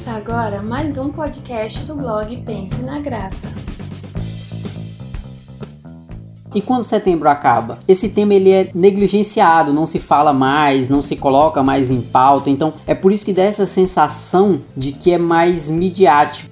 começar 0.00 0.16
agora 0.16 0.62
mais 0.62 0.96
um 0.96 1.10
podcast 1.10 1.80
do 1.80 1.94
blog 1.94 2.34
Pense 2.38 2.74
na 2.76 2.98
Graça. 3.00 3.46
E 6.54 6.62
quando 6.62 6.84
setembro 6.84 7.28
acaba? 7.28 7.78
Esse 7.86 8.08
tema 8.08 8.32
ele 8.32 8.50
é 8.50 8.70
negligenciado, 8.74 9.74
não 9.74 9.84
se 9.84 9.98
fala 9.98 10.32
mais, 10.32 10.88
não 10.88 11.02
se 11.02 11.16
coloca 11.16 11.62
mais 11.62 11.90
em 11.90 12.00
pauta, 12.00 12.48
então 12.48 12.72
é 12.86 12.94
por 12.94 13.12
isso 13.12 13.26
que 13.26 13.32
dá 13.34 13.42
essa 13.42 13.66
sensação 13.66 14.62
de 14.74 14.92
que 14.92 15.12
é 15.12 15.18
mais 15.18 15.68
midiático. 15.68 16.50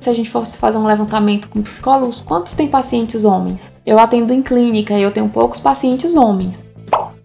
Se 0.00 0.08
a 0.08 0.14
gente 0.14 0.30
fosse 0.30 0.56
fazer 0.56 0.78
um 0.78 0.86
levantamento 0.86 1.50
com 1.50 1.60
psicólogos, 1.60 2.22
quantos 2.22 2.54
tem 2.54 2.68
pacientes 2.68 3.22
homens? 3.22 3.70
Eu 3.84 3.98
atendo 3.98 4.32
em 4.32 4.42
clínica 4.42 4.94
e 4.94 5.02
eu 5.02 5.10
tenho 5.10 5.28
poucos 5.28 5.60
pacientes 5.60 6.16
homens. 6.16 6.64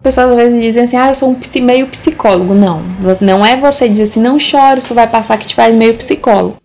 Pessoas 0.04 0.32
às 0.32 0.36
vezes 0.36 0.62
dizem 0.62 0.82
assim, 0.82 0.96
ah, 0.98 1.08
eu 1.08 1.14
sou 1.14 1.30
um 1.30 1.60
meio 1.62 1.86
psicólogo. 1.86 2.52
Não, 2.52 2.82
não 3.22 3.44
é 3.44 3.56
você 3.56 3.88
dizer 3.88 4.02
assim, 4.02 4.20
não 4.20 4.38
chore, 4.38 4.78
isso 4.78 4.94
vai 4.94 5.08
passar 5.08 5.38
que 5.38 5.46
te 5.46 5.54
faz 5.54 5.74
meio 5.74 5.94
psicólogo. 5.94 6.58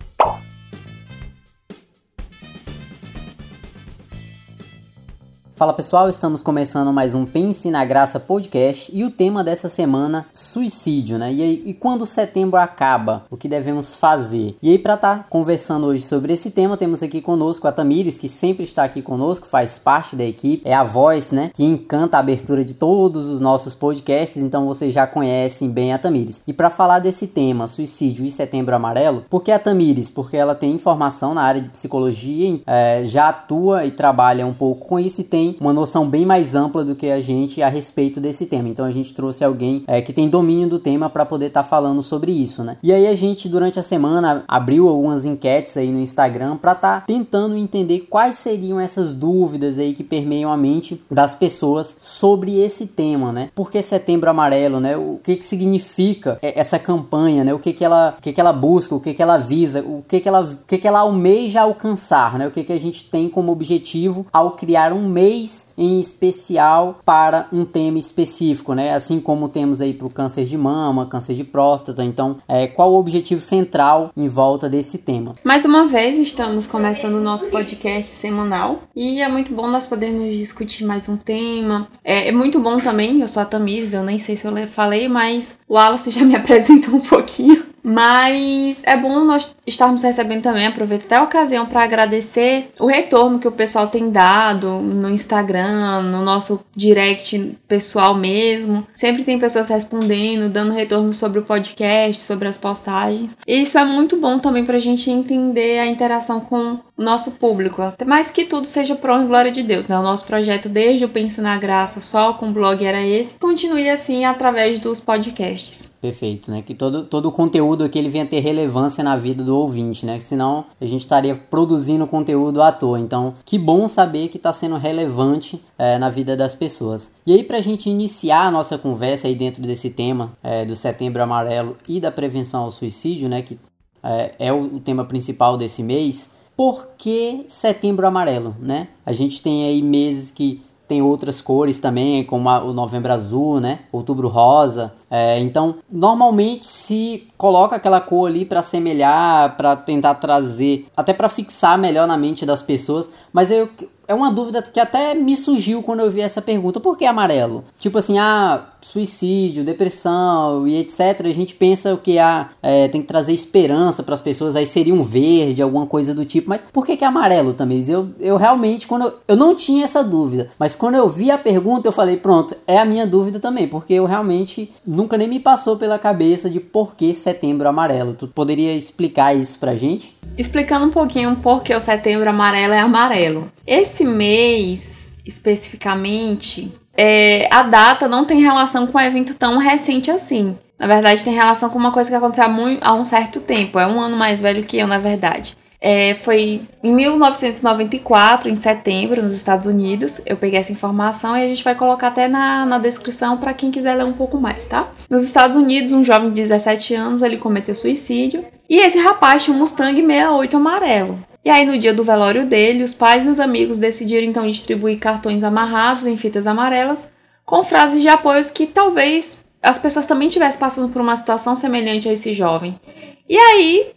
Fala 5.59 5.73
pessoal, 5.73 6.07
estamos 6.07 6.41
começando 6.41 6.93
mais 6.93 7.13
um 7.13 7.25
Pense 7.25 7.69
na 7.69 7.83
Graça 7.83 8.17
podcast 8.17 8.89
e 8.95 9.03
o 9.03 9.11
tema 9.11 9.43
dessa 9.43 9.67
semana 9.67 10.25
suicídio, 10.31 11.17
né? 11.17 11.33
E, 11.33 11.41
aí, 11.41 11.63
e 11.65 11.73
quando 11.73 12.05
setembro 12.05 12.57
acaba, 12.57 13.25
o 13.29 13.35
que 13.35 13.49
devemos 13.49 13.93
fazer? 13.93 14.55
E 14.61 14.69
aí 14.69 14.79
para 14.79 14.93
estar 14.93 15.17
tá 15.17 15.25
conversando 15.29 15.87
hoje 15.87 16.03
sobre 16.03 16.31
esse 16.31 16.49
tema, 16.49 16.77
temos 16.77 17.03
aqui 17.03 17.19
conosco 17.19 17.67
a 17.67 17.73
Tamires, 17.73 18.17
que 18.17 18.29
sempre 18.29 18.63
está 18.63 18.85
aqui 18.85 19.01
conosco, 19.01 19.45
faz 19.47 19.77
parte 19.77 20.15
da 20.15 20.23
equipe, 20.23 20.63
é 20.63 20.73
a 20.73 20.81
voz, 20.85 21.29
né, 21.31 21.51
que 21.53 21.65
encanta 21.65 22.15
a 22.15 22.21
abertura 22.21 22.63
de 22.63 22.73
todos 22.73 23.25
os 23.25 23.41
nossos 23.41 23.75
podcasts, 23.75 24.41
então 24.41 24.65
vocês 24.65 24.93
já 24.93 25.05
conhecem 25.05 25.69
bem 25.69 25.91
a 25.91 25.99
Tamires. 25.99 26.41
E 26.47 26.53
para 26.53 26.69
falar 26.69 26.99
desse 26.99 27.27
tema, 27.27 27.67
suicídio 27.67 28.23
e 28.23 28.31
setembro 28.31 28.73
amarelo, 28.73 29.25
por 29.29 29.43
que 29.43 29.51
a 29.51 29.59
Tamires? 29.59 30.09
Porque 30.09 30.37
ela 30.37 30.55
tem 30.55 30.71
informação 30.71 31.33
na 31.33 31.41
área 31.41 31.59
de 31.59 31.67
psicologia, 31.67 32.61
é, 32.65 33.03
já 33.03 33.27
atua 33.27 33.83
e 33.83 33.91
trabalha 33.91 34.47
um 34.47 34.53
pouco 34.53 34.87
com 34.87 34.97
isso 34.97 35.19
e 35.19 35.25
tem 35.25 35.48
uma 35.59 35.73
noção 35.73 36.07
bem 36.07 36.25
mais 36.25 36.55
ampla 36.55 36.83
do 36.83 36.95
que 36.95 37.09
a 37.09 37.19
gente 37.19 37.61
a 37.61 37.69
respeito 37.69 38.19
desse 38.19 38.45
tema. 38.45 38.69
Então 38.69 38.85
a 38.85 38.91
gente 38.91 39.13
trouxe 39.13 39.43
alguém 39.43 39.83
é, 39.87 40.01
que 40.01 40.13
tem 40.13 40.29
domínio 40.29 40.69
do 40.69 40.79
tema 40.79 41.09
para 41.09 41.25
poder 41.25 41.47
estar 41.47 41.63
tá 41.63 41.69
falando 41.69 42.01
sobre 42.03 42.31
isso, 42.31 42.63
né? 42.63 42.77
E 42.81 42.91
aí 42.91 43.07
a 43.07 43.15
gente 43.15 43.47
durante 43.47 43.79
a 43.79 43.83
semana 43.83 44.43
abriu 44.47 44.87
algumas 44.87 45.25
enquetes 45.25 45.75
aí 45.77 45.91
no 45.91 45.99
Instagram 45.99 46.57
para 46.57 46.73
estar 46.73 46.99
tá 47.01 47.05
tentando 47.05 47.57
entender 47.57 48.07
quais 48.09 48.35
seriam 48.35 48.79
essas 48.79 49.13
dúvidas 49.13 49.79
aí 49.79 49.93
que 49.93 50.03
permeiam 50.03 50.51
a 50.51 50.57
mente 50.57 51.01
das 51.09 51.33
pessoas 51.33 51.95
sobre 51.97 52.59
esse 52.59 52.87
tema, 52.87 53.31
né? 53.31 53.49
Por 53.55 53.71
que 53.71 53.81
Setembro 53.81 54.29
Amarelo, 54.29 54.79
né? 54.79 54.97
O 54.97 55.19
que 55.23 55.35
que 55.35 55.45
significa 55.45 56.37
essa 56.41 56.77
campanha, 56.77 57.43
né? 57.43 57.53
O 57.53 57.59
que 57.59 57.73
que 57.73 57.83
ela, 57.83 58.15
o 58.17 58.21
que 58.21 58.33
que 58.33 58.41
ela 58.41 58.53
busca, 58.53 58.95
o 58.95 58.99
que 58.99 59.13
que 59.13 59.21
ela 59.21 59.37
visa, 59.37 59.81
o 59.81 60.03
que 60.07 60.19
que 60.19 60.27
ela, 60.27 60.41
o 60.41 60.57
que 60.67 60.77
que 60.77 60.87
ela 60.87 60.99
almeja 60.99 61.61
alcançar, 61.61 62.37
né? 62.37 62.47
O 62.47 62.51
que 62.51 62.63
que 62.63 62.73
a 62.73 62.79
gente 62.79 63.05
tem 63.05 63.29
como 63.29 63.51
objetivo 63.51 64.25
ao 64.31 64.51
criar 64.51 64.93
um 64.93 65.07
mês 65.07 65.38
em 65.77 65.99
especial 65.99 66.99
para 67.05 67.47
um 67.51 67.65
tema 67.65 67.97
específico, 67.97 68.73
né? 68.73 68.93
Assim 68.93 69.19
como 69.19 69.49
temos 69.49 69.81
aí 69.81 69.93
para 69.93 70.07
o 70.07 70.09
câncer 70.09 70.45
de 70.45 70.57
mama, 70.57 71.05
câncer 71.05 71.35
de 71.35 71.43
próstata. 71.43 72.03
Então, 72.03 72.37
é, 72.47 72.67
qual 72.67 72.91
o 72.91 72.99
objetivo 72.99 73.41
central 73.41 74.11
em 74.15 74.27
volta 74.27 74.69
desse 74.69 74.97
tema? 74.99 75.35
Mais 75.43 75.65
uma 75.65 75.87
vez, 75.87 76.17
estamos 76.17 76.67
começando 76.67 77.15
o 77.15 77.21
nosso 77.21 77.49
podcast 77.49 78.11
semanal 78.11 78.83
e 78.95 79.21
é 79.21 79.27
muito 79.27 79.53
bom 79.53 79.67
nós 79.67 79.85
podermos 79.85 80.35
discutir 80.35 80.85
mais 80.85 81.07
um 81.07 81.17
tema. 81.17 81.87
É, 82.03 82.29
é 82.29 82.31
muito 82.31 82.59
bom 82.59 82.79
também, 82.79 83.21
eu 83.21 83.27
sou 83.27 83.41
a 83.43 83.45
Tamires, 83.45 83.93
eu 83.93 84.03
nem 84.03 84.19
sei 84.19 84.35
se 84.35 84.47
eu 84.47 84.67
falei, 84.67 85.07
mas 85.07 85.57
o 85.67 85.75
Wallace 85.75 86.11
já 86.11 86.23
me 86.23 86.35
apresentou 86.37 86.95
um 86.95 87.01
pouquinho. 87.01 87.68
Mas 87.83 88.81
é 88.85 88.95
bom 88.95 89.23
nós 89.23 89.55
estarmos 89.65 90.03
recebendo 90.03 90.43
também, 90.43 90.67
aproveito 90.67 91.05
até 91.05 91.15
a 91.15 91.23
ocasião 91.23 91.65
para 91.65 91.83
agradecer 91.83 92.71
o 92.79 92.87
retorno 92.87 93.39
que 93.39 93.47
o 93.47 93.51
pessoal 93.51 93.87
tem 93.87 94.11
dado 94.11 94.79
no 94.79 95.09
Instagram, 95.09 96.01
no 96.03 96.21
nosso 96.21 96.59
direct 96.75 97.57
pessoal 97.67 98.15
mesmo. 98.15 98.87
Sempre 98.95 99.23
tem 99.23 99.39
pessoas 99.39 99.67
respondendo, 99.67 100.51
dando 100.51 100.73
retorno 100.73 101.13
sobre 101.13 101.39
o 101.39 101.43
podcast, 101.43 102.21
sobre 102.21 102.47
as 102.47 102.57
postagens. 102.57 103.35
E 103.47 103.61
isso 103.61 103.77
é 103.77 103.85
muito 103.85 104.17
bom 104.17 104.39
também 104.39 104.65
para 104.65 104.77
a 104.77 104.81
gente 104.81 105.09
entender 105.09 105.79
a 105.79 105.85
interação 105.85 106.39
com 106.39 106.79
o 106.97 107.03
nosso 107.03 107.31
público. 107.31 107.81
Até 107.81 108.05
mais 108.05 108.29
que 108.29 108.45
tudo 108.45 108.65
seja 108.65 108.97
honra 109.09 109.23
e 109.23 109.27
glória 109.27 109.51
de 109.51 109.63
Deus, 109.63 109.87
né? 109.87 109.97
O 109.97 110.03
nosso 110.03 110.25
projeto 110.25 110.69
desde 110.69 111.05
o 111.05 111.09
Pense 111.09 111.41
na 111.41 111.57
Graça 111.57 112.01
só 112.01 112.33
com 112.33 112.49
o 112.49 112.51
blog 112.51 112.83
era 112.85 113.01
esse, 113.01 113.39
continue 113.39 113.89
assim 113.89 114.25
através 114.25 114.79
dos 114.79 114.99
podcasts. 114.99 115.88
Perfeito, 116.01 116.49
né? 116.49 116.61
Que 116.61 116.73
todo, 116.73 117.03
todo 117.05 117.27
o 117.27 117.31
conteúdo 117.31 117.83
aqui 117.83 117.99
ele 117.99 118.07
venha 118.07 118.25
ter 118.25 118.39
relevância 118.39 119.03
na 119.03 119.17
vida 119.17 119.43
do 119.43 119.57
ouvinte, 119.57 120.05
né? 120.05 120.17
Senão 120.19 120.65
a 120.79 120.85
gente 120.85 121.01
estaria 121.01 121.35
produzindo 121.35 122.07
conteúdo 122.07 122.61
à 122.61 122.71
toa. 122.71 122.99
Então, 122.99 123.35
que 123.43 123.57
bom 123.57 123.85
saber 123.85 124.29
que 124.29 124.37
está 124.37 124.53
sendo 124.53 124.77
relevante 124.77 125.61
é, 125.77 125.97
na 125.97 126.09
vida 126.09 126.37
das 126.37 126.55
pessoas. 126.55 127.11
E 127.25 127.33
aí, 127.33 127.43
para 127.43 127.57
a 127.57 127.61
gente 127.61 127.89
iniciar 127.89 128.47
a 128.47 128.51
nossa 128.51 128.77
conversa 128.77 129.27
aí 129.27 129.35
dentro 129.35 129.61
desse 129.61 129.89
tema 129.89 130.31
é, 130.41 130.63
do 130.63 130.75
Setembro 130.75 131.21
Amarelo 131.21 131.75
e 131.85 131.99
da 131.99 132.11
prevenção 132.11 132.63
ao 132.63 132.71
suicídio, 132.71 133.27
né? 133.27 133.41
Que 133.41 133.59
é, 134.01 134.35
é 134.39 134.53
o, 134.53 134.79
tema 134.79 135.03
principal 135.03 135.57
desse 135.57 135.83
mês. 135.83 136.31
Por 136.55 136.89
que 136.97 137.43
Setembro 137.47 138.07
Amarelo, 138.07 138.55
né? 138.59 138.87
A 139.05 139.11
gente 139.11 139.41
tem 139.41 139.65
aí 139.65 139.81
meses 139.81 140.31
que 140.31 140.61
tem 140.89 141.03
outras 141.03 141.39
cores 141.39 141.79
também, 141.79 142.25
como 142.25 142.49
a, 142.49 142.63
o 142.63 142.73
novembro 142.73 143.13
azul, 143.13 143.59
né? 143.59 143.79
Outubro 143.91 144.27
rosa. 144.27 144.91
É, 145.09 145.39
então, 145.39 145.75
normalmente 145.89 146.65
se 146.65 147.27
coloca 147.37 147.75
aquela 147.75 148.01
cor 148.01 148.27
ali 148.27 148.43
para 148.43 148.63
semelhar, 148.63 149.55
para 149.55 149.75
tentar 149.75 150.15
trazer, 150.15 150.87
até 150.97 151.13
para 151.13 151.29
fixar 151.29 151.77
melhor 151.77 152.07
na 152.07 152.17
mente 152.17 152.43
das 152.43 152.63
pessoas. 152.63 153.07
Mas 153.31 153.51
eu, 153.51 153.69
é 154.07 154.13
uma 154.15 154.31
dúvida 154.31 154.63
que 154.63 154.79
até 154.79 155.13
me 155.13 155.37
surgiu 155.37 155.83
quando 155.83 155.99
eu 155.99 156.09
vi 156.09 156.21
essa 156.21 156.41
pergunta. 156.41 156.79
Por 156.79 156.97
que 156.97 157.05
amarelo? 157.05 157.63
Tipo 157.77 157.99
assim, 157.99 158.17
ah, 158.17 158.65
suicídio, 158.81 159.63
depressão 159.63 160.67
e 160.67 160.77
etc. 160.77 161.21
A 161.25 161.33
gente 161.33 161.55
pensa 161.55 161.93
o 161.93 161.97
que 161.97 162.17
ah, 162.17 162.49
é, 162.61 162.87
tem 162.87 163.01
que 163.01 163.07
trazer 163.07 163.33
esperança 163.33 164.03
para 164.03 164.15
as 164.15 164.21
pessoas, 164.21 164.55
aí 164.55 164.65
seria 164.65 164.93
um 164.93 165.03
verde, 165.03 165.61
alguma 165.61 165.85
coisa 165.85 166.13
do 166.13 166.25
tipo. 166.25 166.49
Mas 166.49 166.61
por 166.73 166.85
que, 166.85 166.97
que 166.97 167.03
é 167.03 167.07
amarelo 167.07 167.53
também? 167.53 167.83
Eu, 167.87 168.09
eu 168.19 168.37
realmente, 168.37 168.87
quando 168.87 169.05
eu, 169.05 169.13
eu 169.27 169.35
não 169.35 169.55
tinha 169.55 169.83
essa 169.83 170.03
dúvida, 170.03 170.49
mas 170.57 170.75
quando 170.75 170.95
eu 170.95 171.07
vi 171.07 171.31
a 171.31 171.37
pergunta, 171.37 171.87
eu 171.87 171.91
falei, 171.91 172.17
pronto, 172.17 172.55
é 172.67 172.77
a 172.77 172.85
minha 172.85 173.05
dúvida 173.05 173.39
também, 173.39 173.67
porque 173.67 173.93
eu 173.93 174.05
realmente 174.05 174.71
nunca 174.85 175.17
nem 175.17 175.27
me 175.27 175.39
passou 175.39 175.77
pela 175.77 175.99
cabeça 175.99 176.49
de 176.49 176.59
por 176.59 176.95
que 176.95 177.13
setembro 177.13 177.67
amarelo. 177.67 178.13
Tu 178.13 178.27
poderia 178.27 178.73
explicar 178.73 179.35
isso 179.35 179.59
pra 179.59 179.75
gente? 179.75 180.17
Explicando 180.37 180.85
um 180.85 180.91
pouquinho 180.91 181.35
por 181.37 181.63
que 181.63 181.73
o 181.73 181.81
setembro 181.81 182.29
amarelo 182.29 182.73
é 182.73 182.79
amarelo. 182.79 183.51
Esse 183.65 184.03
mês, 184.03 185.13
especificamente, 185.25 186.71
é, 187.01 187.47
a 187.49 187.63
data 187.63 188.09
não 188.09 188.25
tem 188.25 188.41
relação 188.41 188.85
com 188.85 188.97
um 188.97 189.01
evento 189.01 189.33
tão 189.33 189.57
recente 189.57 190.11
assim. 190.11 190.57
Na 190.77 190.85
verdade, 190.85 191.23
tem 191.23 191.33
relação 191.33 191.69
com 191.69 191.79
uma 191.79 191.93
coisa 191.93 192.09
que 192.09 192.15
aconteceu 192.17 192.43
há, 192.43 192.49
muito, 192.49 192.83
há 192.83 192.93
um 192.93 193.05
certo 193.05 193.39
tempo. 193.39 193.79
É 193.79 193.87
um 193.87 194.01
ano 194.01 194.17
mais 194.17 194.41
velho 194.41 194.65
que 194.65 194.77
eu, 194.77 194.85
na 194.85 194.97
verdade. 194.97 195.55
É, 195.79 196.13
foi 196.13 196.61
em 196.83 196.93
1994, 196.93 198.49
em 198.49 198.55
setembro, 198.57 199.23
nos 199.23 199.33
Estados 199.33 199.65
Unidos. 199.65 200.19
Eu 200.25 200.35
peguei 200.35 200.59
essa 200.59 200.73
informação 200.73 201.37
e 201.37 201.43
a 201.45 201.47
gente 201.47 201.63
vai 201.63 201.73
colocar 201.73 202.09
até 202.09 202.27
na, 202.27 202.65
na 202.65 202.77
descrição 202.77 203.37
para 203.37 203.53
quem 203.53 203.71
quiser 203.71 203.95
ler 203.95 204.03
um 204.03 204.11
pouco 204.11 204.37
mais, 204.37 204.65
tá? 204.65 204.85
Nos 205.09 205.23
Estados 205.23 205.55
Unidos, 205.55 205.93
um 205.93 206.03
jovem 206.03 206.31
de 206.31 206.41
17 206.41 206.95
anos 206.95 207.21
ele 207.21 207.37
cometeu 207.37 207.73
suicídio 207.75 208.43
e 208.69 208.77
esse 208.77 208.99
rapaz 208.99 209.45
tinha 209.45 209.55
um 209.55 209.59
Mustang 209.59 209.95
68 209.95 210.57
amarelo. 210.57 211.17
E 211.43 211.49
aí, 211.49 211.65
no 211.65 211.77
dia 211.77 211.93
do 211.93 212.03
velório 212.03 212.45
dele, 212.45 212.83
os 212.83 212.93
pais 212.93 213.25
e 213.25 213.29
os 213.29 213.39
amigos 213.39 213.77
decidiram 213.77 214.27
então 214.27 214.45
distribuir 214.45 214.99
cartões 214.99 215.43
amarrados 215.43 216.05
em 216.05 216.17
fitas 216.17 216.45
amarelas 216.47 217.11
com 217.49 217.63
frases 217.63 218.01
de 218.01 218.07
apoio 218.07 218.43
que 218.53 218.67
talvez 218.67 219.43
as 219.61 219.79
pessoas 219.79 220.05
também 220.05 220.27
estivessem 220.27 220.59
passando 220.59 220.89
por 220.89 221.01
uma 221.01 221.15
situação 221.15 221.55
semelhante 221.55 222.07
a 222.07 222.13
esse 222.13 222.31
jovem. 222.31 222.79
E 223.27 223.35
aí, 223.35 223.87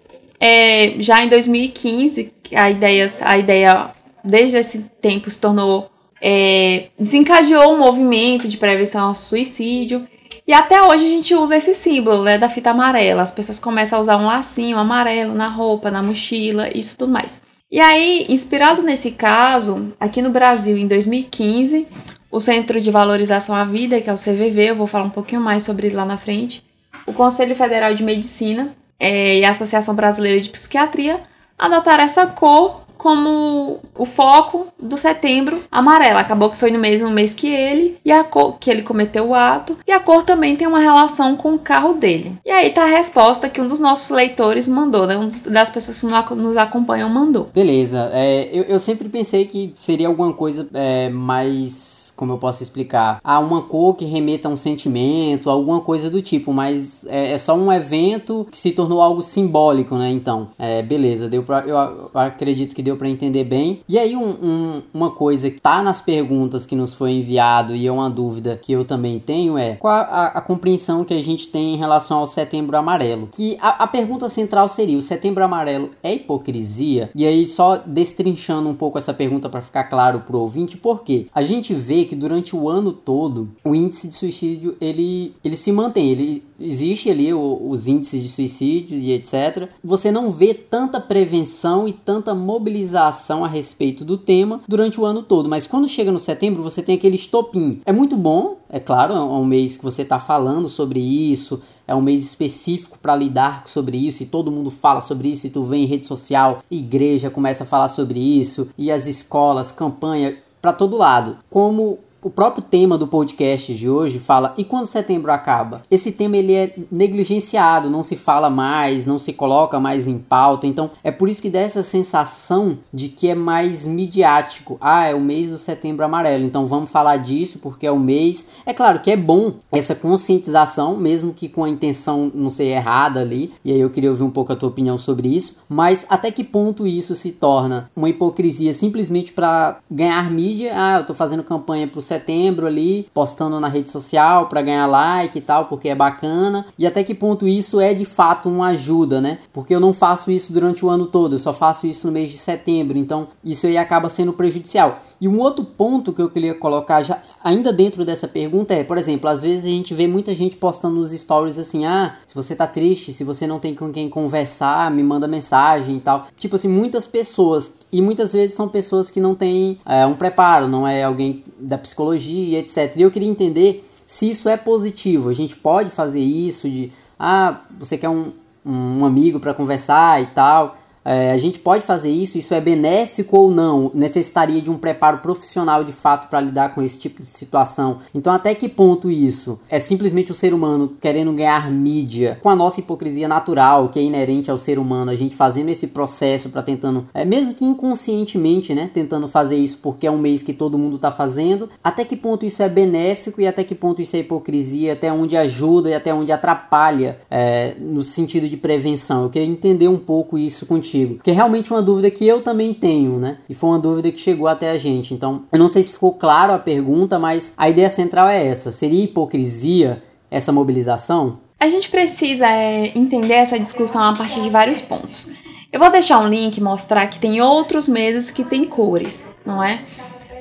é, 0.40 0.94
já 0.98 1.22
em 1.22 1.28
2015, 1.28 2.32
a 2.54 2.70
ideia, 2.70 3.06
a 3.22 3.38
ideia 3.38 3.90
desde 4.24 4.56
esse 4.56 4.78
tempo 5.00 5.30
se 5.30 5.38
tornou. 5.38 5.90
É, 6.24 6.86
desencadeou 6.98 7.74
um 7.74 7.78
movimento 7.78 8.48
de 8.48 8.56
prevenção 8.56 9.08
ao 9.08 9.14
suicídio. 9.14 10.06
E 10.52 10.54
até 10.54 10.82
hoje 10.82 11.06
a 11.06 11.08
gente 11.08 11.34
usa 11.34 11.56
esse 11.56 11.74
símbolo 11.74 12.24
né, 12.24 12.36
da 12.36 12.46
fita 12.46 12.72
amarela. 12.72 13.22
As 13.22 13.30
pessoas 13.30 13.58
começam 13.58 13.98
a 13.98 14.02
usar 14.02 14.18
um 14.18 14.26
lacinho 14.26 14.76
amarelo 14.76 15.32
na 15.32 15.48
roupa, 15.48 15.90
na 15.90 16.02
mochila, 16.02 16.68
isso 16.76 16.94
tudo 16.98 17.10
mais. 17.10 17.40
E 17.70 17.80
aí, 17.80 18.26
inspirado 18.28 18.82
nesse 18.82 19.12
caso, 19.12 19.96
aqui 19.98 20.20
no 20.20 20.28
Brasil, 20.28 20.76
em 20.76 20.86
2015, 20.86 21.88
o 22.30 22.38
Centro 22.38 22.82
de 22.82 22.90
Valorização 22.90 23.56
à 23.56 23.64
Vida, 23.64 23.98
que 23.98 24.10
é 24.10 24.12
o 24.12 24.16
CVV, 24.16 24.72
eu 24.72 24.76
vou 24.76 24.86
falar 24.86 25.04
um 25.04 25.10
pouquinho 25.10 25.40
mais 25.40 25.62
sobre 25.62 25.86
ele 25.86 25.96
lá 25.96 26.04
na 26.04 26.18
frente, 26.18 26.62
o 27.06 27.14
Conselho 27.14 27.56
Federal 27.56 27.94
de 27.94 28.02
Medicina 28.02 28.74
é, 29.00 29.38
e 29.38 29.44
a 29.46 29.52
Associação 29.52 29.94
Brasileira 29.94 30.38
de 30.38 30.50
Psiquiatria 30.50 31.18
adotaram 31.58 32.04
essa 32.04 32.26
cor 32.26 32.84
como 33.02 33.80
o 33.98 34.06
foco 34.06 34.68
do 34.80 34.96
setembro 34.96 35.60
amarelo. 35.70 36.20
Acabou 36.20 36.48
que 36.48 36.56
foi 36.56 36.70
no 36.70 36.78
mesmo 36.78 37.10
mês 37.10 37.34
que 37.34 37.48
ele 37.48 37.98
e 38.04 38.12
a 38.12 38.22
cor 38.22 38.58
que 38.60 38.70
ele 38.70 38.82
cometeu 38.82 39.28
o 39.28 39.34
ato 39.34 39.76
e 39.84 39.90
a 39.90 39.98
cor 39.98 40.22
também 40.22 40.56
tem 40.56 40.68
uma 40.68 40.78
relação 40.78 41.36
com 41.36 41.54
o 41.54 41.58
carro 41.58 41.94
dele. 41.94 42.32
E 42.46 42.50
aí 42.50 42.70
tá 42.70 42.84
a 42.84 42.86
resposta 42.86 43.48
que 43.48 43.60
um 43.60 43.66
dos 43.66 43.80
nossos 43.80 44.10
leitores 44.10 44.68
mandou, 44.68 45.06
né? 45.06 45.16
Um 45.16 45.28
das 45.50 45.68
pessoas 45.68 46.00
que 46.00 46.34
nos 46.36 46.56
acompanham 46.56 47.08
mandou. 47.08 47.50
Beleza. 47.52 48.08
É, 48.12 48.48
eu, 48.52 48.62
eu 48.64 48.78
sempre 48.78 49.08
pensei 49.08 49.46
que 49.46 49.72
seria 49.74 50.06
alguma 50.06 50.32
coisa 50.32 50.68
é, 50.72 51.08
mais 51.08 52.01
como 52.16 52.32
eu 52.32 52.38
posso 52.38 52.62
explicar, 52.62 53.20
a 53.22 53.38
uma 53.38 53.62
cor 53.62 53.94
que 53.94 54.04
remeta 54.04 54.48
a 54.48 54.50
um 54.50 54.56
sentimento, 54.56 55.50
alguma 55.50 55.80
coisa 55.80 56.10
do 56.10 56.22
tipo, 56.22 56.52
mas 56.52 57.06
é, 57.06 57.32
é 57.32 57.38
só 57.38 57.54
um 57.54 57.72
evento 57.72 58.46
que 58.50 58.58
se 58.58 58.72
tornou 58.72 59.00
algo 59.00 59.22
simbólico, 59.22 59.96
né? 59.96 60.10
Então, 60.10 60.48
é, 60.58 60.82
beleza, 60.82 61.28
deu 61.28 61.42
pra, 61.42 61.60
eu, 61.60 61.76
eu 61.76 62.10
acredito 62.14 62.74
que 62.74 62.82
deu 62.82 62.96
para 62.96 63.08
entender 63.08 63.44
bem. 63.44 63.80
E 63.88 63.98
aí, 63.98 64.16
um, 64.16 64.30
um, 64.42 64.82
uma 64.92 65.10
coisa 65.10 65.50
que 65.50 65.60
tá 65.60 65.82
nas 65.82 66.00
perguntas 66.00 66.66
que 66.66 66.74
nos 66.74 66.94
foi 66.94 67.12
enviado 67.12 67.74
e 67.74 67.86
é 67.86 67.92
uma 67.92 68.10
dúvida 68.10 68.58
que 68.60 68.72
eu 68.72 68.84
também 68.84 69.18
tenho 69.18 69.58
é 69.58 69.74
qual 69.74 69.94
a, 69.94 70.26
a 70.26 70.40
compreensão 70.40 71.04
que 71.04 71.14
a 71.14 71.22
gente 71.22 71.48
tem 71.48 71.74
em 71.74 71.76
relação 71.76 72.18
ao 72.18 72.26
setembro 72.26 72.76
amarelo? 72.76 73.28
Que 73.32 73.56
a, 73.60 73.84
a 73.84 73.86
pergunta 73.86 74.28
central 74.28 74.68
seria: 74.68 74.98
o 74.98 75.02
setembro 75.02 75.44
amarelo 75.44 75.90
é 76.02 76.14
hipocrisia? 76.14 77.10
E 77.14 77.26
aí, 77.26 77.48
só 77.48 77.76
destrinchando 77.76 78.68
um 78.68 78.74
pouco 78.74 78.98
essa 78.98 79.14
pergunta 79.14 79.48
para 79.48 79.60
ficar 79.60 79.84
claro 79.84 80.20
pro 80.20 80.38
ouvinte, 80.38 80.76
por 80.76 81.02
quê? 81.02 81.26
A 81.34 81.42
gente 81.42 81.74
vê 81.74 82.04
que 82.04 82.11
que 82.12 82.16
durante 82.16 82.54
o 82.54 82.68
ano 82.68 82.92
todo 82.92 83.48
o 83.64 83.74
índice 83.74 84.06
de 84.06 84.14
suicídio 84.14 84.76
ele, 84.78 85.34
ele 85.42 85.56
se 85.56 85.72
mantém, 85.72 86.10
ele 86.10 86.44
existe 86.60 87.08
ali 87.10 87.32
o, 87.32 87.58
os 87.70 87.86
índices 87.86 88.22
de 88.22 88.28
suicídio 88.28 88.98
e 88.98 89.12
etc. 89.12 89.70
Você 89.82 90.12
não 90.12 90.30
vê 90.30 90.52
tanta 90.52 91.00
prevenção 91.00 91.88
e 91.88 91.92
tanta 91.94 92.34
mobilização 92.34 93.46
a 93.46 93.48
respeito 93.48 94.04
do 94.04 94.18
tema 94.18 94.60
durante 94.68 95.00
o 95.00 95.06
ano 95.06 95.22
todo, 95.22 95.48
mas 95.48 95.66
quando 95.66 95.88
chega 95.88 96.12
no 96.12 96.18
setembro 96.18 96.62
você 96.62 96.82
tem 96.82 96.96
aquele 96.96 97.16
estopim. 97.16 97.80
É 97.86 97.92
muito 97.92 98.14
bom, 98.14 98.58
é 98.68 98.78
claro, 98.78 99.14
é 99.14 99.20
um 99.20 99.44
mês 99.46 99.78
que 99.78 99.84
você 99.84 100.02
está 100.02 100.18
falando 100.18 100.68
sobre 100.68 101.00
isso, 101.00 101.62
é 101.86 101.94
um 101.94 102.02
mês 102.02 102.22
específico 102.22 102.98
para 102.98 103.16
lidar 103.16 103.64
sobre 103.66 103.96
isso 103.96 104.22
e 104.22 104.26
todo 104.26 104.50
mundo 104.50 104.70
fala 104.70 105.00
sobre 105.00 105.28
isso 105.28 105.46
e 105.46 105.50
tu 105.50 105.62
vem 105.62 105.84
em 105.84 105.86
rede 105.86 106.04
social, 106.04 106.60
igreja 106.70 107.30
começa 107.30 107.64
a 107.64 107.66
falar 107.66 107.88
sobre 107.88 108.18
isso 108.18 108.68
e 108.76 108.90
as 108.90 109.06
escolas, 109.06 109.72
campanha 109.72 110.36
para 110.62 110.72
todo 110.76 110.96
lado. 110.96 111.36
Como 111.50 111.98
o 112.22 112.30
próprio 112.30 112.62
tema 112.62 112.96
do 112.96 113.08
podcast 113.08 113.74
de 113.74 113.90
hoje 113.90 114.20
fala 114.20 114.54
e 114.56 114.64
quando 114.64 114.86
setembro 114.86 115.32
acaba? 115.32 115.82
Esse 115.90 116.12
tema 116.12 116.36
ele 116.36 116.54
é 116.54 116.74
negligenciado, 116.90 117.90
não 117.90 118.02
se 118.02 118.14
fala 118.14 118.48
mais, 118.48 119.04
não 119.04 119.18
se 119.18 119.32
coloca 119.32 119.80
mais 119.80 120.06
em 120.06 120.18
pauta. 120.18 120.66
Então 120.66 120.92
é 121.02 121.10
por 121.10 121.28
isso 121.28 121.42
que 121.42 121.50
dá 121.50 121.58
essa 121.58 121.82
sensação 121.82 122.78
de 122.94 123.08
que 123.08 123.28
é 123.28 123.34
mais 123.34 123.86
midiático. 123.86 124.78
Ah, 124.80 125.06
é 125.06 125.14
o 125.14 125.20
mês 125.20 125.50
do 125.50 125.58
setembro 125.58 126.04
amarelo, 126.04 126.44
então 126.44 126.64
vamos 126.64 126.90
falar 126.90 127.16
disso 127.16 127.58
porque 127.58 127.86
é 127.86 127.90
o 127.90 127.98
mês. 127.98 128.46
É 128.64 128.72
claro 128.72 129.00
que 129.00 129.10
é 129.10 129.16
bom 129.16 129.54
essa 129.72 129.94
conscientização, 129.94 130.96
mesmo 130.96 131.34
que 131.34 131.48
com 131.48 131.64
a 131.64 131.68
intenção 131.68 132.30
não 132.32 132.50
ser 132.50 132.64
errada 132.64 133.20
ali. 133.20 133.52
E 133.64 133.72
aí 133.72 133.80
eu 133.80 133.90
queria 133.90 134.10
ouvir 134.10 134.22
um 134.22 134.30
pouco 134.30 134.52
a 134.52 134.56
tua 134.56 134.68
opinião 134.68 134.96
sobre 134.96 135.28
isso. 135.28 135.56
Mas 135.68 136.06
até 136.08 136.30
que 136.30 136.44
ponto 136.44 136.86
isso 136.86 137.16
se 137.16 137.32
torna 137.32 137.90
uma 137.96 138.08
hipocrisia 138.08 138.72
simplesmente 138.72 139.32
para 139.32 139.78
ganhar 139.90 140.30
mídia? 140.30 140.72
Ah, 140.74 140.98
eu 140.98 141.06
tô 141.06 141.14
fazendo 141.14 141.42
campanha 141.42 141.88
pro 141.88 142.00
setembro 142.12 142.66
ali, 142.66 143.08
postando 143.14 143.58
na 143.58 143.68
rede 143.68 143.90
social 143.90 144.46
para 144.46 144.62
ganhar 144.62 144.86
like 144.86 145.38
e 145.38 145.40
tal, 145.40 145.64
porque 145.64 145.88
é 145.88 145.94
bacana. 145.94 146.66
E 146.78 146.86
até 146.86 147.02
que 147.02 147.14
ponto 147.14 147.48
isso 147.48 147.80
é 147.80 147.94
de 147.94 148.04
fato 148.04 148.48
uma 148.48 148.68
ajuda, 148.68 149.20
né? 149.20 149.38
Porque 149.52 149.74
eu 149.74 149.80
não 149.80 149.92
faço 149.92 150.30
isso 150.30 150.52
durante 150.52 150.84
o 150.84 150.90
ano 150.90 151.06
todo, 151.06 151.34
eu 151.34 151.38
só 151.38 151.52
faço 151.52 151.86
isso 151.86 152.06
no 152.06 152.12
mês 152.12 152.30
de 152.30 152.38
setembro. 152.38 152.98
Então, 152.98 153.28
isso 153.44 153.66
aí 153.66 153.76
acaba 153.76 154.08
sendo 154.08 154.32
prejudicial. 154.32 155.00
E 155.20 155.28
um 155.28 155.38
outro 155.38 155.64
ponto 155.64 156.12
que 156.12 156.20
eu 156.20 156.28
queria 156.28 156.52
colocar 156.52 157.00
já 157.04 157.22
ainda 157.44 157.72
dentro 157.72 158.04
dessa 158.04 158.26
pergunta 158.26 158.74
é, 158.74 158.82
por 158.82 158.98
exemplo, 158.98 159.30
às 159.30 159.40
vezes 159.40 159.64
a 159.64 159.68
gente 159.68 159.94
vê 159.94 160.08
muita 160.08 160.34
gente 160.34 160.56
postando 160.56 160.96
nos 160.96 161.12
stories 161.12 161.60
assim: 161.60 161.84
"Ah, 161.86 162.16
se 162.26 162.34
você 162.34 162.56
tá 162.56 162.66
triste, 162.66 163.12
se 163.12 163.22
você 163.22 163.46
não 163.46 163.60
tem 163.60 163.72
com 163.72 163.92
quem 163.92 164.08
conversar, 164.08 164.90
me 164.90 165.00
manda 165.00 165.28
mensagem" 165.28 165.96
e 165.96 166.00
tal. 166.00 166.26
Tipo 166.36 166.56
assim, 166.56 166.68
muitas 166.68 167.06
pessoas 167.06 167.72
e 167.92 168.00
muitas 168.00 168.32
vezes 168.32 168.56
são 168.56 168.68
pessoas 168.68 169.10
que 169.10 169.20
não 169.20 169.34
têm 169.34 169.78
é, 169.84 170.06
um 170.06 170.14
preparo, 170.14 170.66
não 170.66 170.88
é 170.88 171.02
alguém 171.02 171.44
da 171.58 171.76
psicologia, 171.76 172.58
etc. 172.58 172.96
E 172.96 173.02
eu 173.02 173.10
queria 173.10 173.28
entender 173.28 173.84
se 174.06 174.30
isso 174.30 174.48
é 174.48 174.56
positivo. 174.56 175.28
A 175.28 175.32
gente 175.34 175.54
pode 175.54 175.90
fazer 175.90 176.20
isso 176.20 176.68
de 176.70 176.90
ah, 177.18 177.60
você 177.78 177.98
quer 177.98 178.08
um, 178.08 178.32
um 178.64 179.04
amigo 179.04 179.38
para 179.38 179.52
conversar 179.52 180.22
e 180.22 180.26
tal. 180.26 180.78
É, 181.04 181.32
a 181.32 181.38
gente 181.38 181.58
pode 181.58 181.84
fazer 181.84 182.10
isso, 182.10 182.38
isso 182.38 182.54
é 182.54 182.60
benéfico 182.60 183.36
ou 183.36 183.50
não? 183.50 183.90
Necessitaria 183.94 184.62
de 184.62 184.70
um 184.70 184.78
preparo 184.78 185.18
profissional 185.18 185.82
de 185.82 185.92
fato 185.92 186.28
para 186.28 186.40
lidar 186.40 186.74
com 186.74 186.82
esse 186.82 186.98
tipo 186.98 187.20
de 187.20 187.26
situação. 187.26 187.98
Então, 188.14 188.32
até 188.32 188.54
que 188.54 188.68
ponto 188.68 189.10
isso 189.10 189.58
é 189.68 189.80
simplesmente 189.80 190.30
o 190.30 190.34
ser 190.34 190.54
humano 190.54 190.96
querendo 191.00 191.32
ganhar 191.32 191.70
mídia 191.70 192.38
com 192.42 192.48
a 192.48 192.56
nossa 192.56 192.80
hipocrisia 192.80 193.26
natural 193.26 193.88
que 193.88 193.98
é 193.98 194.02
inerente 194.02 194.50
ao 194.50 194.58
ser 194.58 194.78
humano, 194.78 195.10
a 195.10 195.16
gente 195.16 195.34
fazendo 195.34 195.68
esse 195.68 195.88
processo 195.88 196.50
para 196.50 196.62
tentando, 196.62 197.06
é, 197.12 197.24
mesmo 197.24 197.54
que 197.54 197.64
inconscientemente, 197.64 198.74
né, 198.74 198.90
tentando 198.92 199.26
fazer 199.26 199.56
isso 199.56 199.78
porque 199.78 200.06
é 200.06 200.10
um 200.10 200.18
mês 200.18 200.42
que 200.42 200.52
todo 200.52 200.78
mundo 200.78 200.96
está 200.96 201.10
fazendo. 201.10 201.68
Até 201.82 202.04
que 202.04 202.16
ponto 202.16 202.44
isso 202.46 202.62
é 202.62 202.68
benéfico 202.68 203.40
e 203.40 203.46
até 203.46 203.64
que 203.64 203.74
ponto 203.74 204.00
isso 204.00 204.14
é 204.16 204.20
hipocrisia, 204.20 204.92
até 204.92 205.12
onde 205.12 205.36
ajuda 205.36 205.90
e 205.90 205.94
até 205.94 206.14
onde 206.14 206.30
atrapalha 206.30 207.18
é, 207.30 207.74
no 207.78 208.02
sentido 208.02 208.48
de 208.48 208.56
prevenção. 208.56 209.24
Eu 209.24 209.30
queria 209.30 209.48
entender 209.48 209.88
um 209.88 209.98
pouco 209.98 210.38
isso 210.38 210.64
contigo 210.66 210.91
contigo. 210.92 211.14
Porque 211.14 211.30
é 211.30 211.34
realmente 211.34 211.72
uma 211.72 211.82
dúvida 211.82 212.10
que 212.10 212.26
eu 212.26 212.42
também 212.42 212.74
tenho, 212.74 213.18
né? 213.18 213.38
E 213.48 213.54
foi 213.54 213.70
uma 213.70 213.78
dúvida 213.78 214.12
que 214.12 214.18
chegou 214.18 214.46
até 214.46 214.70
a 214.70 214.78
gente. 214.78 215.14
Então, 215.14 215.44
eu 215.50 215.58
não 215.58 215.68
sei 215.68 215.82
se 215.82 215.92
ficou 215.92 216.12
claro 216.12 216.52
a 216.52 216.58
pergunta, 216.58 217.18
mas 217.18 217.52
a 217.56 217.68
ideia 217.68 217.88
central 217.88 218.28
é 218.28 218.46
essa. 218.46 218.70
Seria 218.70 219.04
hipocrisia 219.04 220.02
essa 220.30 220.52
mobilização? 220.52 221.38
A 221.58 221.68
gente 221.68 221.88
precisa 221.88 222.46
é, 222.46 222.92
entender 222.96 223.34
essa 223.34 223.58
discussão 223.58 224.02
a 224.02 224.12
partir 224.14 224.42
de 224.42 224.50
vários 224.50 224.82
pontos. 224.82 225.30
Eu 225.72 225.80
vou 225.80 225.90
deixar 225.90 226.18
um 226.18 226.28
link 226.28 226.60
mostrar 226.60 227.06
que 227.06 227.18
tem 227.18 227.40
outros 227.40 227.88
meses 227.88 228.30
que 228.30 228.44
tem 228.44 228.64
cores, 228.64 229.28
não 229.46 229.62
é? 229.62 229.80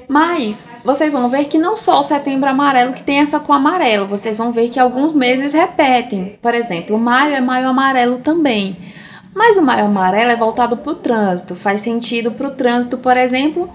Mas 0.10 0.70
vocês 0.84 1.14
vão 1.14 1.30
ver 1.30 1.46
que 1.46 1.58
não 1.58 1.78
só 1.78 2.00
o 2.00 2.04
setembro 2.04 2.50
amarelo 2.50 2.92
que 2.92 3.02
tem 3.02 3.20
essa 3.20 3.40
cor 3.40 3.56
amarelo, 3.56 4.08
vocês 4.08 4.38
vão 4.38 4.52
ver 4.52 4.70
que 4.70 4.78
alguns 4.78 5.14
meses 5.14 5.54
repetem. 5.54 6.38
Por 6.42 6.54
exemplo, 6.54 7.00
maio 7.00 7.34
é 7.34 7.40
maio 7.40 7.70
amarelo 7.70 8.18
também. 8.18 8.76
Mas 9.34 9.58
o 9.58 9.62
maio 9.62 9.86
amarelo 9.86 10.32
é 10.32 10.36
voltado 10.36 10.76
para 10.78 10.92
o 10.92 10.96
trânsito, 10.96 11.56
faz 11.56 11.82
sentido 11.82 12.32
para 12.32 12.48
o 12.48 12.52
trânsito, 12.52 12.98
por 12.98 13.16
exemplo. 13.16 13.70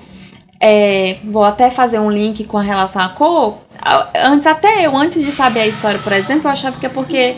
É, 0.60 1.18
vou 1.24 1.44
até 1.44 1.70
fazer 1.70 1.98
um 1.98 2.10
link 2.10 2.44
com 2.44 2.58
a 2.58 2.62
relação 2.62 3.02
à 3.02 3.08
cor. 3.08 3.58
Antes, 4.14 4.46
até 4.46 4.86
eu, 4.86 4.96
antes 4.96 5.24
de 5.24 5.32
saber 5.32 5.60
a 5.60 5.66
história, 5.66 5.98
por 6.00 6.12
exemplo, 6.12 6.46
eu 6.46 6.52
achava 6.52 6.78
que 6.78 6.86
é 6.86 6.88
porque 6.88 7.36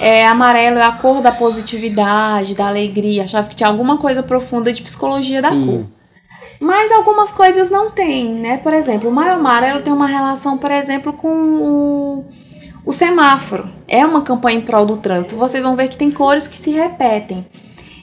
é, 0.00 0.26
amarelo 0.26 0.78
é 0.78 0.82
a 0.82 0.92
cor 0.92 1.20
da 1.20 1.32
positividade, 1.32 2.54
da 2.54 2.68
alegria. 2.68 3.24
Achava 3.24 3.48
que 3.48 3.56
tinha 3.56 3.68
alguma 3.68 3.98
coisa 3.98 4.22
profunda 4.22 4.72
de 4.72 4.82
psicologia 4.82 5.40
da 5.40 5.50
Sim. 5.50 5.66
cor. 5.66 5.86
Mas 6.60 6.92
algumas 6.92 7.32
coisas 7.32 7.70
não 7.70 7.90
tem, 7.90 8.34
né? 8.34 8.56
Por 8.58 8.72
exemplo, 8.72 9.10
o 9.10 9.12
maio 9.12 9.34
amarelo 9.34 9.82
tem 9.82 9.92
uma 9.92 10.06
relação, 10.06 10.56
por 10.56 10.70
exemplo, 10.70 11.12
com 11.12 11.28
o 11.28 12.24
o 12.84 12.92
semáforo 12.92 13.68
é 13.86 14.04
uma 14.04 14.22
campanha 14.22 14.58
em 14.58 14.62
prol 14.62 14.84
do 14.84 14.96
trânsito. 14.96 15.36
Vocês 15.36 15.62
vão 15.62 15.76
ver 15.76 15.88
que 15.88 15.96
tem 15.96 16.10
cores 16.10 16.48
que 16.48 16.56
se 16.56 16.70
repetem. 16.70 17.46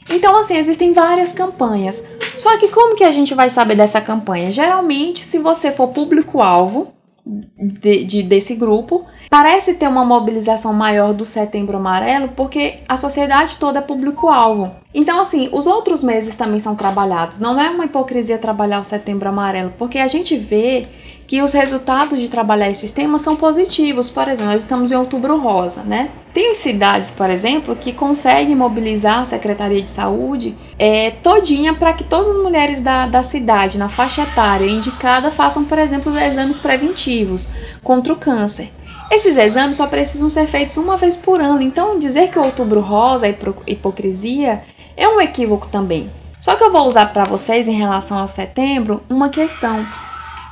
Então, 0.09 0.37
assim, 0.39 0.57
existem 0.57 0.93
várias 0.93 1.33
campanhas. 1.33 2.03
Só 2.37 2.57
que 2.57 2.69
como 2.69 2.95
que 2.95 3.03
a 3.03 3.11
gente 3.11 3.35
vai 3.35 3.49
saber 3.49 3.75
dessa 3.75 4.01
campanha? 4.01 4.51
Geralmente, 4.51 5.23
se 5.23 5.37
você 5.37 5.71
for 5.71 5.89
público-alvo 5.89 6.93
de, 7.25 8.05
de, 8.05 8.23
desse 8.23 8.55
grupo, 8.55 9.05
parece 9.29 9.75
ter 9.75 9.87
uma 9.87 10.03
mobilização 10.03 10.73
maior 10.73 11.13
do 11.13 11.23
Setembro 11.23 11.77
Amarelo, 11.77 12.29
porque 12.29 12.77
a 12.87 12.97
sociedade 12.97 13.57
toda 13.59 13.79
é 13.79 13.81
público-alvo. 13.81 14.71
Então, 14.93 15.19
assim, 15.19 15.49
os 15.51 15.67
outros 15.67 16.03
meses 16.03 16.35
também 16.35 16.59
são 16.59 16.75
trabalhados. 16.75 17.39
Não 17.39 17.61
é 17.61 17.69
uma 17.69 17.85
hipocrisia 17.85 18.39
trabalhar 18.39 18.79
o 18.79 18.83
Setembro 18.83 19.29
Amarelo, 19.29 19.73
porque 19.77 19.99
a 19.99 20.07
gente 20.07 20.35
vê 20.35 20.87
que 21.29 21.43
os 21.43 21.53
resultados 21.53 22.19
de 22.19 22.27
trabalhar 22.27 22.71
esses 22.71 22.89
temas 22.89 23.21
são 23.21 23.35
positivos. 23.35 24.09
Por 24.09 24.27
exemplo, 24.27 24.51
nós 24.51 24.63
estamos 24.63 24.91
em 24.91 24.95
outubro 24.95 25.37
rosa, 25.37 25.83
né? 25.83 26.09
Tem 26.33 26.55
cidades, 26.55 27.11
por 27.11 27.29
exemplo, 27.29 27.75
que 27.75 27.93
conseguem 27.93 28.55
mobilizar 28.55 29.19
a 29.19 29.25
Secretaria 29.25 29.79
de 29.79 29.91
Saúde 29.91 30.55
é, 30.79 31.11
todinha 31.11 31.75
para 31.75 31.93
que 31.93 32.03
todas 32.03 32.29
as 32.29 32.37
mulheres 32.41 32.81
da, 32.81 33.05
da 33.05 33.21
cidade, 33.21 33.77
na 33.77 33.87
faixa 33.87 34.23
etária 34.23 34.65
indicada, 34.65 35.29
façam, 35.29 35.65
por 35.65 35.77
exemplo, 35.77 36.17
exames 36.17 36.59
preventivos 36.59 37.47
contra 37.83 38.11
o 38.11 38.15
câncer. 38.15 38.71
Esses 39.11 39.37
exames 39.37 39.77
só 39.77 39.85
precisam 39.85 40.31
ser 40.31 40.47
feitos 40.47 40.77
uma 40.77 40.97
vez 40.97 41.15
por 41.15 41.39
ano, 41.39 41.61
então 41.61 41.99
dizer 41.99 42.31
que 42.31 42.39
o 42.39 42.43
outubro 42.43 42.79
rosa 42.79 43.27
é 43.27 43.37
hipocrisia 43.67 44.63
é 44.97 45.07
um 45.07 45.21
equívoco 45.21 45.67
também. 45.67 46.09
Só 46.39 46.55
que 46.55 46.63
eu 46.63 46.71
vou 46.71 46.87
usar 46.87 47.13
para 47.13 47.25
vocês 47.25 47.67
em 47.67 47.77
relação 47.77 48.17
ao 48.17 48.27
setembro 48.27 49.03
uma 49.07 49.29
questão 49.29 49.85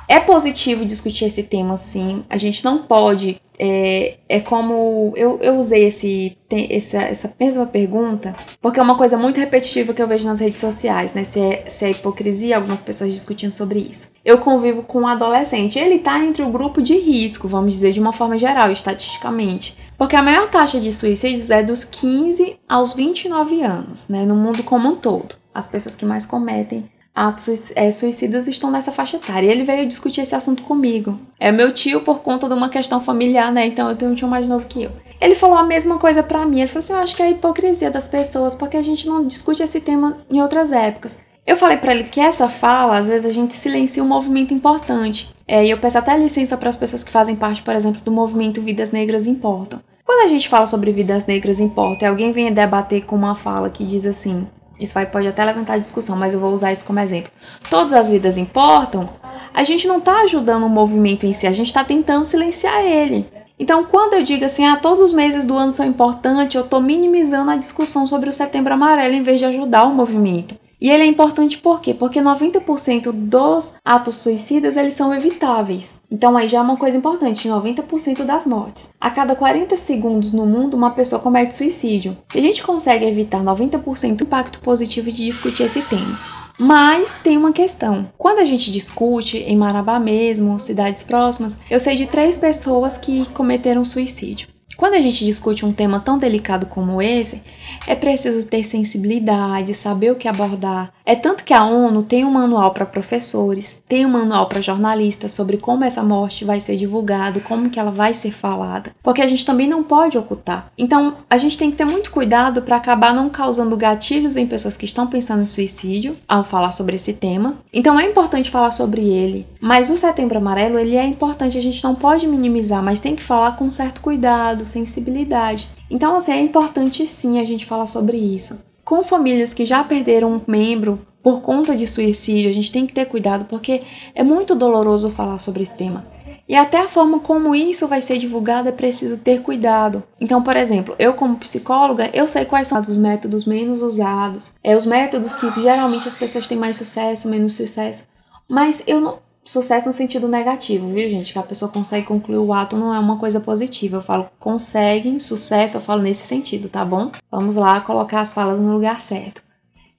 É 0.08 0.22
positivo 0.22 0.86
discutir 0.86 1.26
esse 1.26 1.44
tema, 1.44 1.76
sim. 1.78 2.24
A 2.30 2.38
gente 2.38 2.64
não 2.64 2.78
pode. 2.80 3.42
É, 3.60 4.18
é 4.30 4.40
como. 4.40 5.14
Eu, 5.18 5.40
eu 5.42 5.58
usei 5.58 5.84
esse, 5.84 6.38
essa, 6.50 6.98
essa 7.00 7.34
mesma 7.38 7.66
pergunta, 7.66 8.34
porque 8.62 8.80
é 8.80 8.84
uma 8.84 8.96
coisa 8.96 9.18
muito 9.18 9.40
repetitiva 9.40 9.94
que 9.94 10.02
eu 10.02 10.08
vejo 10.08 10.26
nas 10.26 10.40
redes 10.40 10.62
sociais, 10.62 11.14
né? 11.14 11.26
Se 11.26 11.42
é, 11.42 11.64
se 11.68 11.86
é 11.86 11.92
hipocrisia, 11.92 12.56
algumas 12.56 12.82
pessoas 12.82 13.12
discutindo 13.12 13.52
sobre 13.52 13.80
isso. 13.80 14.14
Eu 14.24 14.38
convivo 14.38 14.84
com 14.84 15.02
um 15.02 15.08
adolescente. 15.08 15.78
Ele 15.78 16.00
tá 16.00 16.24
entre 16.24 16.42
o 16.42 16.52
grupo 16.52 16.82
de 16.82 16.98
risco, 16.98 17.50
vamos 17.50 17.74
dizer, 17.74 17.92
de 17.92 18.00
uma 18.00 18.14
forma 18.14 18.38
geral, 18.38 18.72
estatisticamente. 18.72 19.76
Porque 19.98 20.16
a 20.16 20.22
maior 20.22 20.48
taxa 20.50 20.80
de 20.80 20.94
suicídios 20.94 21.50
é 21.50 21.62
dos 21.62 21.84
15 21.84 22.58
aos 22.70 22.94
29 22.94 23.62
anos, 23.62 24.08
né? 24.08 24.24
No 24.24 24.36
mundo 24.36 24.64
como 24.64 24.88
um 24.88 24.96
todo. 24.96 25.36
As 25.54 25.68
pessoas 25.68 25.96
que 25.96 26.06
mais 26.06 26.26
cometem 26.26 26.88
atos 27.17 27.71
é, 27.75 27.89
suicidas 27.89 28.47
estão 28.47 28.69
nessa 28.69 28.91
faixa 28.91 29.17
etária. 29.17 29.47
E 29.47 29.50
ele 29.50 29.63
veio 29.63 29.88
discutir 29.88 30.21
esse 30.21 30.36
assunto 30.36 30.62
comigo. 30.62 31.19
É 31.39 31.51
meu 31.51 31.74
tio 31.74 32.01
por 32.01 32.19
conta 32.19 32.47
de 32.47 32.53
uma 32.53 32.69
questão 32.69 33.01
familiar, 33.01 33.51
né? 33.51 33.65
Então 33.65 33.89
eu 33.89 33.95
tenho 33.95 34.12
um 34.12 34.15
tio 34.15 34.27
mais 34.27 34.47
novo 34.47 34.67
que 34.67 34.83
eu. 34.83 34.91
Ele 35.19 35.33
falou 35.33 35.57
a 35.57 35.63
mesma 35.63 35.97
coisa 35.97 36.21
para 36.21 36.45
mim. 36.45 36.59
Ele 36.59 36.67
falou 36.67 36.79
assim: 36.79 36.93
Eu 36.93 37.00
acho 37.00 37.15
que 37.15 37.24
é 37.24 37.25
a 37.25 37.31
hipocrisia 37.31 37.89
das 37.89 38.07
pessoas, 38.07 38.53
porque 38.53 38.77
a 38.77 38.83
gente 38.83 39.07
não 39.07 39.25
discute 39.25 39.63
esse 39.63 39.81
tema 39.81 40.15
em 40.29 40.39
outras 40.41 40.71
épocas. 40.71 41.24
Eu 41.45 41.57
falei 41.57 41.77
para 41.77 41.93
ele 41.93 42.03
que 42.03 42.19
essa 42.19 42.47
fala, 42.50 42.97
às 42.97 43.07
vezes 43.07 43.25
a 43.25 43.31
gente 43.31 43.55
silencia 43.55 44.03
um 44.03 44.07
movimento 44.07 44.53
importante. 44.53 45.29
É, 45.47 45.65
e 45.65 45.71
eu 45.71 45.77
peço 45.77 45.97
até 45.97 46.15
licença 46.17 46.57
para 46.57 46.69
as 46.69 46.75
pessoas 46.75 47.03
que 47.03 47.12
fazem 47.12 47.36
parte, 47.36 47.63
por 47.63 47.74
exemplo, 47.74 48.01
do 48.01 48.12
movimento 48.12 48.62
Vidas 48.62 48.91
Negras 48.91 49.25
Importam. 49.25 49.79
Quando 50.05 50.24
a 50.24 50.27
gente 50.27 50.47
fala 50.47 50.65
sobre 50.65 50.91
vidas 50.93 51.25
negras 51.25 51.59
importa 51.59 52.05
e 52.05 52.07
alguém 52.07 52.31
vem 52.31 52.53
debater 52.53 53.03
com 53.05 53.15
uma 53.17 53.36
fala 53.36 53.69
que 53.69 53.86
diz 53.86 54.05
assim, 54.05 54.47
isso 54.79 54.93
vai, 54.93 55.05
pode 55.05 55.27
até 55.27 55.43
levantar 55.43 55.79
discussão, 55.79 56.15
mas 56.15 56.34
eu 56.34 56.39
vou 56.39 56.53
usar 56.53 56.72
isso 56.72 56.86
como 56.86 57.00
exemplo. 57.00 57.31
Todas 57.69 57.93
as 57.93 58.10
vidas 58.10 58.38
importam. 58.38 59.10
A 59.53 59.63
gente 59.63 59.88
não 59.88 59.98
está 59.98 60.22
ajudando 60.22 60.65
o 60.65 60.69
movimento 60.69 61.25
em 61.25 61.34
si, 61.34 61.48
a 61.48 61.51
gente 61.51 61.67
está 61.67 61.84
tentando 61.84 62.25
silenciar 62.25 62.81
ele. 62.81 63.25
Então, 63.60 63.84
quando 63.84 64.13
eu 64.13 64.22
digo 64.22 64.46
assim, 64.46 64.65
ah, 64.65 64.77
todos 64.77 65.00
os 65.00 65.13
meses 65.13 65.43
do 65.43 65.57
ano 65.57 65.74
são 65.74 65.86
importantes, 65.86 66.55
eu 66.55 66.62
estou 66.62 66.79
minimizando 66.79 67.50
a 67.50 67.55
discussão 67.55 68.05
sobre 68.05 68.29
o 68.29 68.34
Setembro 68.34 68.74
Amarelo 68.74 69.15
em 69.15 69.24
vez 69.24 69.39
de 69.39 69.46
ajudar 69.46 69.86
o 69.86 69.96
movimento. 69.96 70.55
E 70.79 70.89
ele 70.89 71.03
é 71.03 71.05
importante 71.07 71.57
por 71.57 71.81
quê? 71.81 71.93
Porque 71.93 72.22
90% 72.22 73.12
dos 73.12 73.77
atos 73.84 74.17
suicidas 74.17 74.77
eles 74.77 74.93
são 74.93 75.13
evitáveis. 75.13 76.01
Então 76.12 76.38
aí 76.38 76.48
já 76.48 76.60
é 76.60 76.62
uma 76.62 76.77
coisa 76.77 76.98
importante, 76.98 77.50
90% 77.50 78.24
das 78.24 78.46
mortes. 78.46 78.93
A 79.01 79.10
cada 79.10 79.36
40 79.36 79.75
segundos 79.75 80.31
no 80.31 80.46
mundo 80.46 80.77
uma 80.77 80.91
pessoa 80.91 81.22
comete 81.22 81.55
suicídio. 81.55 82.15
Se 82.31 82.38
a 82.38 82.41
gente 82.41 82.63
consegue 82.63 83.05
evitar 83.05 83.41
90% 83.43 84.15
do 84.17 84.24
impacto 84.24 84.60
positivo 84.60 85.12
de 85.12 85.25
discutir 85.25 85.63
esse 85.63 85.81
tema. 85.81 86.17
Mas 86.60 87.13
tem 87.13 87.38
uma 87.38 87.53
questão. 87.53 88.07
Quando 88.17 88.39
a 88.39 88.46
gente 88.46 88.72
discute 88.72 89.38
em 89.38 89.55
Marabá 89.55 90.00
mesmo, 90.00 90.60
cidades 90.60 91.03
próximas, 91.03 91.55
eu 91.69 91.79
sei 91.79 91.96
de 91.96 92.07
três 92.07 92.38
pessoas 92.38 92.98
que 92.98 93.25
cometeram 93.34 93.86
suicídio. 93.86 94.48
Quando 94.77 94.93
a 94.93 95.01
gente 95.01 95.25
discute 95.25 95.65
um 95.65 95.74
tema 95.74 96.00
tão 96.00 96.19
delicado 96.19 96.67
como 96.67 97.01
esse, 97.01 97.41
é 97.88 97.96
preciso 97.96 98.48
ter 98.48 98.63
sensibilidade, 98.63 99.74
saber 99.74 100.12
o 100.12 100.15
que 100.15 100.27
abordar. 100.27 100.93
É 101.03 101.15
tanto 101.15 101.43
que 101.43 101.53
a 101.53 101.65
ONU 101.65 102.03
tem 102.03 102.24
um 102.24 102.31
manual 102.31 102.72
para 102.72 102.86
professores, 102.86 103.84
tem 103.88 104.05
um 104.05 104.10
manual 104.10 104.46
para 104.46 104.62
jornalistas 104.62 105.31
sobre 105.31 105.57
como 105.57 105.84
essa 105.84 106.03
morte 106.03 106.46
vai 106.46 106.60
ser 106.60 106.75
divulgada, 106.75 107.39
como 107.39 107.69
que 107.69 107.79
ela 107.79 107.89
vai 107.89 108.13
ser 108.13 108.31
falada, 108.31 108.91
porque 109.01 109.22
a 109.22 109.27
gente 109.27 109.46
também 109.46 109.67
não 109.67 109.84
pode 109.84 110.17
ocultar. 110.17 110.69
Então, 110.77 111.15
a 111.29 111.38
gente 111.38 111.57
tem 111.57 111.72
que 111.72 111.77
ter 111.77 111.86
muito 111.86 112.12
cuidado 112.12 112.62
para 112.62 112.75
acabar 112.75 113.13
não 113.13 113.29
causando 113.29 113.75
gatilhos 113.75 114.36
em 114.36 114.46
pessoas 114.46 114.77
que 114.77 114.86
estão 114.86 115.07
pensando 115.07 115.41
em 115.41 115.48
suicídio 115.48 116.15
ao 116.27 116.43
falar 116.43 116.72
sobre 116.72 116.98
esse 116.98 117.13
tema. 117.13 117.55
Então, 117.74 118.00
é 118.00 118.05
importante 118.05 118.51
falar 118.51 118.72
sobre 118.72 119.01
ele, 119.01 119.48
mas 119.60 119.89
o 119.89 119.98
Setembro 119.98 120.38
Amarelo, 120.38 120.77
ele 120.77 120.98
é 120.98 121.05
importante, 121.05 121.57
a 121.57 121.62
gente 121.62 121.84
não 121.84 121.96
pode 121.96 122.27
minimizar, 122.27 122.84
mas 122.84 123.00
tem 123.00 123.15
que 123.15 123.24
falar 123.24 123.55
com 123.55 123.72
certo 123.72 124.01
cuidado, 124.01 124.66
sensibilidade. 124.67 125.67
Então, 125.89 126.15
assim, 126.15 126.31
é 126.31 126.39
importante 126.39 127.07
sim 127.07 127.39
a 127.39 127.43
gente 127.43 127.65
falar 127.65 127.88
sobre 127.88 128.17
isso. 128.17 128.63
Com 128.86 129.03
famílias 129.03 129.53
que 129.53 129.65
já 129.65 129.83
perderam 129.83 130.33
um 130.33 130.41
membro 130.47 131.00
por 131.24 131.41
conta 131.41 131.75
de 131.75 131.88
suicídio, 131.88 132.50
a 132.50 132.53
gente 132.53 132.71
tem 132.71 132.86
que 132.86 132.93
ter 132.93 133.05
cuidado 133.05 133.45
porque 133.45 133.81
é 134.13 134.24
muito 134.24 134.53
doloroso 134.53 135.09
falar 135.09 135.39
sobre 135.39 135.63
esse 135.63 135.75
tema. 135.75 136.05
E 136.47 136.55
até 136.55 136.77
a 136.77 136.88
forma 136.88 137.19
como 137.19 137.53
isso 137.53 137.88
vai 137.89 138.00
ser 138.00 138.17
divulgado 138.17 138.69
é 138.69 138.71
preciso 138.71 139.17
ter 139.17 139.41
cuidado. 139.41 140.01
Então, 140.21 140.41
por 140.41 140.55
exemplo, 140.55 140.95
eu 140.97 141.13
como 141.13 141.36
psicóloga, 141.36 142.09
eu 142.13 142.25
sei 142.27 142.45
quais 142.45 142.69
são 142.69 142.79
os 142.79 142.95
métodos 142.95 143.43
menos 143.43 143.81
usados, 143.81 144.55
é 144.63 144.74
os 144.74 144.86
métodos 144.86 145.33
que 145.33 145.62
geralmente 145.62 146.07
as 146.07 146.15
pessoas 146.15 146.47
têm 146.47 146.57
mais 146.57 146.77
sucesso, 146.77 147.27
menos 147.27 147.55
sucesso. 147.55 148.07
Mas 148.47 148.81
eu 148.88 149.01
não, 149.01 149.19
sucesso 149.50 149.88
no 149.88 149.94
sentido 149.94 150.27
negativo, 150.27 150.88
viu, 150.89 151.08
gente? 151.10 151.34
Que 151.34 151.39
a 151.39 151.44
pessoa 151.44 151.72
consegue 151.72 152.06
concluir 152.06 152.38
o 152.38 152.54
ato 152.54 152.75
não 152.75 152.94
é 152.94 153.00
uma 153.00 153.18
coisa 153.18 153.39
positiva. 153.39 153.98
Eu 153.98 154.01
falo 154.01 154.30
conseguem, 154.39 155.20
sucesso, 155.20 155.77
eu 155.77 155.82
falo 155.82 156.01
nesse 156.01 156.25
sentido, 156.25 156.70
tá 156.70 156.84
bom? 156.84 157.12
Vamos 157.32 157.56
lá 157.56 157.80
colocar 157.82 158.22
as 158.22 158.34
falas 158.34 158.60
no 158.60 158.74
lugar 158.74 159.01
certo. 159.01 159.42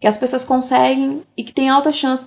Que 0.01 0.07
as 0.07 0.17
pessoas 0.17 0.45
conseguem 0.45 1.23
e 1.37 1.43
que 1.43 1.53
tem 1.53 1.69
alta 1.69 1.91
chance, 1.91 2.23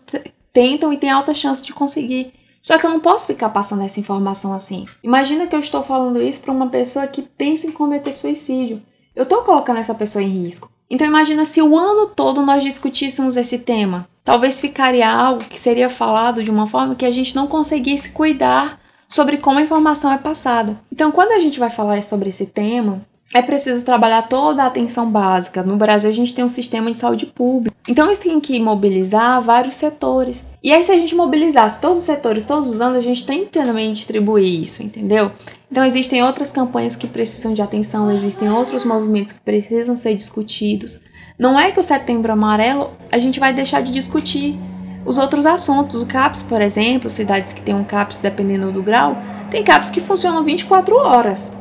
tentam 0.51 0.91
e 0.91 0.97
tem 0.97 1.09
alta 1.09 1.33
chance 1.33 1.63
de 1.63 1.73
conseguir. 1.73 2.33
Só 2.61 2.77
que 2.77 2.85
eu 2.85 2.91
não 2.91 2.99
posso 2.99 3.27
ficar 3.27 3.49
passando 3.49 3.83
essa 3.83 3.99
informação 3.99 4.53
assim. 4.53 4.85
Imagina 5.03 5.47
que 5.47 5.55
eu 5.55 5.59
estou 5.59 5.83
falando 5.83 6.21
isso 6.21 6.41
para 6.41 6.53
uma 6.53 6.69
pessoa 6.69 7.07
que 7.07 7.21
pensa 7.21 7.65
em 7.67 7.71
cometer 7.71 8.11
suicídio. 8.11 8.81
Eu 9.15 9.23
estou 9.23 9.41
colocando 9.43 9.77
essa 9.77 9.95
pessoa 9.95 10.23
em 10.23 10.43
risco. 10.43 10.71
Então 10.89 11.07
imagina 11.07 11.45
se 11.45 11.61
o 11.61 11.77
ano 11.77 12.07
todo 12.07 12.45
nós 12.45 12.61
discutíssemos 12.61 13.37
esse 13.37 13.59
tema. 13.59 14.07
Talvez 14.23 14.61
ficaria 14.61 15.09
algo 15.09 15.43
que 15.43 15.59
seria 15.59 15.89
falado 15.89 16.43
de 16.43 16.51
uma 16.51 16.67
forma 16.67 16.95
que 16.95 17.05
a 17.05 17.11
gente 17.11 17.35
não 17.35 17.47
conseguisse 17.47 18.11
cuidar 18.11 18.79
sobre 19.07 19.37
como 19.37 19.59
a 19.59 19.63
informação 19.63 20.11
é 20.11 20.17
passada. 20.17 20.77
Então, 20.91 21.11
quando 21.11 21.31
a 21.31 21.39
gente 21.39 21.59
vai 21.59 21.69
falar 21.69 22.01
sobre 22.01 22.29
esse 22.29 22.45
tema, 22.45 23.01
é 23.33 23.41
preciso 23.41 23.83
trabalhar 23.83 24.23
toda 24.23 24.63
a 24.63 24.67
atenção 24.67 25.09
básica. 25.09 25.63
No 25.63 25.77
Brasil, 25.77 26.09
a 26.09 26.13
gente 26.13 26.33
tem 26.33 26.43
um 26.43 26.49
sistema 26.49 26.91
de 26.91 26.99
saúde 26.99 27.25
pública. 27.25 27.75
Então, 27.87 28.11
isso 28.11 28.21
tem 28.21 28.39
que 28.39 28.59
mobilizar 28.59 29.41
vários 29.41 29.75
setores. 29.75 30.43
E 30.63 30.71
aí, 30.71 30.83
se 30.83 30.91
a 30.91 30.95
gente 30.95 31.15
mobilizasse 31.15 31.81
todos 31.81 31.99
os 31.99 32.03
setores 32.03 32.45
todos 32.45 32.69
os 32.69 32.81
anos, 32.81 32.97
a 32.97 33.01
gente 33.01 33.25
tem 33.25 33.45
que 33.45 33.51
também 33.51 33.91
distribuir 33.91 34.61
isso, 34.61 34.83
entendeu? 34.83 35.31
Então, 35.71 35.83
existem 35.85 36.21
outras 36.23 36.51
campanhas 36.51 36.95
que 36.95 37.07
precisam 37.07 37.53
de 37.53 37.61
atenção, 37.61 38.11
existem 38.11 38.51
outros 38.51 38.83
movimentos 38.83 39.33
que 39.33 39.39
precisam 39.39 39.95
ser 39.95 40.15
discutidos. 40.15 40.99
Não 41.37 41.59
é 41.59 41.71
que 41.71 41.79
o 41.79 41.83
Setembro 41.83 42.31
Amarelo 42.31 42.91
a 43.11 43.17
gente 43.17 43.39
vai 43.39 43.53
deixar 43.53 43.81
de 43.81 43.91
discutir 43.91 44.57
os 45.05 45.17
outros 45.17 45.45
assuntos. 45.45 46.01
O 46.01 46.05
CAPS, 46.05 46.41
por 46.43 46.61
exemplo, 46.61 47.09
cidades 47.09 47.53
que 47.53 47.61
têm 47.61 47.75
um 47.75 47.83
CAPS 47.83 48.17
dependendo 48.17 48.71
do 48.71 48.83
grau, 48.83 49.17
tem 49.49 49.63
CAPS 49.63 49.89
que 49.89 49.99
funcionam 49.99 50.43
24 50.43 50.95
horas. 50.95 51.53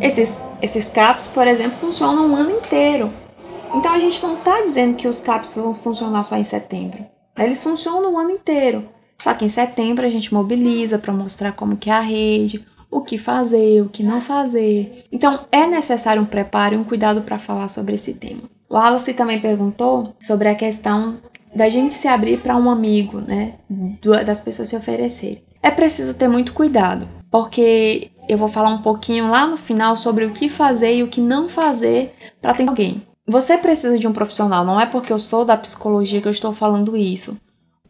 Esses, 0.00 0.48
esses 0.62 0.88
CAPs, 0.88 1.26
por 1.26 1.46
exemplo, 1.46 1.78
funcionam 1.78 2.28
um 2.28 2.36
ano 2.36 2.50
inteiro. 2.50 3.10
Então 3.74 3.92
a 3.92 3.98
gente 3.98 4.22
não 4.22 4.34
está 4.34 4.60
dizendo 4.60 4.96
que 4.96 5.08
os 5.08 5.20
CAPs 5.20 5.56
vão 5.56 5.74
funcionar 5.74 6.22
só 6.22 6.36
em 6.36 6.44
setembro. 6.44 7.04
Eles 7.36 7.62
funcionam 7.62 8.14
o 8.14 8.18
ano 8.18 8.30
inteiro. 8.30 8.88
Só 9.18 9.32
que 9.34 9.44
em 9.44 9.48
setembro 9.48 10.04
a 10.04 10.08
gente 10.08 10.32
mobiliza 10.32 10.98
para 10.98 11.12
mostrar 11.12 11.52
como 11.52 11.76
que 11.76 11.90
é 11.90 11.92
a 11.92 12.00
rede, 12.00 12.64
o 12.90 13.00
que 13.00 13.18
fazer, 13.18 13.82
o 13.82 13.88
que 13.88 14.02
não 14.02 14.20
fazer. 14.20 15.04
Então 15.10 15.40
é 15.50 15.66
necessário 15.66 16.22
um 16.22 16.26
preparo 16.26 16.74
e 16.74 16.78
um 16.78 16.84
cuidado 16.84 17.22
para 17.22 17.38
falar 17.38 17.68
sobre 17.68 17.94
esse 17.94 18.14
tema. 18.14 18.42
O 18.74 18.76
Wallace 18.76 19.14
também 19.14 19.40
perguntou 19.40 20.16
sobre 20.18 20.48
a 20.48 20.54
questão 20.56 21.16
da 21.54 21.68
gente 21.68 21.94
se 21.94 22.08
abrir 22.08 22.40
para 22.40 22.56
um 22.56 22.68
amigo, 22.68 23.20
né? 23.20 23.54
Das 24.26 24.40
pessoas 24.40 24.68
se 24.68 24.74
oferecerem. 24.74 25.40
É 25.62 25.70
preciso 25.70 26.14
ter 26.14 26.26
muito 26.26 26.52
cuidado, 26.52 27.06
porque 27.30 28.10
eu 28.28 28.36
vou 28.36 28.48
falar 28.48 28.70
um 28.70 28.82
pouquinho 28.82 29.30
lá 29.30 29.46
no 29.46 29.56
final 29.56 29.96
sobre 29.96 30.24
o 30.24 30.32
que 30.32 30.48
fazer 30.48 30.96
e 30.96 31.04
o 31.04 31.08
que 31.08 31.20
não 31.20 31.48
fazer 31.48 32.16
para 32.42 32.52
ter 32.52 32.68
alguém. 32.68 33.00
Você 33.28 33.56
precisa 33.56 33.96
de 33.96 34.08
um 34.08 34.12
profissional, 34.12 34.64
não 34.64 34.80
é 34.80 34.86
porque 34.86 35.12
eu 35.12 35.20
sou 35.20 35.44
da 35.44 35.56
psicologia 35.56 36.20
que 36.20 36.26
eu 36.26 36.32
estou 36.32 36.52
falando 36.52 36.96
isso. 36.96 37.38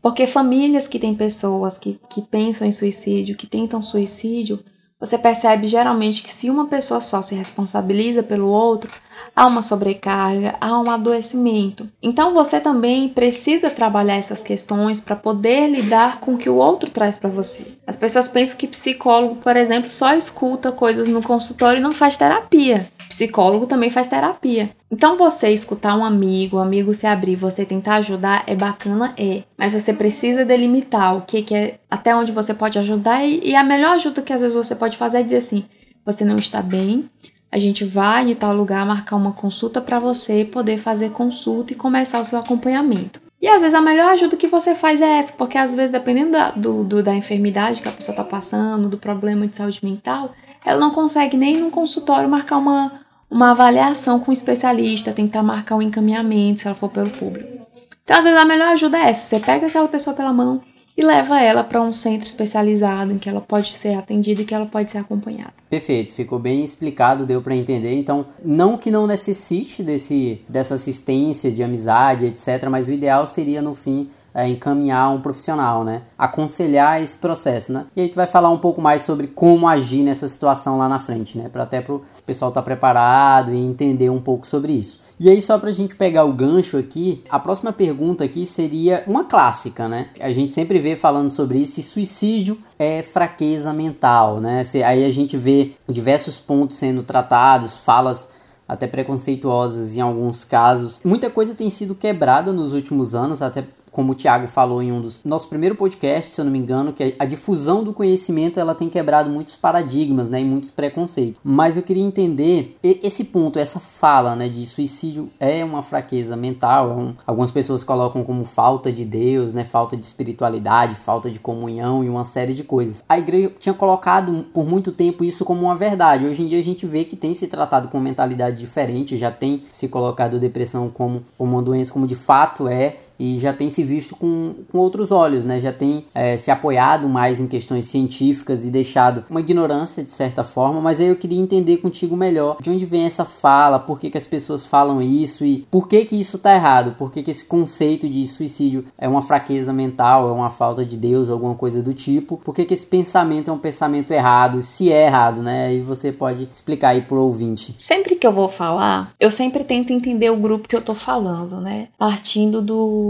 Porque 0.02 0.26
famílias 0.26 0.86
que 0.86 0.98
têm 0.98 1.14
pessoas 1.14 1.78
que, 1.78 1.98
que 2.10 2.20
pensam 2.20 2.68
em 2.68 2.72
suicídio, 2.72 3.38
que 3.38 3.46
tentam 3.46 3.82
suicídio, 3.82 4.62
você 5.00 5.16
percebe 5.16 5.66
geralmente 5.66 6.22
que 6.22 6.30
se 6.30 6.50
uma 6.50 6.66
pessoa 6.66 7.00
só 7.00 7.22
se 7.22 7.34
responsabiliza 7.34 8.22
pelo 8.22 8.48
outro, 8.48 8.90
há 9.34 9.46
uma 9.46 9.62
sobrecarga, 9.62 10.54
há 10.60 10.78
um 10.78 10.90
adoecimento. 10.90 11.88
Então 12.02 12.32
você 12.32 12.60
também 12.60 13.08
precisa 13.08 13.70
trabalhar 13.70 14.16
essas 14.16 14.42
questões 14.42 15.00
para 15.00 15.16
poder 15.16 15.68
lidar 15.68 16.20
com 16.20 16.34
o 16.34 16.38
que 16.38 16.48
o 16.48 16.56
outro 16.56 16.90
traz 16.90 17.16
para 17.16 17.30
você. 17.30 17.66
As 17.86 17.96
pessoas 17.96 18.28
pensam 18.28 18.56
que 18.56 18.66
psicólogo, 18.66 19.36
por 19.36 19.56
exemplo, 19.56 19.88
só 19.88 20.14
escuta 20.14 20.72
coisas 20.72 21.08
no 21.08 21.22
consultório 21.22 21.78
e 21.78 21.82
não 21.82 21.92
faz 21.92 22.16
terapia. 22.16 22.86
Psicólogo 23.08 23.66
também 23.66 23.90
faz 23.90 24.08
terapia. 24.08 24.70
Então 24.90 25.18
você 25.18 25.50
escutar 25.50 25.96
um 25.96 26.04
amigo, 26.04 26.56
o 26.56 26.60
um 26.60 26.62
amigo 26.62 26.94
se 26.94 27.06
abrir, 27.06 27.36
você 27.36 27.64
tentar 27.64 27.96
ajudar 27.96 28.44
é 28.46 28.54
bacana, 28.54 29.12
é. 29.16 29.42
Mas 29.58 29.72
você 29.72 29.92
precisa 29.92 30.44
delimitar 30.44 31.16
o 31.16 31.22
que, 31.22 31.42
que 31.42 31.54
é, 31.54 31.78
até 31.90 32.14
onde 32.14 32.32
você 32.32 32.54
pode 32.54 32.78
ajudar 32.78 33.24
e, 33.24 33.40
e 33.44 33.54
a 33.54 33.62
melhor 33.62 33.94
ajuda 33.94 34.22
que 34.22 34.32
às 34.32 34.40
vezes 34.40 34.56
você 34.56 34.74
pode 34.74 34.96
fazer 34.96 35.18
é 35.18 35.22
dizer 35.22 35.36
assim: 35.36 35.64
você 36.04 36.24
não 36.24 36.36
está 36.36 36.62
bem, 36.62 37.08
a 37.54 37.58
gente 37.58 37.84
vai 37.84 38.28
em 38.28 38.34
tal 38.34 38.52
lugar 38.52 38.84
marcar 38.84 39.14
uma 39.14 39.32
consulta 39.32 39.80
para 39.80 40.00
você 40.00 40.44
poder 40.44 40.76
fazer 40.76 41.12
consulta 41.12 41.72
e 41.72 41.76
começar 41.76 42.20
o 42.20 42.24
seu 42.24 42.40
acompanhamento. 42.40 43.22
E 43.40 43.46
às 43.46 43.62
vezes 43.62 43.74
a 43.74 43.80
melhor 43.80 44.08
ajuda 44.08 44.36
que 44.36 44.48
você 44.48 44.74
faz 44.74 45.00
é 45.00 45.18
essa, 45.18 45.32
porque 45.34 45.56
às 45.56 45.72
vezes, 45.72 45.92
dependendo 45.92 46.32
da, 46.32 46.50
do, 46.50 46.82
do, 46.82 47.00
da 47.00 47.14
enfermidade 47.14 47.80
que 47.80 47.86
a 47.86 47.92
pessoa 47.92 48.12
está 48.12 48.24
passando, 48.24 48.88
do 48.88 48.98
problema 48.98 49.46
de 49.46 49.56
saúde 49.56 49.78
mental, 49.84 50.34
ela 50.64 50.80
não 50.80 50.90
consegue 50.90 51.36
nem 51.36 51.56
no 51.56 51.70
consultório 51.70 52.28
marcar 52.28 52.56
uma, 52.56 52.90
uma 53.30 53.52
avaliação 53.52 54.18
com 54.18 54.32
um 54.32 54.34
especialista, 54.34 55.12
tentar 55.12 55.44
marcar 55.44 55.76
um 55.76 55.82
encaminhamento 55.82 56.58
se 56.58 56.66
ela 56.66 56.74
for 56.74 56.90
pelo 56.90 57.10
público. 57.10 57.68
Então, 58.02 58.18
às 58.18 58.24
vezes, 58.24 58.36
a 58.36 58.44
melhor 58.44 58.70
ajuda 58.70 58.98
é 58.98 59.10
essa: 59.10 59.28
você 59.28 59.38
pega 59.38 59.68
aquela 59.68 59.86
pessoa 59.86 60.16
pela 60.16 60.32
mão 60.32 60.60
e 60.96 61.02
leva 61.02 61.40
ela 61.40 61.64
para 61.64 61.80
um 61.80 61.92
centro 61.92 62.26
especializado 62.26 63.12
em 63.12 63.18
que 63.18 63.28
ela 63.28 63.40
pode 63.40 63.72
ser 63.72 63.94
atendida 63.94 64.42
e 64.42 64.44
que 64.44 64.54
ela 64.54 64.66
pode 64.66 64.90
ser 64.90 64.98
acompanhada. 64.98 65.52
Perfeito, 65.68 66.12
ficou 66.12 66.38
bem 66.38 66.62
explicado, 66.62 67.26
deu 67.26 67.42
para 67.42 67.54
entender. 67.54 67.94
Então, 67.94 68.26
não 68.44 68.78
que 68.78 68.90
não 68.90 69.06
necessite 69.06 69.82
desse, 69.82 70.44
dessa 70.48 70.74
assistência 70.74 71.50
de 71.50 71.62
amizade, 71.62 72.26
etc., 72.26 72.68
mas 72.70 72.88
o 72.88 72.92
ideal 72.92 73.26
seria 73.26 73.60
no 73.60 73.74
fim 73.74 74.10
é, 74.34 74.48
encaminhar 74.48 75.12
um 75.12 75.20
profissional, 75.20 75.84
né? 75.84 76.02
Aconselhar 76.18 77.00
esse 77.00 77.16
processo, 77.16 77.72
né? 77.72 77.86
E 77.94 78.00
a 78.00 78.04
gente 78.04 78.16
vai 78.16 78.26
falar 78.26 78.50
um 78.50 78.58
pouco 78.58 78.82
mais 78.82 79.02
sobre 79.02 79.28
como 79.28 79.68
agir 79.68 80.02
nessa 80.02 80.28
situação 80.28 80.76
lá 80.76 80.88
na 80.88 80.98
frente, 80.98 81.38
né? 81.38 81.48
Para 81.48 81.62
até 81.62 81.80
para 81.80 81.94
o 81.94 82.04
pessoal 82.26 82.48
estar 82.48 82.60
tá 82.60 82.64
preparado 82.64 83.52
e 83.52 83.56
entender 83.56 84.10
um 84.10 84.20
pouco 84.20 84.46
sobre 84.46 84.72
isso. 84.72 85.03
E 85.18 85.30
aí, 85.30 85.40
só 85.40 85.58
pra 85.58 85.70
gente 85.70 85.94
pegar 85.94 86.24
o 86.24 86.32
gancho 86.32 86.76
aqui, 86.76 87.22
a 87.30 87.38
próxima 87.38 87.72
pergunta 87.72 88.24
aqui 88.24 88.44
seria 88.44 89.04
uma 89.06 89.24
clássica, 89.24 89.88
né? 89.88 90.08
A 90.18 90.32
gente 90.32 90.52
sempre 90.52 90.78
vê 90.78 90.96
falando 90.96 91.30
sobre 91.30 91.58
isso, 91.58 91.80
suicídio 91.82 92.58
é 92.78 93.00
fraqueza 93.00 93.72
mental, 93.72 94.40
né? 94.40 94.62
Aí 94.84 95.04
a 95.04 95.10
gente 95.10 95.36
vê 95.36 95.72
diversos 95.88 96.40
pontos 96.40 96.76
sendo 96.76 97.02
tratados, 97.02 97.76
falas 97.78 98.28
até 98.66 98.86
preconceituosas 98.86 99.94
em 99.94 100.00
alguns 100.00 100.44
casos. 100.44 101.00
Muita 101.04 101.30
coisa 101.30 101.54
tem 101.54 101.70
sido 101.70 101.94
quebrada 101.94 102.52
nos 102.52 102.72
últimos 102.72 103.14
anos, 103.14 103.40
até 103.42 103.64
como 103.94 104.12
o 104.12 104.14
Thiago 104.14 104.48
falou 104.48 104.82
em 104.82 104.90
um 104.90 105.00
dos 105.00 105.22
nosso 105.24 105.48
primeiro 105.48 105.76
podcast, 105.76 106.32
se 106.32 106.40
eu 106.40 106.44
não 106.44 106.50
me 106.50 106.58
engano, 106.58 106.92
que 106.92 107.14
a 107.16 107.24
difusão 107.24 107.84
do 107.84 107.92
conhecimento 107.92 108.58
ela 108.58 108.74
tem 108.74 108.88
quebrado 108.88 109.30
muitos 109.30 109.54
paradigmas, 109.54 110.28
né, 110.28 110.40
e 110.40 110.44
muitos 110.44 110.72
preconceitos. 110.72 111.40
Mas 111.44 111.76
eu 111.76 111.82
queria 111.82 112.02
entender 112.02 112.76
esse 112.82 113.24
ponto, 113.24 113.56
essa 113.56 113.78
fala, 113.78 114.34
né, 114.34 114.48
de 114.48 114.66
suicídio 114.66 115.30
é 115.38 115.64
uma 115.64 115.80
fraqueza 115.80 116.36
mental, 116.36 116.90
é 116.90 116.94
um, 116.94 117.14
algumas 117.24 117.52
pessoas 117.52 117.84
colocam 117.84 118.24
como 118.24 118.44
falta 118.44 118.90
de 118.90 119.04
Deus, 119.04 119.54
né, 119.54 119.62
falta 119.62 119.96
de 119.96 120.04
espiritualidade, 120.04 120.96
falta 120.96 121.30
de 121.30 121.38
comunhão 121.38 122.02
e 122.02 122.08
uma 122.08 122.24
série 122.24 122.52
de 122.52 122.64
coisas. 122.64 123.04
A 123.08 123.16
igreja 123.16 123.52
tinha 123.60 123.74
colocado 123.74 124.44
por 124.52 124.66
muito 124.66 124.90
tempo 124.90 125.22
isso 125.22 125.44
como 125.44 125.62
uma 125.62 125.76
verdade. 125.76 126.26
Hoje 126.26 126.42
em 126.42 126.48
dia 126.48 126.58
a 126.58 126.64
gente 126.64 126.84
vê 126.84 127.04
que 127.04 127.14
tem 127.14 127.32
se 127.32 127.46
tratado 127.46 127.86
com 127.86 128.00
mentalidade 128.00 128.58
diferente, 128.58 129.16
já 129.16 129.30
tem 129.30 129.62
se 129.70 129.86
colocado 129.86 130.40
depressão 130.40 130.90
como 130.90 131.22
uma 131.38 131.62
doença 131.62 131.92
como 131.92 132.08
de 132.08 132.16
fato 132.16 132.66
é 132.66 133.03
e 133.18 133.38
já 133.38 133.52
tem 133.52 133.70
se 133.70 133.82
visto 133.82 134.16
com, 134.16 134.54
com 134.70 134.78
outros 134.78 135.10
olhos, 135.10 135.44
né? 135.44 135.60
Já 135.60 135.72
tem 135.72 136.04
é, 136.14 136.36
se 136.36 136.50
apoiado 136.50 137.08
mais 137.08 137.40
em 137.40 137.46
questões 137.46 137.86
científicas 137.86 138.64
e 138.64 138.70
deixado 138.70 139.24
uma 139.30 139.40
ignorância 139.40 140.02
de 140.02 140.12
certa 140.12 140.42
forma, 140.42 140.80
mas 140.80 141.00
aí 141.00 141.08
eu 141.08 141.16
queria 141.16 141.40
entender 141.40 141.78
contigo 141.78 142.16
melhor 142.16 142.56
de 142.60 142.70
onde 142.70 142.84
vem 142.84 143.04
essa 143.04 143.24
fala, 143.24 143.78
por 143.78 144.00
que, 144.00 144.10
que 144.10 144.18
as 144.18 144.26
pessoas 144.26 144.66
falam 144.66 145.00
isso 145.00 145.44
e 145.44 145.66
por 145.70 145.88
que 145.88 146.04
que 146.04 146.20
isso 146.20 146.38
tá 146.38 146.54
errado, 146.54 146.96
por 146.96 147.12
que 147.12 147.22
que 147.22 147.30
esse 147.30 147.44
conceito 147.44 148.08
de 148.08 148.26
suicídio 148.26 148.84
é 148.98 149.08
uma 149.08 149.22
fraqueza 149.22 149.72
mental, 149.72 150.28
é 150.28 150.32
uma 150.32 150.50
falta 150.50 150.84
de 150.84 150.96
Deus, 150.96 151.30
alguma 151.30 151.54
coisa 151.54 151.82
do 151.82 151.92
tipo, 151.92 152.36
por 152.38 152.54
que 152.54 152.64
que 152.64 152.74
esse 152.74 152.86
pensamento 152.86 153.50
é 153.50 153.54
um 153.54 153.58
pensamento 153.58 154.12
errado, 154.12 154.62
se 154.62 154.92
é 154.92 155.06
errado, 155.06 155.42
né? 155.42 155.66
Aí 155.66 155.80
você 155.80 156.12
pode 156.12 156.48
explicar 156.50 156.90
aí 156.90 157.02
pro 157.02 157.20
ouvinte. 157.20 157.74
Sempre 157.76 158.16
que 158.16 158.26
eu 158.26 158.32
vou 158.32 158.48
falar, 158.48 159.12
eu 159.18 159.30
sempre 159.30 159.64
tento 159.64 159.92
entender 159.92 160.30
o 160.30 160.36
grupo 160.36 160.68
que 160.68 160.76
eu 160.76 160.82
tô 160.82 160.94
falando, 160.94 161.60
né? 161.60 161.88
Partindo 161.98 162.62
do 162.62 163.03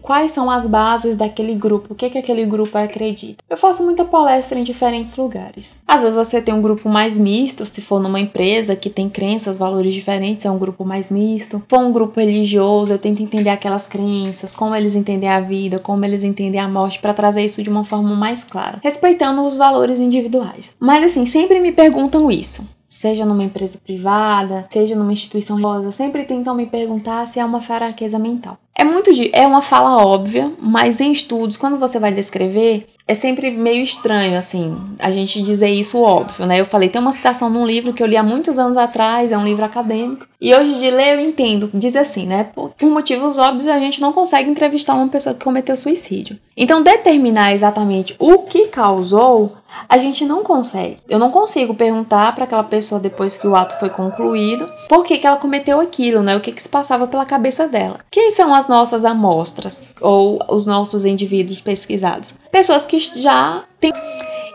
quais 0.00 0.30
são 0.30 0.50
as 0.50 0.66
bases 0.66 1.16
daquele 1.16 1.54
grupo, 1.54 1.92
o 1.92 1.96
que, 1.96 2.10
que 2.10 2.18
aquele 2.18 2.44
grupo 2.44 2.76
acredita. 2.78 3.42
Eu 3.48 3.56
faço 3.56 3.82
muita 3.84 4.04
palestra 4.04 4.58
em 4.58 4.64
diferentes 4.64 5.16
lugares. 5.16 5.82
Às 5.86 6.02
vezes 6.02 6.16
você 6.16 6.40
tem 6.40 6.54
um 6.54 6.62
grupo 6.62 6.88
mais 6.88 7.16
misto, 7.16 7.64
se 7.66 7.80
for 7.80 8.00
numa 8.00 8.20
empresa 8.20 8.76
que 8.76 8.90
tem 8.90 9.08
crenças, 9.08 9.58
valores 9.58 9.94
diferentes, 9.94 10.44
é 10.44 10.50
um 10.50 10.58
grupo 10.58 10.84
mais 10.84 11.10
misto. 11.10 11.58
Se 11.58 11.64
for 11.68 11.80
um 11.80 11.92
grupo 11.92 12.18
religioso, 12.18 12.92
eu 12.92 12.98
tento 12.98 13.22
entender 13.22 13.50
aquelas 13.50 13.86
crenças, 13.86 14.54
como 14.54 14.74
eles 14.74 14.94
entendem 14.94 15.28
a 15.28 15.40
vida, 15.40 15.78
como 15.78 16.04
eles 16.04 16.22
entendem 16.22 16.60
a 16.60 16.68
morte, 16.68 16.98
para 16.98 17.14
trazer 17.14 17.44
isso 17.44 17.62
de 17.62 17.70
uma 17.70 17.84
forma 17.84 18.14
mais 18.14 18.44
clara, 18.44 18.78
respeitando 18.82 19.42
os 19.42 19.56
valores 19.56 20.00
individuais. 20.00 20.76
Mas 20.80 21.04
assim, 21.04 21.26
sempre 21.26 21.60
me 21.60 21.72
perguntam 21.72 22.30
isso 22.30 22.66
seja 22.92 23.24
numa 23.24 23.42
empresa 23.42 23.78
privada, 23.82 24.66
seja 24.70 24.94
numa 24.94 25.14
instituição 25.14 25.56
religiosa, 25.56 25.92
sempre 25.92 26.24
tentam 26.24 26.54
me 26.54 26.66
perguntar 26.66 27.26
se 27.26 27.40
é 27.40 27.44
uma 27.44 27.60
fraqueza 27.60 28.18
mental. 28.18 28.58
É 28.74 28.84
muito 28.84 29.10
é 29.32 29.46
uma 29.46 29.60
fala 29.60 30.04
óbvia, 30.04 30.50
mas 30.58 31.00
em 31.00 31.12
estudos, 31.12 31.56
quando 31.56 31.78
você 31.78 31.98
vai 31.98 32.10
descrever, 32.10 32.86
é 33.06 33.14
sempre 33.14 33.50
meio 33.50 33.82
estranho, 33.82 34.36
assim, 34.36 34.74
a 34.98 35.10
gente 35.10 35.42
dizer 35.42 35.68
isso 35.68 36.00
óbvio, 36.00 36.46
né? 36.46 36.58
Eu 36.58 36.64
falei, 36.64 36.88
tem 36.88 37.00
uma 37.00 37.12
citação 37.12 37.50
num 37.50 37.66
livro 37.66 37.92
que 37.92 38.02
eu 38.02 38.06
li 38.06 38.16
há 38.16 38.22
muitos 38.22 38.58
anos 38.58 38.78
atrás, 38.78 39.30
é 39.30 39.36
um 39.36 39.44
livro 39.44 39.64
acadêmico, 39.64 40.26
e 40.42 40.52
hoje 40.52 40.74
de 40.74 40.90
ler 40.90 41.14
eu 41.14 41.20
entendo, 41.20 41.70
diz 41.72 41.94
assim, 41.94 42.26
né? 42.26 42.50
Por, 42.52 42.72
motivos 42.82 43.38
óbvios, 43.38 43.68
a 43.68 43.78
gente 43.78 44.00
não 44.00 44.12
consegue 44.12 44.50
entrevistar 44.50 44.94
uma 44.94 45.06
pessoa 45.06 45.36
que 45.36 45.44
cometeu 45.44 45.76
suicídio. 45.76 46.36
Então, 46.56 46.82
determinar 46.82 47.52
exatamente 47.52 48.16
o 48.18 48.38
que 48.38 48.66
causou, 48.66 49.52
a 49.88 49.98
gente 49.98 50.24
não 50.24 50.42
consegue. 50.42 50.98
Eu 51.08 51.20
não 51.20 51.30
consigo 51.30 51.76
perguntar 51.76 52.34
para 52.34 52.42
aquela 52.42 52.64
pessoa 52.64 53.00
depois 53.00 53.38
que 53.38 53.46
o 53.46 53.54
ato 53.54 53.78
foi 53.78 53.88
concluído, 53.88 54.68
por 54.88 55.04
que, 55.04 55.16
que 55.16 55.28
ela 55.28 55.36
cometeu 55.36 55.78
aquilo, 55.78 56.24
né? 56.24 56.36
O 56.36 56.40
que, 56.40 56.50
que 56.50 56.60
se 56.60 56.68
passava 56.68 57.06
pela 57.06 57.24
cabeça 57.24 57.68
dela. 57.68 58.00
Quem 58.10 58.32
são 58.32 58.52
as 58.52 58.66
nossas 58.66 59.04
amostras 59.04 59.80
ou 60.00 60.42
os 60.48 60.66
nossos 60.66 61.04
indivíduos 61.04 61.60
pesquisados? 61.60 62.34
Pessoas 62.50 62.84
que 62.84 62.98
já 62.98 63.62
têm. 63.78 63.92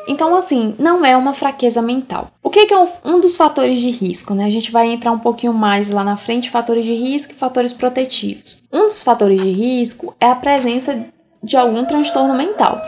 Então, 0.07 0.35
assim, 0.35 0.73
não 0.79 1.05
é 1.05 1.15
uma 1.17 1.33
fraqueza 1.33 1.81
mental. 1.81 2.31
O 2.41 2.49
que, 2.49 2.73
é 2.73 2.77
um, 3.05 3.19
dos 3.19 3.35
fatores 3.35 3.81
de 3.81 3.91
risco? 3.91 4.33
Né? 4.33 4.45
A 4.45 4.49
gente 4.49 4.71
vai 4.71 4.87
entrar 4.87 5.11
um 5.11 5.19
pouquinho 5.19 5.53
mais 5.53 5.89
lá 5.89 6.03
na 6.03 6.15
frente, 6.15 6.49
fatores 6.49 6.85
de 6.85 6.93
risco 6.93 7.33
e 7.33 7.35
fatores 7.35 7.73
protetivos. 7.73 8.63
Um 8.71 8.83
dos 8.83 9.03
fatores 9.03 9.41
de 9.41 9.51
risco 9.51 10.15
é 10.19 10.27
a 10.27 10.35
presença 10.35 10.97
de 11.43 11.57
algum 11.57 11.85
transtorno 11.85 12.33
mental. 12.33 12.79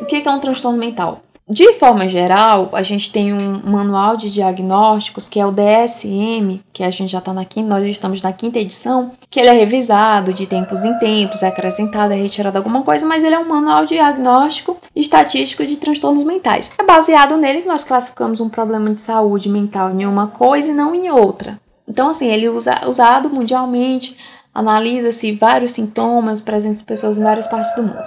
O 0.00 0.04
que 0.04 0.16
é 0.16 0.30
um 0.30 0.38
transtorno 0.38 0.78
mental? 0.78 1.22
De 1.50 1.72
forma 1.72 2.06
geral, 2.06 2.68
a 2.74 2.82
gente 2.82 3.10
tem 3.10 3.32
um 3.32 3.62
manual 3.64 4.18
de 4.18 4.30
diagnósticos 4.30 5.30
que 5.30 5.40
é 5.40 5.46
o 5.46 5.50
DSM, 5.50 6.60
que 6.74 6.84
a 6.84 6.90
gente 6.90 7.10
já 7.10 7.20
está 7.20 7.32
na 7.32 7.46
quinta, 7.46 7.70
nós 7.70 7.86
estamos 7.86 8.20
na 8.20 8.34
quinta 8.34 8.58
edição, 8.58 9.12
que 9.30 9.40
ele 9.40 9.48
é 9.48 9.52
revisado 9.52 10.34
de 10.34 10.46
tempos 10.46 10.84
em 10.84 10.98
tempos, 10.98 11.42
é 11.42 11.48
acrescentado, 11.48 12.12
é 12.12 12.16
retirado 12.16 12.58
alguma 12.58 12.82
coisa, 12.82 13.06
mas 13.06 13.24
ele 13.24 13.34
é 13.34 13.38
um 13.38 13.48
manual 13.48 13.86
diagnóstico 13.86 14.76
estatístico 14.94 15.64
de 15.64 15.78
transtornos 15.78 16.22
mentais. 16.22 16.70
É 16.78 16.84
baseado 16.84 17.34
nele 17.38 17.62
que 17.62 17.68
nós 17.68 17.82
classificamos 17.82 18.42
um 18.42 18.50
problema 18.50 18.90
de 18.90 19.00
saúde 19.00 19.48
mental 19.48 19.90
em 19.90 20.04
uma 20.04 20.26
coisa 20.26 20.70
e 20.70 20.74
não 20.74 20.94
em 20.94 21.10
outra. 21.10 21.58
Então, 21.88 22.10
assim, 22.10 22.26
ele 22.26 22.44
é 22.44 22.50
usa, 22.50 22.86
usado 22.86 23.30
mundialmente, 23.30 24.14
analisa-se 24.54 25.32
vários 25.32 25.72
sintomas 25.72 26.42
presentes 26.42 26.82
em 26.82 26.84
pessoas 26.84 27.16
em 27.16 27.22
várias 27.22 27.46
partes 27.46 27.74
do 27.74 27.84
mundo. 27.84 28.04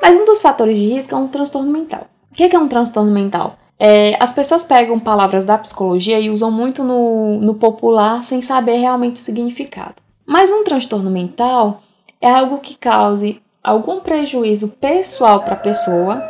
Mas 0.00 0.16
um 0.16 0.24
dos 0.24 0.40
fatores 0.40 0.74
de 0.74 0.88
risco 0.88 1.14
é 1.14 1.18
um 1.18 1.28
transtorno 1.28 1.70
mental. 1.70 2.06
O 2.32 2.34
que 2.34 2.56
é 2.56 2.58
um 2.58 2.66
transtorno 2.66 3.12
mental? 3.12 3.58
É, 3.78 4.16
as 4.18 4.32
pessoas 4.32 4.64
pegam 4.64 4.98
palavras 4.98 5.44
da 5.44 5.58
psicologia 5.58 6.18
e 6.18 6.30
usam 6.30 6.50
muito 6.50 6.82
no, 6.82 7.38
no 7.38 7.56
popular 7.56 8.24
sem 8.24 8.40
saber 8.40 8.76
realmente 8.76 9.16
o 9.16 9.22
significado. 9.22 9.96
Mas 10.24 10.50
um 10.50 10.64
transtorno 10.64 11.10
mental 11.10 11.82
é 12.22 12.30
algo 12.30 12.58
que 12.60 12.74
cause 12.74 13.42
algum 13.62 14.00
prejuízo 14.00 14.68
pessoal 14.80 15.40
para 15.40 15.52
a 15.52 15.58
pessoa, 15.58 16.22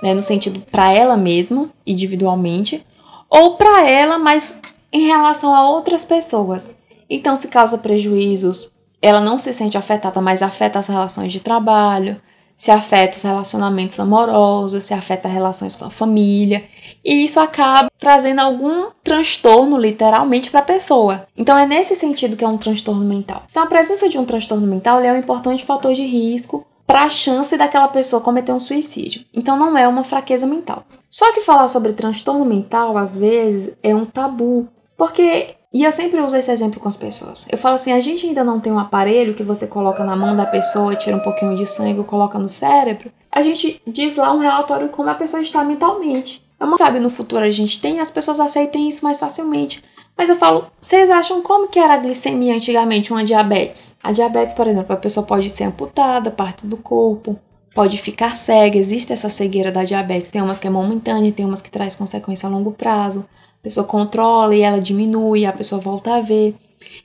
né, 0.00 0.14
no 0.14 0.22
sentido 0.22 0.60
para 0.70 0.92
ela 0.92 1.16
mesma, 1.16 1.68
individualmente, 1.84 2.86
ou 3.28 3.56
para 3.56 3.84
ela, 3.84 4.16
mas 4.16 4.60
em 4.92 5.08
relação 5.08 5.52
a 5.52 5.68
outras 5.68 6.04
pessoas. 6.04 6.72
Então, 7.10 7.34
se 7.34 7.48
causa 7.48 7.78
prejuízos, 7.78 8.70
ela 9.02 9.20
não 9.20 9.38
se 9.38 9.52
sente 9.52 9.76
afetada, 9.76 10.20
mas 10.20 10.40
afeta 10.40 10.78
as 10.78 10.86
relações 10.86 11.32
de 11.32 11.40
trabalho, 11.40 12.20
se 12.58 12.72
afeta 12.72 13.16
os 13.16 13.22
relacionamentos 13.22 13.98
amorosos, 14.00 14.84
se 14.84 14.92
afeta 14.92 15.28
relações 15.28 15.76
com 15.76 15.84
a 15.84 15.90
família, 15.90 16.64
e 17.04 17.22
isso 17.22 17.38
acaba 17.38 17.88
trazendo 17.98 18.40
algum 18.40 18.90
transtorno, 19.02 19.78
literalmente, 19.78 20.50
para 20.50 20.60
a 20.60 20.64
pessoa. 20.64 21.24
Então 21.36 21.56
é 21.56 21.64
nesse 21.64 21.94
sentido 21.94 22.36
que 22.36 22.44
é 22.44 22.48
um 22.48 22.58
transtorno 22.58 23.04
mental. 23.04 23.44
Então 23.48 23.62
a 23.62 23.66
presença 23.66 24.08
de 24.08 24.18
um 24.18 24.24
transtorno 24.24 24.66
mental 24.66 25.00
é 25.00 25.12
um 25.12 25.16
importante 25.16 25.64
fator 25.64 25.94
de 25.94 26.02
risco 26.02 26.66
para 26.84 27.04
a 27.04 27.08
chance 27.08 27.56
daquela 27.56 27.86
pessoa 27.88 28.20
cometer 28.20 28.52
um 28.52 28.58
suicídio. 28.58 29.24
Então 29.32 29.56
não 29.56 29.78
é 29.78 29.86
uma 29.86 30.02
fraqueza 30.02 30.46
mental. 30.46 30.84
Só 31.08 31.32
que 31.32 31.42
falar 31.42 31.68
sobre 31.68 31.92
transtorno 31.92 32.44
mental 32.44 32.98
às 32.98 33.16
vezes 33.16 33.78
é 33.84 33.94
um 33.94 34.04
tabu, 34.04 34.68
porque 34.96 35.54
e 35.72 35.84
eu 35.84 35.92
sempre 35.92 36.20
uso 36.20 36.36
esse 36.36 36.50
exemplo 36.50 36.80
com 36.80 36.88
as 36.88 36.96
pessoas. 36.96 37.46
Eu 37.50 37.58
falo 37.58 37.74
assim: 37.74 37.92
a 37.92 38.00
gente 38.00 38.26
ainda 38.26 38.42
não 38.42 38.58
tem 38.58 38.72
um 38.72 38.78
aparelho 38.78 39.34
que 39.34 39.42
você 39.42 39.66
coloca 39.66 40.02
na 40.04 40.16
mão 40.16 40.34
da 40.34 40.46
pessoa, 40.46 40.96
tira 40.96 41.16
um 41.16 41.20
pouquinho 41.20 41.56
de 41.56 41.66
sangue, 41.66 42.02
coloca 42.04 42.38
no 42.38 42.48
cérebro. 42.48 43.12
A 43.30 43.42
gente 43.42 43.80
diz 43.86 44.16
lá 44.16 44.32
um 44.32 44.38
relatório 44.38 44.88
como 44.88 45.10
a 45.10 45.14
pessoa 45.14 45.42
está 45.42 45.62
mentalmente. 45.62 46.42
Mas 46.58 46.78
sabe, 46.78 46.98
no 46.98 47.10
futuro 47.10 47.44
a 47.44 47.50
gente 47.50 47.80
tem, 47.80 48.00
as 48.00 48.10
pessoas 48.10 48.40
aceitem 48.40 48.88
isso 48.88 49.04
mais 49.04 49.20
facilmente. 49.20 49.82
Mas 50.16 50.28
eu 50.28 50.34
falo, 50.34 50.66
vocês 50.80 51.08
acham 51.08 51.40
como 51.42 51.68
que 51.68 51.78
era 51.78 51.94
a 51.94 51.98
glicemia 51.98 52.52
antigamente, 52.52 53.12
uma 53.12 53.24
diabetes? 53.24 53.96
A 54.02 54.10
diabetes, 54.10 54.56
por 54.56 54.66
exemplo, 54.66 54.92
a 54.92 54.96
pessoa 54.96 55.24
pode 55.24 55.48
ser 55.48 55.64
amputada, 55.64 56.32
parte 56.32 56.66
do 56.66 56.76
corpo, 56.76 57.38
pode 57.72 57.96
ficar 57.96 58.34
cega, 58.34 58.76
existe 58.76 59.12
essa 59.12 59.28
cegueira 59.28 59.70
da 59.70 59.84
diabetes. 59.84 60.28
Tem 60.28 60.42
umas 60.42 60.58
que 60.58 60.66
é 60.66 60.70
momentânea, 60.70 61.30
tem 61.30 61.46
umas 61.46 61.62
que 61.62 61.70
traz 61.70 61.94
consequência 61.94 62.48
a 62.48 62.50
longo 62.50 62.72
prazo. 62.72 63.24
A 63.60 63.62
pessoa 63.62 63.86
controla 63.86 64.54
e 64.54 64.60
ela 64.60 64.80
diminui, 64.80 65.44
a 65.44 65.52
pessoa 65.52 65.80
volta 65.80 66.14
a 66.14 66.20
ver. 66.20 66.54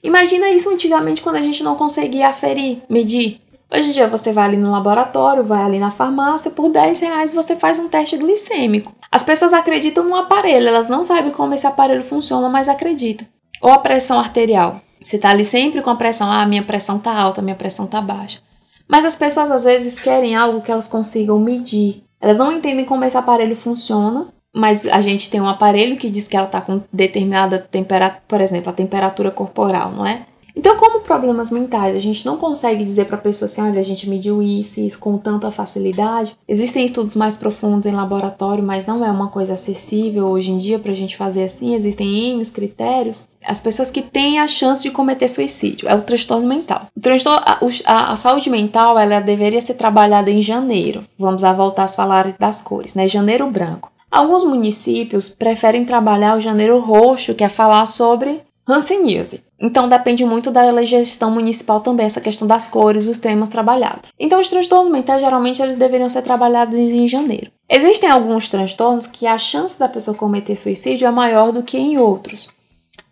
Imagina 0.04 0.50
isso 0.50 0.70
antigamente 0.70 1.22
quando 1.22 1.38
a 1.38 1.42
gente 1.42 1.64
não 1.64 1.76
conseguia 1.76 2.30
aferir, 2.30 2.84
medir. 2.90 3.42
Hoje 3.72 3.90
em 3.90 3.92
dia 3.92 4.08
você 4.08 4.32
vai 4.32 4.46
ali 4.46 4.58
no 4.58 4.72
laboratório, 4.72 5.44
vai 5.44 5.64
ali 5.64 5.80
na 5.80 5.90
farmácia, 5.90 6.52
por 6.52 6.70
10 6.70 7.00
reais 7.00 7.34
você 7.34 7.56
faz 7.56 7.80
um 7.80 7.90
teste 7.90 8.18
glicêmico. 8.18 8.94
As 9.12 9.24
pessoas 9.24 9.52
acreditam 9.52 10.04
no 10.04 10.16
aparelho, 10.16 10.68
elas 10.68 10.88
não 10.88 11.04
sabem 11.04 11.32
como 11.32 11.56
esse 11.56 11.66
aparelho 11.66 12.04
funciona, 12.04 12.48
mas 12.50 12.70
acreditam. 12.70 13.26
Ou 13.60 13.72
a 13.72 13.80
pressão 13.80 14.20
arterial. 14.20 14.80
Você 15.02 15.18
tá 15.18 15.30
ali 15.32 15.44
sempre 15.44 15.82
com 15.82 15.90
a 15.90 15.96
pressão, 15.96 16.32
ah, 16.32 16.46
minha 16.46 16.64
pressão 16.64 17.00
tá 17.00 17.18
alta, 17.18 17.42
minha 17.42 17.56
pressão 17.56 17.88
tá 17.88 18.00
baixa. 18.00 18.40
Mas 18.88 19.06
as 19.06 19.16
pessoas 19.16 19.50
às 19.50 19.64
vezes 19.64 19.98
querem 19.98 20.36
algo 20.36 20.62
que 20.62 20.72
elas 20.72 20.88
consigam 20.88 21.40
medir. 21.40 22.04
Elas 22.22 22.38
não 22.38 22.52
entendem 22.52 22.86
como 22.86 23.04
esse 23.04 23.18
aparelho 23.18 23.56
funciona, 23.56 24.28
mas 24.54 24.86
a 24.86 25.02
gente 25.02 25.30
tem 25.30 25.42
um 25.42 25.48
aparelho 25.48 25.98
que 25.98 26.10
diz 26.10 26.28
que 26.28 26.38
ela 26.38 26.46
está 26.46 26.62
com 26.62 26.82
determinada 26.92 27.58
temperatura, 27.58 28.22
por 28.28 28.40
exemplo, 28.40 28.70
a 28.70 28.74
temperatura 28.74 29.32
corporal, 29.32 29.92
não 29.92 30.06
é? 30.06 30.26
Então, 30.56 30.78
como 30.78 31.02
problemas 31.02 31.50
mentais, 31.50 31.96
a 31.96 32.00
gente 32.00 32.26
não 32.26 32.38
consegue 32.38 32.86
dizer 32.86 33.06
para 33.06 33.18
a 33.18 33.22
pessoa 33.22 33.48
assim, 33.48 33.62
olha, 33.62 33.80
a 33.80 33.84
gente 33.84 34.08
mediu 34.08 34.42
isso 34.42 34.80
e 34.80 34.86
isso 34.86 35.00
com 35.00 35.18
tanta 35.18 35.50
facilidade. 35.50 36.38
Existem 36.48 36.86
estudos 36.86 37.16
mais 37.16 37.36
profundos 37.36 37.88
em 37.88 37.92
laboratório, 37.92 38.64
mas 38.64 38.86
não 38.86 39.04
é 39.04 39.10
uma 39.10 39.30
coisa 39.30 39.54
acessível 39.54 40.28
hoje 40.28 40.52
em 40.52 40.58
dia 40.58 40.78
para 40.78 40.92
a 40.92 40.96
gente 40.96 41.18
fazer 41.18 41.44
assim. 41.44 41.74
Existem 41.74 42.34
N 42.34 42.46
critérios. 42.46 43.28
As 43.44 43.60
pessoas 43.60 43.90
que 43.90 44.04
têm 44.04 44.40
a 44.40 44.48
chance 44.48 44.84
de 44.84 44.92
cometer 44.92 45.28
suicídio 45.28 45.90
é 45.90 45.96
o 45.96 46.02
transtorno 46.02 46.48
mental. 46.48 46.88
O 46.96 47.02
transtorno, 47.02 47.42
a, 47.44 47.60
a, 47.86 48.12
a 48.12 48.16
saúde 48.16 48.50
mental, 48.50 49.00
ela 49.00 49.20
deveria 49.20 49.60
ser 49.60 49.74
trabalhada 49.74 50.30
em 50.30 50.42
janeiro. 50.42 51.04
Vamos 51.18 51.42
voltar 51.42 51.86
a 51.86 51.88
falar 51.88 52.32
das 52.38 52.62
cores, 52.62 52.94
né? 52.94 53.08
Janeiro 53.08 53.50
branco. 53.50 53.93
Alguns 54.14 54.44
municípios 54.44 55.30
preferem 55.30 55.86
trabalhar 55.86 56.38
o 56.38 56.40
janeiro 56.40 56.78
roxo, 56.78 57.34
que 57.34 57.44
é 57.44 57.50
falar 57.50 57.88
sobre 57.88 58.42
Hanseníase. 58.70 59.44
Então 59.60 59.90
depende 59.90 60.24
muito 60.24 60.52
da 60.52 60.84
gestão 60.84 61.32
municipal 61.32 61.82
também, 61.82 62.06
essa 62.06 62.22
questão 62.22 62.48
das 62.48 62.68
cores, 62.68 63.08
os 63.08 63.18
temas 63.18 63.50
trabalhados. 63.50 64.12
Então 64.20 64.40
os 64.40 64.50
transtornos 64.50 64.92
mentais 64.92 65.20
geralmente 65.20 65.64
eles 65.64 65.78
deveriam 65.78 66.08
ser 66.08 66.22
trabalhados 66.22 66.76
em 66.76 67.08
janeiro. 67.08 67.50
Existem 67.68 68.08
alguns 68.08 68.48
transtornos 68.50 69.08
que 69.08 69.26
a 69.26 69.40
chance 69.40 69.80
da 69.80 69.90
pessoa 69.90 70.16
cometer 70.16 70.56
suicídio 70.56 71.08
é 71.08 71.12
maior 71.12 71.52
do 71.52 71.64
que 71.64 71.80
em 71.80 71.98
outros. 71.98 72.50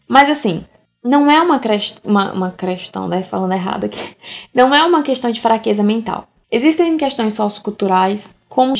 Mas 0.07 0.29
assim, 0.29 0.63
não 1.03 1.31
é 1.31 1.41
uma, 1.41 1.59
uma, 2.03 2.31
uma 2.31 2.51
questão, 2.51 3.07
né? 3.07 3.23
Falando 3.23 3.53
errado 3.53 3.85
aqui. 3.85 4.15
Não 4.53 4.75
é 4.75 4.85
uma 4.85 5.01
questão 5.01 5.31
de 5.31 5.41
fraqueza 5.41 5.81
mental. 5.81 6.27
Existem 6.51 6.95
questões 6.95 7.33
socioculturais, 7.33 8.35
como 8.47 8.75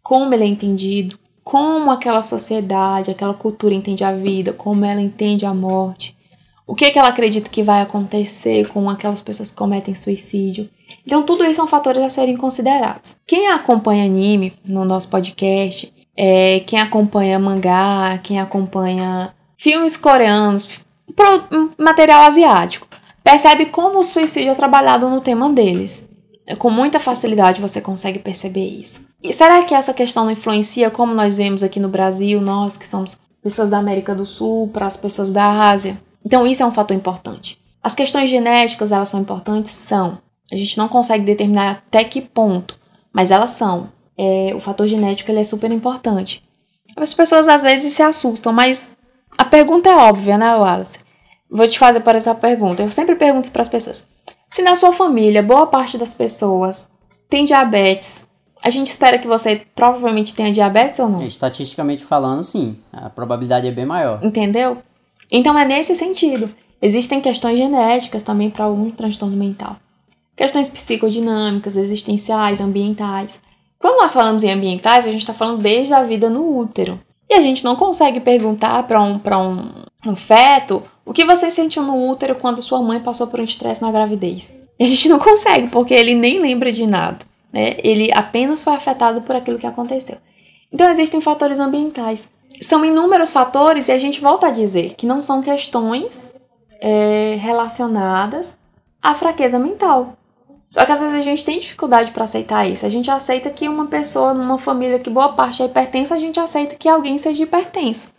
como 0.00 0.32
ele 0.32 0.44
é 0.44 0.46
entendido, 0.46 1.18
como 1.46 1.92
aquela 1.92 2.22
sociedade, 2.22 3.12
aquela 3.12 3.32
cultura 3.32 3.72
entende 3.72 4.02
a 4.02 4.10
vida, 4.10 4.52
como 4.52 4.84
ela 4.84 5.00
entende 5.00 5.46
a 5.46 5.54
morte, 5.54 6.12
o 6.66 6.74
que, 6.74 6.90
que 6.90 6.98
ela 6.98 7.10
acredita 7.10 7.48
que 7.48 7.62
vai 7.62 7.82
acontecer 7.82 8.66
com 8.66 8.90
aquelas 8.90 9.20
pessoas 9.20 9.52
que 9.52 9.56
cometem 9.56 9.94
suicídio. 9.94 10.68
Então, 11.06 11.22
tudo 11.22 11.44
isso 11.44 11.54
são 11.54 11.68
fatores 11.68 12.02
a 12.02 12.10
serem 12.10 12.36
considerados. 12.36 13.14
Quem 13.24 13.46
acompanha 13.46 14.06
anime 14.06 14.54
no 14.64 14.84
nosso 14.84 15.08
podcast, 15.08 15.92
é, 16.16 16.58
quem 16.66 16.80
acompanha 16.80 17.38
mangá, 17.38 18.18
quem 18.24 18.40
acompanha 18.40 19.32
filmes 19.56 19.96
coreanos, 19.96 20.80
material 21.78 22.22
asiático, 22.22 22.88
percebe 23.22 23.66
como 23.66 24.00
o 24.00 24.04
suicídio 24.04 24.50
é 24.50 24.54
trabalhado 24.56 25.08
no 25.08 25.20
tema 25.20 25.48
deles. 25.50 26.10
Com 26.54 26.70
muita 26.70 27.00
facilidade 27.00 27.60
você 27.60 27.80
consegue 27.80 28.20
perceber 28.20 28.66
isso. 28.66 29.08
E 29.22 29.32
será 29.32 29.64
que 29.64 29.74
essa 29.74 29.92
questão 29.92 30.24
não 30.24 30.30
influencia 30.30 30.90
como 30.90 31.12
nós 31.12 31.38
vemos 31.38 31.62
aqui 31.62 31.80
no 31.80 31.88
Brasil, 31.88 32.40
nós 32.40 32.76
que 32.76 32.86
somos 32.86 33.18
pessoas 33.42 33.68
da 33.68 33.78
América 33.78 34.14
do 34.14 34.24
Sul, 34.24 34.68
para 34.68 34.86
as 34.86 34.96
pessoas 34.96 35.30
da 35.30 35.68
Ásia? 35.68 36.00
Então 36.24 36.46
isso 36.46 36.62
é 36.62 36.66
um 36.66 36.72
fator 36.72 36.96
importante. 36.96 37.58
As 37.82 37.94
questões 37.94 38.30
genéticas, 38.30 38.92
elas 38.92 39.08
são 39.08 39.20
importantes? 39.20 39.72
São. 39.72 40.18
A 40.52 40.56
gente 40.56 40.78
não 40.78 40.88
consegue 40.88 41.24
determinar 41.24 41.82
até 41.86 42.04
que 42.04 42.20
ponto, 42.20 42.78
mas 43.12 43.30
elas 43.30 43.50
são. 43.52 43.88
É, 44.16 44.52
o 44.54 44.60
fator 44.60 44.86
genético 44.86 45.30
ele 45.30 45.40
é 45.40 45.44
super 45.44 45.70
importante. 45.72 46.42
As 46.96 47.12
pessoas 47.12 47.46
às 47.48 47.62
vezes 47.62 47.92
se 47.92 48.02
assustam, 48.02 48.52
mas 48.52 48.96
a 49.36 49.44
pergunta 49.44 49.88
é 49.88 49.94
óbvia, 49.94 50.38
né, 50.38 50.54
Wallace? 50.54 50.98
Vou 51.50 51.68
te 51.68 51.78
fazer 51.78 52.00
por 52.00 52.14
essa 52.14 52.34
pergunta. 52.34 52.82
Eu 52.82 52.90
sempre 52.90 53.16
pergunto 53.16 53.50
para 53.50 53.62
as 53.62 53.68
pessoas: 53.68 54.06
se 54.56 54.62
na 54.62 54.74
sua 54.74 54.90
família 54.90 55.42
boa 55.42 55.66
parte 55.66 55.98
das 55.98 56.14
pessoas 56.14 56.88
tem 57.28 57.44
diabetes, 57.44 58.26
a 58.64 58.70
gente 58.70 58.86
espera 58.86 59.18
que 59.18 59.26
você 59.26 59.60
provavelmente 59.74 60.34
tenha 60.34 60.50
diabetes 60.50 60.98
ou 60.98 61.10
não? 61.10 61.22
Estatisticamente 61.22 62.02
falando, 62.02 62.42
sim. 62.42 62.78
A 62.90 63.10
probabilidade 63.10 63.66
é 63.66 63.70
bem 63.70 63.84
maior. 63.84 64.18
Entendeu? 64.24 64.78
Então 65.30 65.58
é 65.58 65.66
nesse 65.66 65.94
sentido. 65.94 66.48
Existem 66.80 67.20
questões 67.20 67.58
genéticas 67.58 68.22
também 68.22 68.48
para 68.48 68.64
algum 68.64 68.90
transtorno 68.90 69.36
mental. 69.36 69.76
Questões 70.34 70.70
psicodinâmicas, 70.70 71.76
existenciais, 71.76 72.58
ambientais. 72.58 73.42
Quando 73.78 74.00
nós 74.00 74.14
falamos 74.14 74.42
em 74.42 74.50
ambientais, 74.50 75.06
a 75.06 75.10
gente 75.10 75.20
está 75.20 75.34
falando 75.34 75.60
desde 75.60 75.92
a 75.92 76.02
vida 76.02 76.30
no 76.30 76.58
útero. 76.58 76.98
E 77.28 77.34
a 77.34 77.42
gente 77.42 77.62
não 77.62 77.76
consegue 77.76 78.20
perguntar 78.20 78.82
para 78.84 79.02
um, 79.02 79.20
um, 79.20 80.12
um 80.12 80.16
feto 80.16 80.82
o 81.06 81.12
que 81.12 81.24
você 81.24 81.48
sentiu 81.50 81.84
no 81.84 82.10
útero 82.10 82.34
quando 82.34 82.60
sua 82.60 82.82
mãe 82.82 82.98
passou 82.98 83.28
por 83.28 83.38
um 83.38 83.44
estresse 83.44 83.80
na 83.80 83.92
gravidez. 83.92 84.52
E 84.76 84.84
a 84.84 84.88
gente 84.88 85.08
não 85.08 85.20
consegue, 85.20 85.68
porque 85.68 85.94
ele 85.94 86.14
nem 86.14 86.40
lembra 86.40 86.72
de 86.72 86.84
nada. 86.84 87.20
Né? 87.52 87.76
Ele 87.78 88.12
apenas 88.12 88.64
foi 88.64 88.74
afetado 88.74 89.22
por 89.22 89.36
aquilo 89.36 89.58
que 89.58 89.66
aconteceu. 89.66 90.18
Então 90.70 90.90
existem 90.90 91.20
fatores 91.20 91.60
ambientais. 91.60 92.28
São 92.60 92.84
inúmeros 92.84 93.32
fatores 93.32 93.86
e 93.86 93.92
a 93.92 93.98
gente 93.98 94.20
volta 94.20 94.48
a 94.48 94.50
dizer 94.50 94.94
que 94.94 95.06
não 95.06 95.22
são 95.22 95.40
questões 95.40 96.32
é, 96.80 97.36
relacionadas 97.40 98.58
à 99.00 99.14
fraqueza 99.14 99.60
mental. 99.60 100.16
Só 100.68 100.84
que 100.84 100.90
às 100.90 101.00
vezes 101.00 101.14
a 101.14 101.20
gente 101.20 101.44
tem 101.44 101.60
dificuldade 101.60 102.10
para 102.10 102.24
aceitar 102.24 102.68
isso. 102.68 102.84
A 102.84 102.88
gente 102.88 103.08
aceita 103.08 103.48
que 103.50 103.68
uma 103.68 103.86
pessoa 103.86 104.34
numa 104.34 104.58
família 104.58 104.98
que 104.98 105.08
boa 105.08 105.32
parte 105.34 105.62
é 105.62 105.66
hipertensa, 105.66 106.16
a 106.16 106.18
gente 106.18 106.40
aceita 106.40 106.74
que 106.74 106.88
alguém 106.88 107.16
seja 107.16 107.44
hipertenso. 107.44 108.12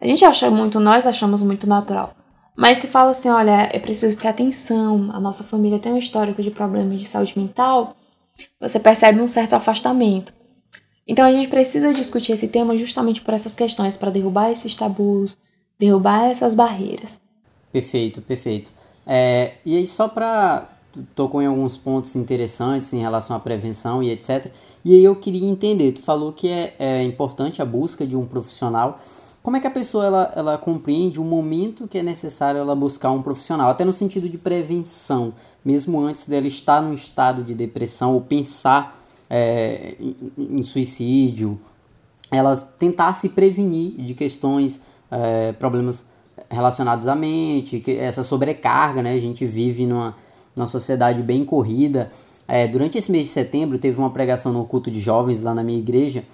A 0.00 0.06
gente 0.06 0.24
acha 0.24 0.50
muito, 0.50 0.80
nós 0.80 1.06
achamos 1.06 1.42
muito 1.42 1.66
natural. 1.66 2.14
Mas 2.60 2.76
se 2.76 2.88
fala 2.88 3.12
assim, 3.12 3.30
olha, 3.30 3.70
é 3.72 3.78
preciso 3.78 4.18
ter 4.18 4.28
atenção, 4.28 5.10
a 5.14 5.18
nossa 5.18 5.42
família 5.42 5.78
tem 5.78 5.94
um 5.94 5.96
histórico 5.96 6.42
de 6.42 6.50
problemas 6.50 6.98
de 6.98 7.06
saúde 7.06 7.32
mental, 7.34 7.96
você 8.60 8.78
percebe 8.78 9.18
um 9.18 9.26
certo 9.26 9.54
afastamento. 9.54 10.30
Então 11.08 11.24
a 11.24 11.32
gente 11.32 11.48
precisa 11.48 11.94
discutir 11.94 12.32
esse 12.32 12.48
tema 12.48 12.76
justamente 12.76 13.22
por 13.22 13.32
essas 13.32 13.54
questões, 13.54 13.96
para 13.96 14.10
derrubar 14.10 14.50
esses 14.50 14.74
tabus, 14.74 15.38
derrubar 15.78 16.24
essas 16.24 16.52
barreiras. 16.52 17.22
Perfeito, 17.72 18.20
perfeito. 18.20 18.70
É, 19.06 19.54
e 19.64 19.74
aí 19.74 19.86
só 19.86 20.06
para 20.06 20.68
tocou 21.14 21.40
em 21.40 21.46
alguns 21.46 21.78
pontos 21.78 22.14
interessantes 22.14 22.92
em 22.92 23.00
relação 23.00 23.34
à 23.34 23.40
prevenção 23.40 24.02
e 24.02 24.10
etc. 24.10 24.52
E 24.84 24.92
aí 24.92 25.02
eu 25.02 25.16
queria 25.16 25.48
entender, 25.48 25.92
tu 25.92 26.02
falou 26.02 26.30
que 26.30 26.46
é, 26.46 26.74
é 26.78 27.02
importante 27.04 27.62
a 27.62 27.64
busca 27.64 28.06
de 28.06 28.18
um 28.18 28.26
profissional. 28.26 29.00
Como 29.42 29.56
é 29.56 29.60
que 29.60 29.66
a 29.66 29.70
pessoa 29.70 30.04
ela, 30.04 30.32
ela 30.36 30.58
compreende 30.58 31.18
o 31.18 31.24
momento 31.24 31.88
que 31.88 31.98
é 31.98 32.02
necessário 32.02 32.60
ela 32.60 32.74
buscar 32.74 33.10
um 33.10 33.22
profissional, 33.22 33.70
até 33.70 33.84
no 33.84 33.92
sentido 33.92 34.28
de 34.28 34.36
prevenção, 34.36 35.32
mesmo 35.64 36.00
antes 36.00 36.26
dela 36.26 36.46
estar 36.46 36.82
num 36.82 36.92
estado 36.92 37.42
de 37.42 37.54
depressão 37.54 38.14
ou 38.14 38.20
pensar 38.20 38.96
é, 39.28 39.96
em, 39.98 40.32
em, 40.36 40.62
suicídio, 40.62 41.58
ela 42.30 42.54
tentar 42.54 43.14
se 43.14 43.30
prevenir 43.30 43.92
de 43.92 44.14
questões, 44.14 44.80
é, 45.10 45.52
problemas 45.52 46.04
relacionados 46.50 47.06
à 47.06 47.14
mente, 47.14 47.80
que 47.80 47.96
essa 47.96 48.22
sobrecarga, 48.22 49.02
né? 49.02 49.12
A 49.12 49.20
gente 49.20 49.46
vive 49.46 49.86
numa 49.86 50.14
numa 50.54 50.66
sociedade 50.66 51.22
bem 51.22 51.44
corrida. 51.44 52.10
É, 52.46 52.66
durante 52.66 52.98
esse 52.98 53.10
mês 53.10 53.24
de 53.24 53.30
setembro 53.30 53.78
teve 53.78 53.98
uma 53.98 54.10
pregação 54.10 54.52
no 54.52 54.64
culto 54.64 54.90
de 54.90 55.00
jovens 55.00 55.42
lá 55.42 55.54
na 55.54 55.62
minha 55.62 55.78
igreja 55.78 56.24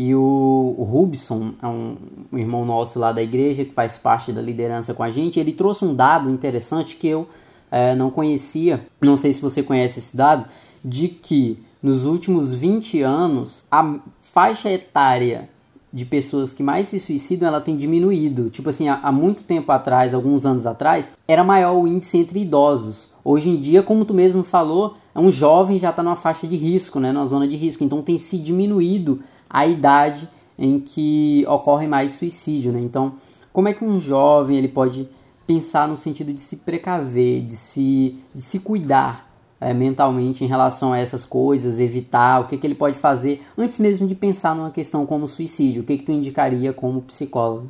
e 0.00 0.14
o, 0.14 0.76
Rubson, 0.78 1.54
é 1.60 1.66
um, 1.66 1.96
irmão 2.32 2.64
nosso 2.64 3.00
lá 3.00 3.10
da 3.10 3.20
igreja 3.20 3.64
que 3.64 3.72
faz 3.72 3.96
parte 3.96 4.32
da 4.32 4.40
liderança 4.40 4.94
com 4.94 5.02
a 5.02 5.10
gente, 5.10 5.40
ele 5.40 5.52
trouxe 5.52 5.84
um 5.84 5.92
dado 5.92 6.30
interessante 6.30 6.94
que 6.94 7.08
eu 7.08 7.26
é, 7.68 7.96
não 7.96 8.08
conhecia, 8.08 8.86
não 9.02 9.16
sei 9.16 9.32
se 9.32 9.40
você 9.40 9.60
conhece 9.60 9.98
esse 9.98 10.16
dado, 10.16 10.48
de 10.84 11.08
que 11.08 11.60
nos 11.82 12.06
últimos 12.06 12.54
20 12.54 13.02
anos 13.02 13.64
a 13.68 13.98
faixa 14.22 14.70
etária 14.70 15.48
de 15.92 16.04
pessoas 16.04 16.54
que 16.54 16.62
mais 16.62 16.86
se 16.86 17.00
suicidam 17.00 17.48
ela 17.48 17.60
tem 17.60 17.76
diminuído. 17.76 18.50
Tipo 18.50 18.68
assim, 18.68 18.88
há, 18.88 19.00
há 19.02 19.10
muito 19.10 19.42
tempo 19.42 19.72
atrás, 19.72 20.14
alguns 20.14 20.46
anos 20.46 20.64
atrás, 20.64 21.12
era 21.26 21.42
maior 21.42 21.74
o 21.76 21.88
índice 21.88 22.18
entre 22.18 22.38
idosos. 22.40 23.08
Hoje 23.24 23.50
em 23.50 23.58
dia, 23.58 23.82
como 23.82 24.04
tu 24.04 24.14
mesmo 24.14 24.44
falou, 24.44 24.96
um 25.16 25.30
jovem 25.30 25.78
já 25.78 25.90
está 25.90 26.02
numa 26.02 26.14
faixa 26.14 26.46
de 26.46 26.56
risco, 26.56 27.00
né, 27.00 27.10
numa 27.10 27.26
zona 27.26 27.48
de 27.48 27.56
risco. 27.56 27.82
Então 27.82 28.00
tem 28.00 28.16
se 28.16 28.38
diminuído 28.38 29.20
a 29.48 29.66
idade 29.66 30.28
em 30.58 30.80
que 30.80 31.44
ocorre 31.48 31.86
mais 31.86 32.12
suicídio, 32.12 32.72
né? 32.72 32.80
Então 32.80 33.14
como 33.52 33.68
é 33.68 33.74
que 33.74 33.84
um 33.84 34.00
jovem 34.00 34.56
ele 34.56 34.68
pode 34.68 35.08
pensar 35.46 35.88
no 35.88 35.96
sentido 35.96 36.32
de 36.32 36.40
se 36.40 36.58
precaver, 36.58 37.42
de 37.42 37.56
se, 37.56 38.18
de 38.34 38.42
se 38.42 38.60
cuidar 38.60 39.28
é, 39.60 39.74
mentalmente 39.74 40.44
em 40.44 40.46
relação 40.46 40.92
a 40.92 40.98
essas 40.98 41.24
coisas, 41.24 41.80
evitar, 41.80 42.40
o 42.40 42.46
que, 42.46 42.56
que 42.56 42.66
ele 42.66 42.74
pode 42.74 42.98
fazer 42.98 43.42
antes 43.56 43.78
mesmo 43.78 44.06
de 44.06 44.14
pensar 44.14 44.54
numa 44.54 44.70
questão 44.70 45.04
como 45.04 45.26
suicídio? 45.26 45.82
O 45.82 45.84
que, 45.84 45.96
que 45.96 46.04
tu 46.04 46.12
indicaria 46.12 46.72
como 46.72 47.02
psicólogo? 47.02 47.68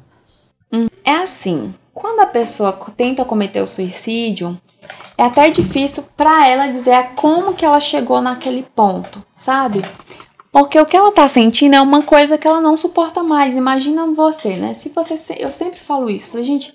Hum, 0.72 0.88
é 1.04 1.14
assim, 1.14 1.72
quando 1.94 2.20
a 2.20 2.26
pessoa 2.26 2.72
tenta 2.96 3.24
cometer 3.24 3.62
o 3.62 3.66
suicídio, 3.66 4.58
é 5.16 5.24
até 5.24 5.50
difícil 5.50 6.04
para 6.16 6.46
ela 6.46 6.66
dizer 6.66 7.14
como 7.14 7.54
que 7.54 7.64
ela 7.64 7.80
chegou 7.80 8.20
naquele 8.20 8.62
ponto, 8.62 9.24
sabe? 9.34 9.80
Porque 10.50 10.78
o 10.80 10.86
que 10.86 10.96
ela 10.96 11.12
tá 11.12 11.28
sentindo 11.28 11.76
é 11.76 11.80
uma 11.80 12.02
coisa 12.02 12.38
que 12.38 12.48
ela 12.48 12.60
não 12.60 12.76
suporta 12.76 13.22
mais. 13.22 13.54
Imagina 13.54 14.06
você, 14.06 14.56
né? 14.56 14.74
Se 14.74 14.88
você. 14.88 15.14
Eu 15.38 15.52
sempre 15.52 15.78
falo 15.78 16.08
isso. 16.08 16.30
Falei, 16.30 16.44
gente, 16.44 16.74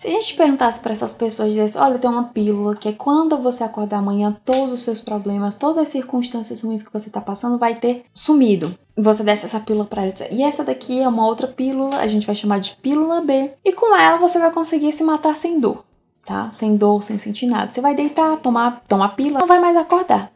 se 0.00 0.06
a 0.06 0.10
gente 0.10 0.34
perguntasse 0.34 0.80
para 0.80 0.92
essas 0.92 1.12
pessoas, 1.12 1.50
dissesse, 1.50 1.76
olha, 1.76 1.98
tem 1.98 2.08
uma 2.08 2.24
pílula 2.24 2.74
que 2.74 2.88
é 2.88 2.92
quando 2.92 3.36
você 3.36 3.62
acordar 3.62 3.98
amanhã, 3.98 4.34
todos 4.46 4.72
os 4.72 4.80
seus 4.80 4.98
problemas, 4.98 5.56
todas 5.56 5.76
as 5.76 5.90
circunstâncias 5.90 6.62
ruins 6.62 6.82
que 6.82 6.90
você 6.90 7.08
está 7.08 7.20
passando 7.20 7.58
vai 7.58 7.74
ter 7.74 8.04
sumido. 8.10 8.74
E 8.96 9.02
você 9.02 9.22
desse 9.22 9.44
essa 9.44 9.60
pílula 9.60 9.84
para 9.84 10.06
ela. 10.06 10.14
E 10.30 10.42
essa 10.42 10.64
daqui 10.64 11.02
é 11.02 11.06
uma 11.06 11.26
outra 11.26 11.46
pílula, 11.46 11.98
a 11.98 12.06
gente 12.06 12.26
vai 12.26 12.34
chamar 12.34 12.60
de 12.60 12.76
pílula 12.76 13.20
B. 13.20 13.52
E 13.62 13.72
com 13.74 13.94
ela 13.94 14.16
você 14.16 14.38
vai 14.38 14.50
conseguir 14.50 14.90
se 14.92 15.04
matar 15.04 15.36
sem 15.36 15.60
dor, 15.60 15.84
tá? 16.24 16.50
Sem 16.50 16.78
dor, 16.78 17.02
sem 17.02 17.18
sentir 17.18 17.44
nada. 17.44 17.70
Você 17.70 17.82
vai 17.82 17.94
deitar, 17.94 18.38
tomar, 18.38 18.82
tomar 18.88 19.10
pílula, 19.10 19.40
não 19.40 19.46
vai 19.46 19.60
mais 19.60 19.76
acordar. 19.76 20.32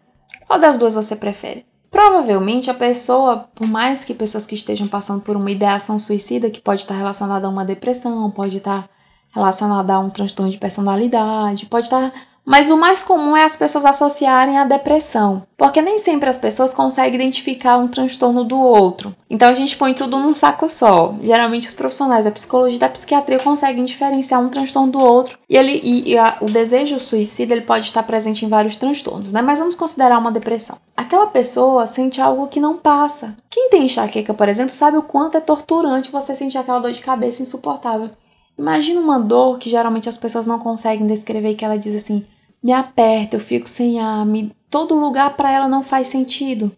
Qual 0.46 0.58
das 0.58 0.76
duas 0.76 0.94
você 0.94 1.16
prefere? 1.16 1.64
Provavelmente 1.94 2.68
a 2.68 2.74
pessoa, 2.74 3.48
por 3.54 3.68
mais 3.68 4.02
que 4.02 4.12
pessoas 4.12 4.48
que 4.48 4.56
estejam 4.56 4.88
passando 4.88 5.22
por 5.22 5.36
uma 5.36 5.48
ideação 5.48 5.96
suicida, 5.96 6.50
que 6.50 6.60
pode 6.60 6.80
estar 6.80 6.96
relacionada 6.96 7.46
a 7.46 7.48
uma 7.48 7.64
depressão, 7.64 8.28
pode 8.32 8.56
estar 8.56 8.90
relacionada 9.30 9.94
a 9.94 10.00
um 10.00 10.10
transtorno 10.10 10.50
de 10.50 10.58
personalidade, 10.58 11.66
pode 11.66 11.86
estar. 11.86 12.12
Mas 12.46 12.68
o 12.68 12.76
mais 12.76 13.02
comum 13.02 13.34
é 13.34 13.42
as 13.42 13.56
pessoas 13.56 13.86
associarem 13.86 14.58
a 14.58 14.64
depressão, 14.64 15.42
porque 15.56 15.80
nem 15.80 15.98
sempre 15.98 16.28
as 16.28 16.36
pessoas 16.36 16.74
conseguem 16.74 17.14
identificar 17.14 17.78
um 17.78 17.88
transtorno 17.88 18.44
do 18.44 18.60
outro. 18.60 19.16
Então 19.30 19.48
a 19.48 19.54
gente 19.54 19.78
põe 19.78 19.94
tudo 19.94 20.18
num 20.18 20.34
saco 20.34 20.68
só. 20.68 21.14
Geralmente 21.22 21.68
os 21.68 21.72
profissionais 21.72 22.26
da 22.26 22.30
psicologia 22.30 22.76
e 22.76 22.80
da 22.80 22.88
psiquiatria 22.90 23.38
conseguem 23.38 23.86
diferenciar 23.86 24.42
um 24.42 24.50
transtorno 24.50 24.92
do 24.92 25.00
outro 25.00 25.38
e 25.48 25.56
ele 25.56 25.80
e, 25.82 26.10
e 26.10 26.18
a, 26.18 26.36
o 26.42 26.46
desejo 26.46 27.00
suicida 27.00 27.54
ele 27.54 27.62
pode 27.62 27.86
estar 27.86 28.02
presente 28.02 28.44
em 28.44 28.48
vários 28.48 28.76
transtornos, 28.76 29.32
né? 29.32 29.40
Mas 29.40 29.58
vamos 29.58 29.74
considerar 29.74 30.18
uma 30.18 30.30
depressão. 30.30 30.76
Aquela 30.94 31.28
pessoa 31.28 31.86
sente 31.86 32.20
algo 32.20 32.48
que 32.48 32.60
não 32.60 32.76
passa. 32.76 33.34
Quem 33.48 33.70
tem 33.70 33.84
enxaqueca, 33.84 34.34
por 34.34 34.50
exemplo, 34.50 34.70
sabe 34.70 34.98
o 34.98 35.02
quanto 35.02 35.38
é 35.38 35.40
torturante 35.40 36.12
você 36.12 36.36
sentir 36.36 36.58
aquela 36.58 36.78
dor 36.78 36.92
de 36.92 37.00
cabeça 37.00 37.40
insuportável. 37.40 38.10
Imagina 38.56 39.00
uma 39.00 39.18
dor 39.18 39.58
que 39.58 39.68
geralmente 39.68 40.08
as 40.08 40.16
pessoas 40.16 40.46
não 40.46 40.58
conseguem 40.60 41.06
descrever, 41.06 41.54
que 41.54 41.64
ela 41.64 41.76
diz 41.76 41.96
assim: 41.96 42.24
me 42.64 42.72
aperta, 42.72 43.36
eu 43.36 43.40
fico 43.40 43.68
sem 43.68 44.00
ar, 44.00 44.24
me... 44.24 44.50
todo 44.70 44.94
lugar 44.94 45.36
para 45.36 45.52
ela 45.52 45.68
não 45.68 45.84
faz 45.84 46.08
sentido. 46.08 46.74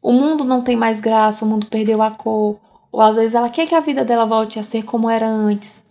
O 0.00 0.10
mundo 0.10 0.44
não 0.44 0.62
tem 0.62 0.74
mais 0.74 0.98
graça, 0.98 1.44
o 1.44 1.48
mundo 1.48 1.66
perdeu 1.66 2.00
a 2.00 2.10
cor, 2.10 2.58
ou 2.90 3.02
às 3.02 3.16
vezes 3.16 3.34
ela 3.34 3.50
quer 3.50 3.68
que 3.68 3.74
a 3.74 3.80
vida 3.80 4.02
dela 4.02 4.24
volte 4.24 4.58
a 4.58 4.62
ser 4.62 4.82
como 4.84 5.10
era 5.10 5.28
antes. 5.28 5.84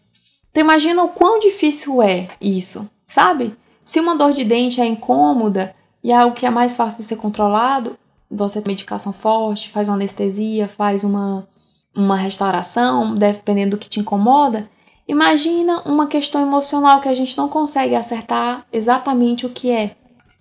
Então 0.50 0.64
imagina 0.64 1.04
o 1.04 1.10
quão 1.10 1.38
difícil 1.38 2.02
é 2.02 2.28
isso, 2.42 2.90
sabe? 3.06 3.54
Se 3.84 4.00
uma 4.00 4.16
dor 4.16 4.32
de 4.32 4.44
dente 4.44 4.82
é 4.82 4.86
incômoda 4.86 5.76
e 6.04 6.12
é 6.12 6.16
algo 6.16 6.36
que 6.36 6.48
é 6.48 6.50
mais 6.50 6.76
fácil 6.76 6.98
de 6.98 7.04
ser 7.04 7.18
controlado, 7.18 7.96
você 8.32 8.60
tem 8.60 8.74
medicação 8.74 9.14
forte, 9.14 9.70
faz 9.70 9.88
uma 9.88 9.94
anestesia, 9.94 10.68
faz 10.68 11.04
uma, 11.04 11.48
uma 11.96 12.16
restauração, 12.16 13.14
dependendo 13.14 13.78
do 13.78 13.80
que 13.80 13.90
te 13.90 14.00
incomoda, 14.00 14.68
Imagina 15.08 15.82
uma 15.86 16.08
questão 16.08 16.41
emocional 16.41 17.00
que 17.00 17.08
a 17.08 17.13
gente 17.13 17.38
não 17.38 17.48
consegue 17.48 17.96
acertar 17.96 18.65
exatamente 18.74 19.46
o 19.46 19.50
que 19.50 19.70
é. 19.70 19.96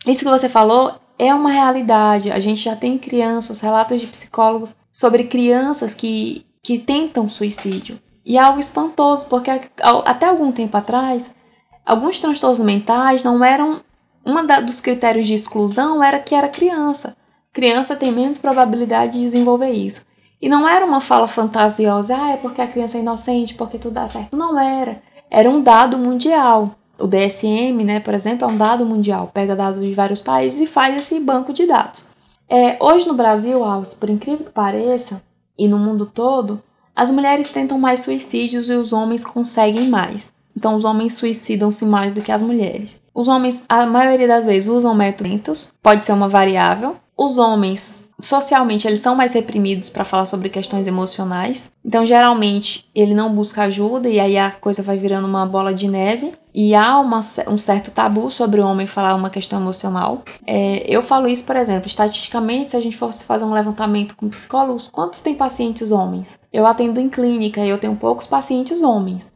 Isso 0.06 0.24
que 0.24 0.30
você 0.30 0.48
falou 0.48 0.94
é 1.18 1.34
uma 1.34 1.50
realidade. 1.50 2.30
A 2.30 2.40
gente 2.40 2.62
já 2.62 2.74
tem 2.74 2.98
crianças, 2.98 3.60
relatos 3.60 4.00
de 4.00 4.06
psicólogos 4.06 4.74
sobre 4.92 5.24
crianças 5.24 5.92
que, 5.92 6.46
que 6.62 6.78
tentam 6.78 7.28
suicídio. 7.28 7.98
E 8.24 8.38
é 8.38 8.40
algo 8.40 8.58
espantoso, 8.58 9.26
porque 9.26 9.50
até 9.82 10.26
algum 10.26 10.50
tempo 10.50 10.76
atrás, 10.76 11.30
alguns 11.84 12.18
transtornos 12.18 12.60
mentais 12.60 13.22
não 13.22 13.44
eram. 13.44 13.80
Um 14.26 14.34
dos 14.64 14.80
critérios 14.80 15.26
de 15.26 15.34
exclusão 15.34 16.02
era 16.02 16.18
que 16.18 16.34
era 16.34 16.48
criança. 16.48 17.14
Criança 17.52 17.94
tem 17.94 18.10
menos 18.10 18.38
probabilidade 18.38 19.12
de 19.12 19.20
desenvolver 19.20 19.70
isso. 19.70 20.06
E 20.44 20.48
não 20.48 20.68
era 20.68 20.84
uma 20.84 21.00
fala 21.00 21.26
fantasiosa, 21.26 22.14
ah, 22.14 22.32
é 22.32 22.36
porque 22.36 22.60
a 22.60 22.66
criança 22.66 22.98
é 22.98 23.00
inocente, 23.00 23.54
porque 23.54 23.78
tudo 23.78 23.94
dá 23.94 24.06
certo. 24.06 24.36
Não 24.36 24.60
era. 24.60 25.02
Era 25.30 25.48
um 25.48 25.62
dado 25.62 25.96
mundial. 25.96 26.72
O 26.98 27.06
DSM, 27.06 27.82
né, 27.82 27.98
por 28.00 28.12
exemplo, 28.12 28.46
é 28.46 28.52
um 28.52 28.58
dado 28.58 28.84
mundial. 28.84 29.30
Pega 29.32 29.56
dados 29.56 29.80
de 29.80 29.94
vários 29.94 30.20
países 30.20 30.60
e 30.60 30.66
faz 30.66 30.98
esse 30.98 31.18
banco 31.18 31.50
de 31.50 31.64
dados. 31.64 32.08
É, 32.46 32.76
hoje 32.78 33.08
no 33.08 33.14
Brasil, 33.14 33.64
Alice, 33.64 33.96
por 33.96 34.10
incrível 34.10 34.44
que 34.44 34.52
pareça, 34.52 35.22
e 35.56 35.66
no 35.66 35.78
mundo 35.78 36.04
todo, 36.04 36.62
as 36.94 37.10
mulheres 37.10 37.48
tentam 37.48 37.78
mais 37.78 38.02
suicídios 38.02 38.68
e 38.68 38.74
os 38.74 38.92
homens 38.92 39.24
conseguem 39.24 39.88
mais. 39.88 40.30
Então, 40.54 40.76
os 40.76 40.84
homens 40.84 41.14
suicidam-se 41.14 41.86
mais 41.86 42.12
do 42.12 42.20
que 42.20 42.30
as 42.30 42.42
mulheres. 42.42 43.00
Os 43.14 43.28
homens, 43.28 43.64
a 43.66 43.86
maioria 43.86 44.28
das 44.28 44.44
vezes, 44.44 44.68
usam 44.68 44.94
métodos, 44.94 45.72
pode 45.82 46.04
ser 46.04 46.12
uma 46.12 46.28
variável. 46.28 46.96
Os 47.16 47.38
homens 47.38 48.03
socialmente 48.20 48.86
eles 48.86 49.00
são 49.00 49.14
mais 49.14 49.32
reprimidos 49.32 49.90
para 49.90 50.04
falar 50.04 50.26
sobre 50.26 50.48
questões 50.48 50.86
emocionais. 50.86 51.72
Então, 51.84 52.06
geralmente, 52.06 52.84
ele 52.94 53.14
não 53.14 53.34
busca 53.34 53.62
ajuda 53.62 54.08
e 54.08 54.20
aí 54.20 54.38
a 54.38 54.50
coisa 54.50 54.82
vai 54.82 54.96
virando 54.96 55.26
uma 55.26 55.44
bola 55.46 55.74
de 55.74 55.88
neve. 55.88 56.32
E 56.54 56.74
há 56.74 57.00
uma, 57.00 57.18
um 57.48 57.58
certo 57.58 57.90
tabu 57.90 58.30
sobre 58.30 58.60
o 58.60 58.66
homem 58.66 58.86
falar 58.86 59.16
uma 59.16 59.28
questão 59.28 59.60
emocional. 59.60 60.22
É, 60.46 60.84
eu 60.88 61.02
falo 61.02 61.26
isso, 61.26 61.44
por 61.44 61.56
exemplo, 61.56 61.88
estatisticamente, 61.88 62.70
se 62.70 62.76
a 62.76 62.80
gente 62.80 62.96
fosse 62.96 63.24
fazer 63.24 63.44
um 63.44 63.52
levantamento 63.52 64.14
com 64.16 64.28
psicólogos, 64.28 64.88
quantos 64.88 65.18
tem 65.18 65.34
pacientes 65.34 65.90
homens? 65.90 66.38
Eu 66.52 66.64
atendo 66.64 67.00
em 67.00 67.10
clínica 67.10 67.60
e 67.60 67.68
eu 67.68 67.78
tenho 67.78 67.96
poucos 67.96 68.26
pacientes 68.26 68.82
homens. 68.82 69.32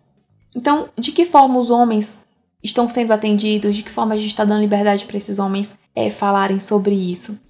Então, 0.56 0.88
de 0.96 1.10
que 1.10 1.24
forma 1.24 1.58
os 1.58 1.70
homens 1.70 2.24
estão 2.62 2.86
sendo 2.86 3.12
atendidos? 3.12 3.74
De 3.74 3.82
que 3.82 3.90
forma 3.90 4.14
a 4.14 4.16
gente 4.16 4.28
está 4.28 4.44
dando 4.44 4.60
liberdade 4.60 5.04
para 5.04 5.16
esses 5.16 5.40
homens 5.40 5.74
é, 5.96 6.10
falarem 6.10 6.60
sobre 6.60 6.94
isso? 6.94 7.47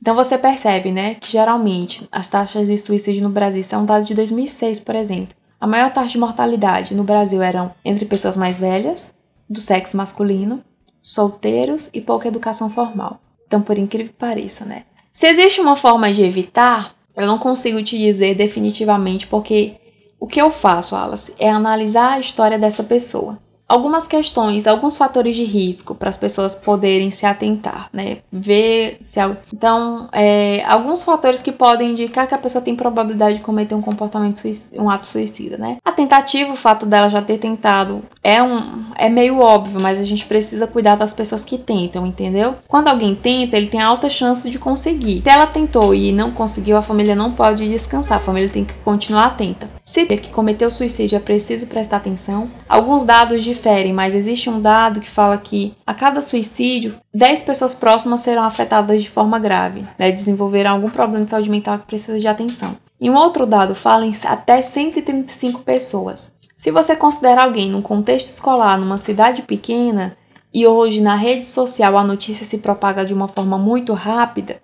Então 0.00 0.14
você 0.14 0.38
percebe, 0.38 0.90
né, 0.90 1.14
que 1.14 1.30
geralmente 1.30 2.08
as 2.10 2.28
taxas 2.28 2.68
de 2.68 2.78
suicídio 2.78 3.22
no 3.22 3.28
Brasil 3.28 3.62
são 3.62 3.84
dados 3.84 4.08
de 4.08 4.14
2006, 4.14 4.80
por 4.80 4.94
exemplo. 4.94 5.34
A 5.60 5.66
maior 5.66 5.92
taxa 5.92 6.08
de 6.08 6.18
mortalidade 6.18 6.94
no 6.94 7.04
Brasil 7.04 7.42
eram 7.42 7.74
entre 7.84 8.06
pessoas 8.06 8.34
mais 8.36 8.58
velhas, 8.58 9.12
do 9.48 9.60
sexo 9.60 9.96
masculino, 9.96 10.62
solteiros 11.02 11.90
e 11.92 12.00
pouca 12.00 12.28
educação 12.28 12.70
formal. 12.70 13.20
Então, 13.46 13.60
por 13.60 13.76
incrível 13.76 14.12
que 14.12 14.18
pareça, 14.18 14.64
né? 14.64 14.84
Se 15.12 15.26
existe 15.26 15.60
uma 15.60 15.76
forma 15.76 16.12
de 16.12 16.22
evitar, 16.22 16.94
eu 17.14 17.26
não 17.26 17.36
consigo 17.36 17.82
te 17.82 17.98
dizer 17.98 18.34
definitivamente, 18.34 19.26
porque 19.26 19.76
o 20.18 20.26
que 20.26 20.40
eu 20.40 20.50
faço, 20.50 20.96
Alice, 20.96 21.34
é 21.38 21.50
analisar 21.50 22.12
a 22.12 22.20
história 22.20 22.58
dessa 22.58 22.82
pessoa 22.84 23.38
algumas 23.70 24.08
questões, 24.08 24.66
alguns 24.66 24.96
fatores 24.96 25.36
de 25.36 25.44
risco 25.44 25.94
para 25.94 26.08
as 26.08 26.16
pessoas 26.16 26.56
poderem 26.56 27.08
se 27.12 27.24
atentar, 27.24 27.88
né? 27.92 28.18
Ver 28.32 28.98
se 29.00 29.20
então 29.54 30.08
é, 30.12 30.64
alguns 30.66 31.04
fatores 31.04 31.38
que 31.38 31.52
podem 31.52 31.92
indicar 31.92 32.26
que 32.26 32.34
a 32.34 32.38
pessoa 32.38 32.60
tem 32.60 32.74
probabilidade 32.74 33.36
de 33.36 33.44
cometer 33.44 33.76
um 33.76 33.80
comportamento 33.80 34.42
um 34.74 34.90
ato 34.90 35.06
suicida, 35.06 35.56
né? 35.56 35.76
A 35.84 35.92
tentativa, 35.92 36.52
o 36.52 36.56
fato 36.56 36.84
dela 36.84 37.08
já 37.08 37.22
ter 37.22 37.38
tentado 37.38 38.02
é 38.24 38.42
um 38.42 38.90
é 38.96 39.08
meio 39.08 39.38
óbvio, 39.38 39.80
mas 39.80 40.00
a 40.00 40.04
gente 40.04 40.26
precisa 40.26 40.66
cuidar 40.66 40.96
das 40.96 41.14
pessoas 41.14 41.44
que 41.44 41.56
tentam, 41.56 42.04
entendeu? 42.04 42.56
Quando 42.66 42.88
alguém 42.88 43.14
tenta, 43.14 43.56
ele 43.56 43.68
tem 43.68 43.80
alta 43.80 44.10
chance 44.10 44.50
de 44.50 44.58
conseguir. 44.58 45.22
Se 45.22 45.30
ela 45.30 45.46
tentou 45.46 45.94
e 45.94 46.10
não 46.10 46.32
conseguiu, 46.32 46.76
a 46.76 46.82
família 46.82 47.14
não 47.14 47.32
pode 47.32 47.68
descansar, 47.68 48.18
a 48.18 48.20
família 48.20 48.50
tem 48.50 48.64
que 48.64 48.74
continuar 48.84 49.26
atenta. 49.26 49.70
Se 49.84 50.04
ter 50.06 50.18
que 50.18 50.30
cometeu 50.30 50.70
suicídio 50.70 51.16
é 51.16 51.20
preciso 51.20 51.66
prestar 51.66 51.98
atenção. 51.98 52.50
Alguns 52.68 53.04
dados 53.04 53.42
de 53.42 53.54
diferem, 53.60 53.92
mas 53.92 54.14
existe 54.14 54.48
um 54.48 54.60
dado 54.60 55.00
que 55.00 55.08
fala 55.08 55.36
que 55.36 55.74
a 55.86 55.92
cada 55.92 56.22
suicídio, 56.22 56.94
10 57.14 57.42
pessoas 57.42 57.74
próximas 57.74 58.22
serão 58.22 58.44
afetadas 58.44 59.02
de 59.02 59.10
forma 59.10 59.38
grave, 59.38 59.86
né, 59.98 60.10
desenvolverão 60.10 60.72
algum 60.72 60.88
problema 60.88 61.24
de 61.24 61.30
saúde 61.30 61.50
mental 61.50 61.78
que 61.78 61.86
precisa 61.86 62.18
de 62.18 62.26
atenção. 62.26 62.74
E 62.98 63.10
um 63.10 63.14
outro 63.14 63.46
dado 63.46 63.74
fala 63.74 64.06
em 64.06 64.12
até 64.24 64.62
135 64.62 65.60
pessoas. 65.60 66.32
Se 66.56 66.70
você 66.70 66.96
considera 66.96 67.44
alguém 67.44 67.70
num 67.70 67.82
contexto 67.82 68.28
escolar, 68.28 68.78
numa 68.78 68.98
cidade 68.98 69.42
pequena, 69.42 70.16
e 70.52 70.66
hoje 70.66 71.00
na 71.00 71.14
rede 71.14 71.46
social 71.46 71.96
a 71.96 72.04
notícia 72.04 72.44
se 72.44 72.58
propaga 72.58 73.04
de 73.04 73.14
uma 73.14 73.28
forma 73.28 73.56
muito 73.56 73.92
rápida, 73.92 74.56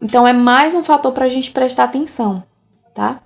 então 0.00 0.26
é 0.26 0.32
mais 0.32 0.74
um 0.74 0.82
fator 0.82 1.12
para 1.12 1.24
a 1.24 1.28
gente 1.28 1.50
prestar 1.50 1.84
atenção, 1.84 2.42
tá? 2.94 3.20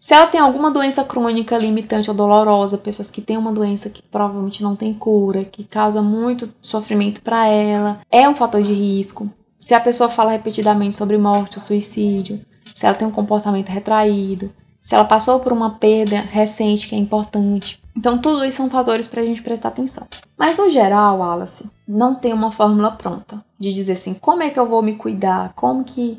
Se 0.00 0.14
ela 0.14 0.26
tem 0.26 0.40
alguma 0.40 0.70
doença 0.70 1.04
crônica 1.04 1.58
limitante 1.58 2.08
ou 2.08 2.16
dolorosa, 2.16 2.78
pessoas 2.78 3.10
que 3.10 3.20
têm 3.20 3.36
uma 3.36 3.52
doença 3.52 3.90
que 3.90 4.02
provavelmente 4.02 4.62
não 4.62 4.74
tem 4.74 4.94
cura, 4.94 5.44
que 5.44 5.62
causa 5.62 6.00
muito 6.00 6.48
sofrimento 6.62 7.20
para 7.20 7.46
ela, 7.46 8.00
é 8.10 8.26
um 8.26 8.34
fator 8.34 8.62
de 8.62 8.72
risco. 8.72 9.30
Se 9.58 9.74
a 9.74 9.80
pessoa 9.80 10.08
fala 10.08 10.30
repetidamente 10.30 10.96
sobre 10.96 11.18
morte 11.18 11.58
ou 11.58 11.62
suicídio, 11.62 12.40
se 12.74 12.86
ela 12.86 12.94
tem 12.94 13.06
um 13.06 13.10
comportamento 13.10 13.68
retraído, 13.68 14.50
se 14.80 14.94
ela 14.94 15.04
passou 15.04 15.38
por 15.38 15.52
uma 15.52 15.72
perda 15.72 16.18
recente 16.22 16.88
que 16.88 16.94
é 16.94 16.98
importante. 16.98 17.78
Então, 17.94 18.16
tudo 18.16 18.42
isso 18.46 18.56
são 18.56 18.70
fatores 18.70 19.06
para 19.06 19.20
a 19.20 19.24
gente 19.26 19.42
prestar 19.42 19.68
atenção. 19.68 20.06
Mas, 20.38 20.56
no 20.56 20.70
geral, 20.70 21.18
Wallace, 21.18 21.70
não 21.86 22.14
tem 22.14 22.32
uma 22.32 22.50
fórmula 22.50 22.92
pronta 22.92 23.44
de 23.58 23.70
dizer 23.74 23.92
assim, 23.92 24.14
como 24.14 24.42
é 24.42 24.48
que 24.48 24.58
eu 24.58 24.66
vou 24.66 24.80
me 24.80 24.94
cuidar, 24.94 25.52
como 25.54 25.84
que... 25.84 26.18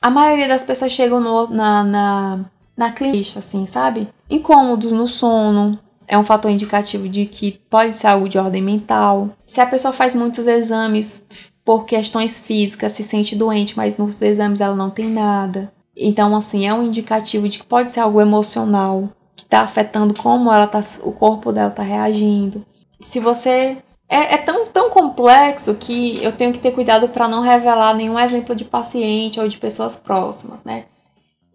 A 0.00 0.08
maioria 0.08 0.46
das 0.46 0.62
pessoas 0.62 0.92
chegam 0.92 1.18
no, 1.20 1.48
na, 1.48 1.82
na, 1.82 2.50
na 2.78 2.92
clínica, 2.92 3.40
assim, 3.40 3.66
sabe? 3.66 4.06
Incômodos 4.30 4.92
no 4.92 5.08
sono, 5.08 5.76
é 6.06 6.16
um 6.16 6.22
fator 6.22 6.48
indicativo 6.48 7.08
de 7.08 7.26
que 7.26 7.52
pode 7.68 7.94
ser 7.94 8.06
algo 8.06 8.28
de 8.28 8.38
ordem 8.38 8.62
mental. 8.62 9.28
Se 9.44 9.60
a 9.60 9.66
pessoa 9.66 9.92
faz 9.92 10.14
muitos 10.14 10.46
exames 10.46 11.50
por 11.64 11.84
questões 11.84 12.38
físicas, 12.38 12.92
se 12.92 13.02
sente 13.02 13.34
doente, 13.34 13.76
mas 13.76 13.98
nos 13.98 14.22
exames 14.22 14.60
ela 14.60 14.76
não 14.76 14.88
tem 14.88 15.10
nada. 15.10 15.70
Então, 15.94 16.34
assim, 16.36 16.66
é 16.66 16.72
um 16.72 16.84
indicativo 16.84 17.48
de 17.48 17.58
que 17.58 17.66
pode 17.66 17.92
ser 17.92 18.00
algo 18.00 18.20
emocional 18.20 19.08
que 19.34 19.42
está 19.42 19.60
afetando 19.60 20.14
como 20.14 20.52
ela 20.52 20.66
tá, 20.66 20.80
o 21.02 21.12
corpo 21.12 21.52
dela 21.52 21.70
está 21.70 21.82
reagindo. 21.82 22.64
Se 23.00 23.18
você 23.18 23.76
é, 24.08 24.34
é, 24.34 24.36
tão, 24.38 24.66
tão 24.66 24.88
complexo 24.90 25.74
que 25.74 26.22
eu 26.22 26.30
tenho 26.32 26.52
que 26.52 26.60
ter 26.60 26.70
cuidado 26.70 27.08
para 27.08 27.28
não 27.28 27.42
revelar 27.42 27.94
nenhum 27.94 28.18
exemplo 28.18 28.54
de 28.54 28.64
paciente 28.64 29.40
ou 29.40 29.48
de 29.48 29.58
pessoas 29.58 29.96
próximas, 29.96 30.62
né? 30.64 30.84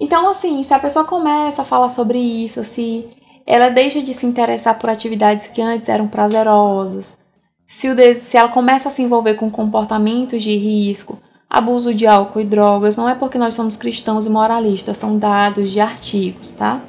Então, 0.03 0.29
assim, 0.29 0.61
se 0.63 0.73
a 0.73 0.79
pessoa 0.79 1.05
começa 1.05 1.61
a 1.61 1.65
falar 1.65 1.87
sobre 1.87 2.19
isso, 2.19 2.61
se 2.65 3.05
ela 3.47 3.69
deixa 3.69 4.01
de 4.01 4.13
se 4.13 4.25
interessar 4.25 4.77
por 4.77 4.89
atividades 4.89 5.47
que 5.47 5.61
antes 5.61 5.87
eram 5.87 6.09
prazerosas, 6.09 7.17
se, 7.65 7.87
o, 7.87 7.95
se 8.13 8.35
ela 8.35 8.49
começa 8.49 8.89
a 8.89 8.91
se 8.91 9.01
envolver 9.01 9.35
com 9.35 9.49
comportamentos 9.49 10.43
de 10.43 10.57
risco, 10.57 11.17
abuso 11.49 11.93
de 11.93 12.05
álcool 12.05 12.41
e 12.41 12.43
drogas, 12.43 12.97
não 12.97 13.07
é 13.07 13.15
porque 13.15 13.37
nós 13.37 13.53
somos 13.53 13.77
cristãos 13.77 14.25
e 14.25 14.29
moralistas, 14.29 14.97
são 14.97 15.17
dados 15.17 15.71
de 15.71 15.79
artigos, 15.79 16.51
tá? 16.51 16.81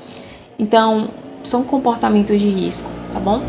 Então, 0.59 1.09
são 1.45 1.63
comportamentos 1.63 2.41
de 2.41 2.49
risco, 2.49 2.91
tá 3.13 3.21
bom? 3.21 3.41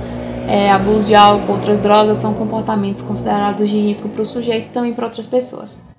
É, 0.47 0.69
abuso 0.69 1.07
de 1.07 1.15
álcool, 1.15 1.53
outras 1.53 1.79
drogas 1.79 2.19
são 2.19 2.35
comportamentos 2.35 3.01
considerados 3.01 3.67
de 3.67 3.79
risco 3.79 4.09
para 4.09 4.21
o 4.21 4.25
sujeito 4.27 4.67
e 4.67 4.73
também 4.73 4.93
para 4.93 5.05
outras 5.05 5.25
pessoas. 5.25 5.94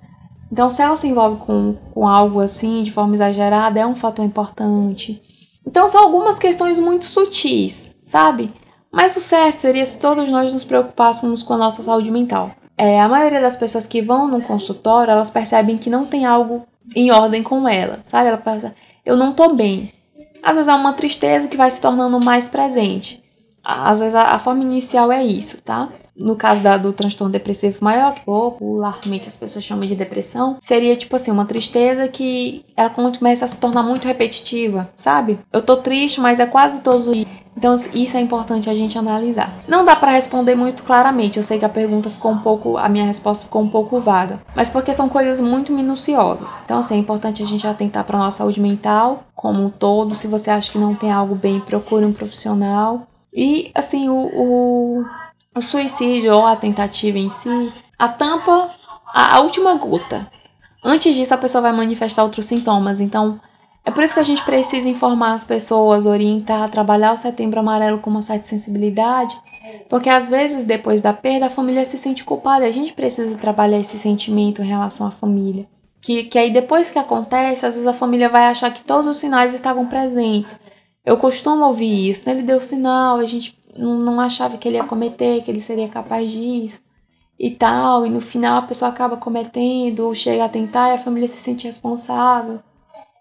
Então, 0.51 0.69
se 0.69 0.81
ela 0.81 0.95
se 0.95 1.07
envolve 1.07 1.45
com, 1.45 1.75
com 1.93 2.07
algo 2.07 2.39
assim 2.39 2.83
de 2.83 2.91
forma 2.91 3.13
exagerada, 3.15 3.79
é 3.79 3.85
um 3.85 3.95
fator 3.95 4.25
importante. 4.25 5.21
Então, 5.65 5.87
são 5.89 6.03
algumas 6.03 6.37
questões 6.37 6.79
muito 6.79 7.05
sutis, 7.05 7.95
sabe? 8.05 8.51
Mas 8.91 9.15
o 9.17 9.19
certo 9.19 9.59
seria 9.59 9.85
se 9.85 9.99
todos 9.99 10.29
nós 10.29 10.53
nos 10.53 10.63
preocupássemos 10.63 11.43
com 11.43 11.53
a 11.53 11.57
nossa 11.57 11.83
saúde 11.83 12.09
mental. 12.09 12.51
É, 12.77 13.01
a 13.01 13.09
maioria 13.09 13.41
das 13.41 13.55
pessoas 13.55 13.87
que 13.87 14.01
vão 14.01 14.27
no 14.27 14.41
consultório, 14.41 15.11
elas 15.11 15.29
percebem 15.29 15.77
que 15.77 15.89
não 15.89 16.05
tem 16.05 16.25
algo 16.25 16.65
em 16.95 17.11
ordem 17.11 17.43
com 17.43 17.67
ela, 17.67 17.99
sabe? 18.05 18.29
Ela 18.29 18.37
pensa, 18.37 18.73
eu 19.05 19.17
não 19.17 19.33
tô 19.33 19.53
bem. 19.53 19.91
Às 20.43 20.55
vezes 20.55 20.69
é 20.69 20.75
uma 20.75 20.93
tristeza 20.93 21.47
que 21.47 21.57
vai 21.57 21.69
se 21.69 21.81
tornando 21.81 22.19
mais 22.19 22.47
presente. 22.47 23.21
Às 23.63 23.99
vezes 23.99 24.15
a, 24.15 24.35
a 24.35 24.39
forma 24.39 24.63
inicial 24.63 25.11
é 25.11 25.23
isso, 25.23 25.61
tá? 25.61 25.89
No 26.17 26.35
caso 26.35 26.61
da, 26.61 26.77
do 26.77 26.91
transtorno 26.91 27.31
depressivo 27.31 27.83
maior, 27.83 28.15
que 28.15 28.21
popularmente 28.21 29.27
as 29.27 29.37
pessoas 29.37 29.63
chamam 29.63 29.85
de 29.85 29.95
depressão, 29.95 30.57
seria 30.59 30.95
tipo 30.95 31.15
assim, 31.15 31.31
uma 31.31 31.45
tristeza 31.45 32.07
que 32.07 32.65
ela 32.75 32.89
começa 32.89 33.45
a 33.45 33.47
se 33.47 33.59
tornar 33.59 33.83
muito 33.83 34.07
repetitiva, 34.07 34.89
sabe? 34.97 35.39
Eu 35.53 35.61
tô 35.61 35.77
triste, 35.77 36.19
mas 36.19 36.39
é 36.39 36.45
quase 36.45 36.79
todos 36.79 37.07
os. 37.07 37.25
Então 37.55 37.73
isso 37.73 38.15
é 38.15 38.19
importante 38.19 38.69
a 38.69 38.73
gente 38.73 38.97
analisar. 38.99 39.51
Não 39.67 39.83
dá 39.83 39.95
para 39.95 40.11
responder 40.11 40.53
muito 40.53 40.83
claramente. 40.83 41.37
Eu 41.37 41.43
sei 41.43 41.57
que 41.57 41.65
a 41.65 41.69
pergunta 41.69 42.09
ficou 42.09 42.31
um 42.31 42.39
pouco, 42.39 42.77
a 42.77 42.87
minha 42.87 43.05
resposta 43.05 43.45
ficou 43.45 43.63
um 43.63 43.69
pouco 43.69 43.99
vaga, 43.99 44.39
mas 44.55 44.69
porque 44.69 44.93
são 44.93 45.09
coisas 45.09 45.39
muito 45.39 45.73
minuciosas. 45.73 46.61
Então 46.63 46.79
assim, 46.79 46.95
é 46.95 46.97
importante 46.97 47.41
a 47.41 47.45
gente 47.45 47.65
atentar 47.65 48.03
para 48.03 48.17
nossa 48.17 48.39
saúde 48.39 48.61
mental 48.61 49.23
como 49.35 49.63
um 49.63 49.69
todo. 49.69 50.15
Se 50.15 50.27
você 50.27 50.51
acha 50.51 50.71
que 50.71 50.77
não 50.77 50.93
tem 50.93 51.11
algo 51.11 51.35
bem, 51.35 51.59
procure 51.59 52.05
um 52.05 52.13
profissional. 52.13 53.07
E 53.33 53.71
assim, 53.73 54.07
o, 54.07 54.15
o 54.15 55.05
o 55.57 55.61
suicídio 55.61 56.33
ou 56.33 56.45
a 56.45 56.55
tentativa 56.55 57.17
em 57.17 57.29
si, 57.29 57.73
a 57.97 58.07
tampa, 58.07 58.69
a, 59.13 59.35
a 59.35 59.39
última 59.41 59.75
gota. 59.75 60.29
Antes 60.83 61.15
disso, 61.15 61.33
a 61.33 61.37
pessoa 61.37 61.61
vai 61.61 61.71
manifestar 61.73 62.23
outros 62.23 62.45
sintomas. 62.45 62.99
Então, 62.99 63.39
é 63.83 63.91
por 63.91 64.03
isso 64.03 64.13
que 64.13 64.19
a 64.19 64.23
gente 64.23 64.43
precisa 64.43 64.87
informar 64.87 65.33
as 65.33 65.43
pessoas, 65.43 66.05
orientar, 66.05 66.69
trabalhar 66.69 67.13
o 67.13 67.17
setembro 67.17 67.59
amarelo 67.59 67.99
com 67.99 68.09
uma 68.09 68.21
certa 68.21 68.45
sensibilidade, 68.45 69.35
porque 69.89 70.09
às 70.09 70.29
vezes, 70.29 70.63
depois 70.63 71.01
da 71.01 71.13
perda, 71.13 71.47
a 71.47 71.49
família 71.49 71.83
se 71.83 71.97
sente 71.97 72.23
culpada. 72.23 72.65
A 72.65 72.71
gente 72.71 72.93
precisa 72.93 73.37
trabalhar 73.37 73.79
esse 73.79 73.97
sentimento 73.97 74.61
em 74.61 74.65
relação 74.65 75.07
à 75.07 75.11
família. 75.11 75.65
Que, 76.01 76.23
que 76.23 76.37
aí, 76.37 76.51
depois 76.51 76.89
que 76.89 76.99
acontece, 76.99 77.65
às 77.65 77.73
vezes 77.73 77.87
a 77.87 77.93
família 77.93 78.29
vai 78.29 78.47
achar 78.47 78.71
que 78.71 78.83
todos 78.83 79.07
os 79.07 79.17
sinais 79.17 79.53
estavam 79.53 79.87
presentes. 79.87 80.55
Eu 81.05 81.17
costumo 81.17 81.65
ouvir 81.65 82.09
isso, 82.09 82.23
né? 82.25 82.33
Ele 82.33 82.43
deu 82.43 82.61
sinal, 82.61 83.17
a 83.17 83.25
gente 83.25 83.56
não, 83.77 84.19
achava 84.19 84.57
que 84.57 84.67
ele 84.67 84.77
ia 84.77 84.83
cometer, 84.83 85.41
que 85.43 85.51
ele 85.51 85.61
seria 85.61 85.87
capaz 85.87 86.29
disso 86.31 86.81
e 87.39 87.51
tal, 87.51 88.05
e 88.05 88.09
no 88.09 88.19
final 88.19 88.57
a 88.57 88.61
pessoa 88.63 88.89
acaba 88.89 89.15
cometendo 89.15 89.99
ou 89.99 90.15
chega 90.15 90.45
a 90.45 90.49
tentar 90.49 90.89
e 90.89 90.93
a 90.93 90.97
família 90.97 91.27
se 91.27 91.37
sente 91.37 91.67
responsável. 91.67 92.59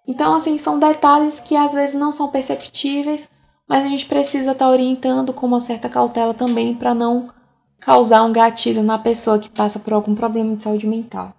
Então, 0.09 0.35
assim, 0.35 0.57
são 0.57 0.79
detalhes 0.79 1.41
que 1.41 1.57
às 1.57 1.73
vezes 1.75 1.97
não 1.97 2.13
são 2.13 2.29
perceptíveis, 2.29 3.29
mas 3.69 3.85
a 3.85 3.89
gente 3.89 4.07
precisa 4.07 4.53
estar 4.53 4.65
tá 4.65 4.71
orientando 4.71 5.33
com 5.33 5.47
uma 5.47 5.61
certa 5.61 5.89
cautela 5.89 6.33
também 6.33 6.75
para 6.75 6.95
não 6.95 7.29
causar 7.81 8.23
um 8.23 8.33
gatilho 8.33 8.83
na 8.83 8.99
pessoa 8.99 9.39
que 9.39 9.51
passa 9.51 9.79
por 9.79 9.93
algum 9.93 10.15
problema 10.15 10.57
de 10.57 10.63
saúde 10.63 10.87
mental. 10.87 11.33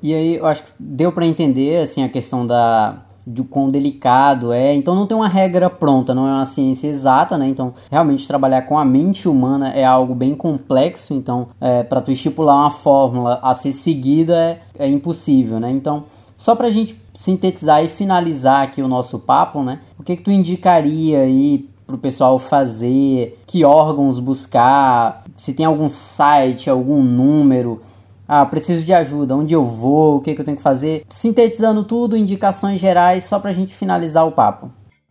E 0.00 0.14
aí, 0.14 0.36
eu 0.36 0.46
acho 0.46 0.62
que 0.62 0.72
deu 0.78 1.12
para 1.12 1.26
entender 1.26 1.82
assim 1.82 2.04
a 2.04 2.08
questão 2.08 2.46
da 2.46 3.04
de 3.28 3.42
quão 3.42 3.68
delicado 3.68 4.52
é. 4.52 4.74
Então 4.74 4.94
não 4.94 5.06
tem 5.06 5.16
uma 5.16 5.28
regra 5.28 5.68
pronta, 5.68 6.14
não 6.14 6.26
é 6.26 6.32
uma 6.32 6.46
ciência 6.46 6.88
exata, 6.88 7.36
né? 7.36 7.48
Então 7.48 7.74
realmente 7.90 8.26
trabalhar 8.26 8.62
com 8.62 8.78
a 8.78 8.84
mente 8.84 9.28
humana 9.28 9.70
é 9.70 9.84
algo 9.84 10.14
bem 10.14 10.34
complexo. 10.34 11.14
Então 11.14 11.48
é, 11.60 11.82
para 11.82 12.00
tu 12.00 12.10
estipular 12.10 12.56
uma 12.56 12.70
fórmula 12.70 13.38
a 13.42 13.54
ser 13.54 13.72
seguida 13.72 14.36
é, 14.36 14.60
é 14.78 14.88
impossível, 14.88 15.60
né? 15.60 15.70
Então 15.70 16.04
só 16.36 16.54
para 16.54 16.68
a 16.68 16.70
gente 16.70 17.00
sintetizar 17.12 17.84
e 17.84 17.88
finalizar 17.88 18.62
aqui 18.62 18.80
o 18.80 18.88
nosso 18.88 19.18
papo, 19.18 19.62
né? 19.62 19.80
O 19.98 20.02
que 20.04 20.16
que 20.16 20.22
tu 20.22 20.30
indicaria 20.30 21.20
aí 21.20 21.68
pro 21.84 21.98
pessoal 21.98 22.38
fazer? 22.38 23.40
Que 23.44 23.64
órgãos 23.64 24.20
buscar? 24.20 25.24
Se 25.36 25.52
tem 25.52 25.66
algum 25.66 25.88
site, 25.88 26.70
algum 26.70 27.02
número? 27.02 27.80
Ah, 28.28 28.44
preciso 28.44 28.84
de 28.84 28.92
ajuda, 28.92 29.34
onde 29.34 29.54
eu 29.54 29.64
vou, 29.64 30.16
o 30.16 30.20
que, 30.20 30.34
que 30.34 30.40
eu 30.40 30.44
tenho 30.44 30.56
que 30.56 30.62
fazer. 30.62 31.04
Sintetizando 31.08 31.82
tudo, 31.82 32.16
indicações 32.16 32.78
gerais, 32.78 33.24
só 33.24 33.38
para 33.38 33.50
a 33.50 33.54
gente 33.54 33.74
finalizar 33.74 34.26
o 34.26 34.32
papo. 34.32 34.70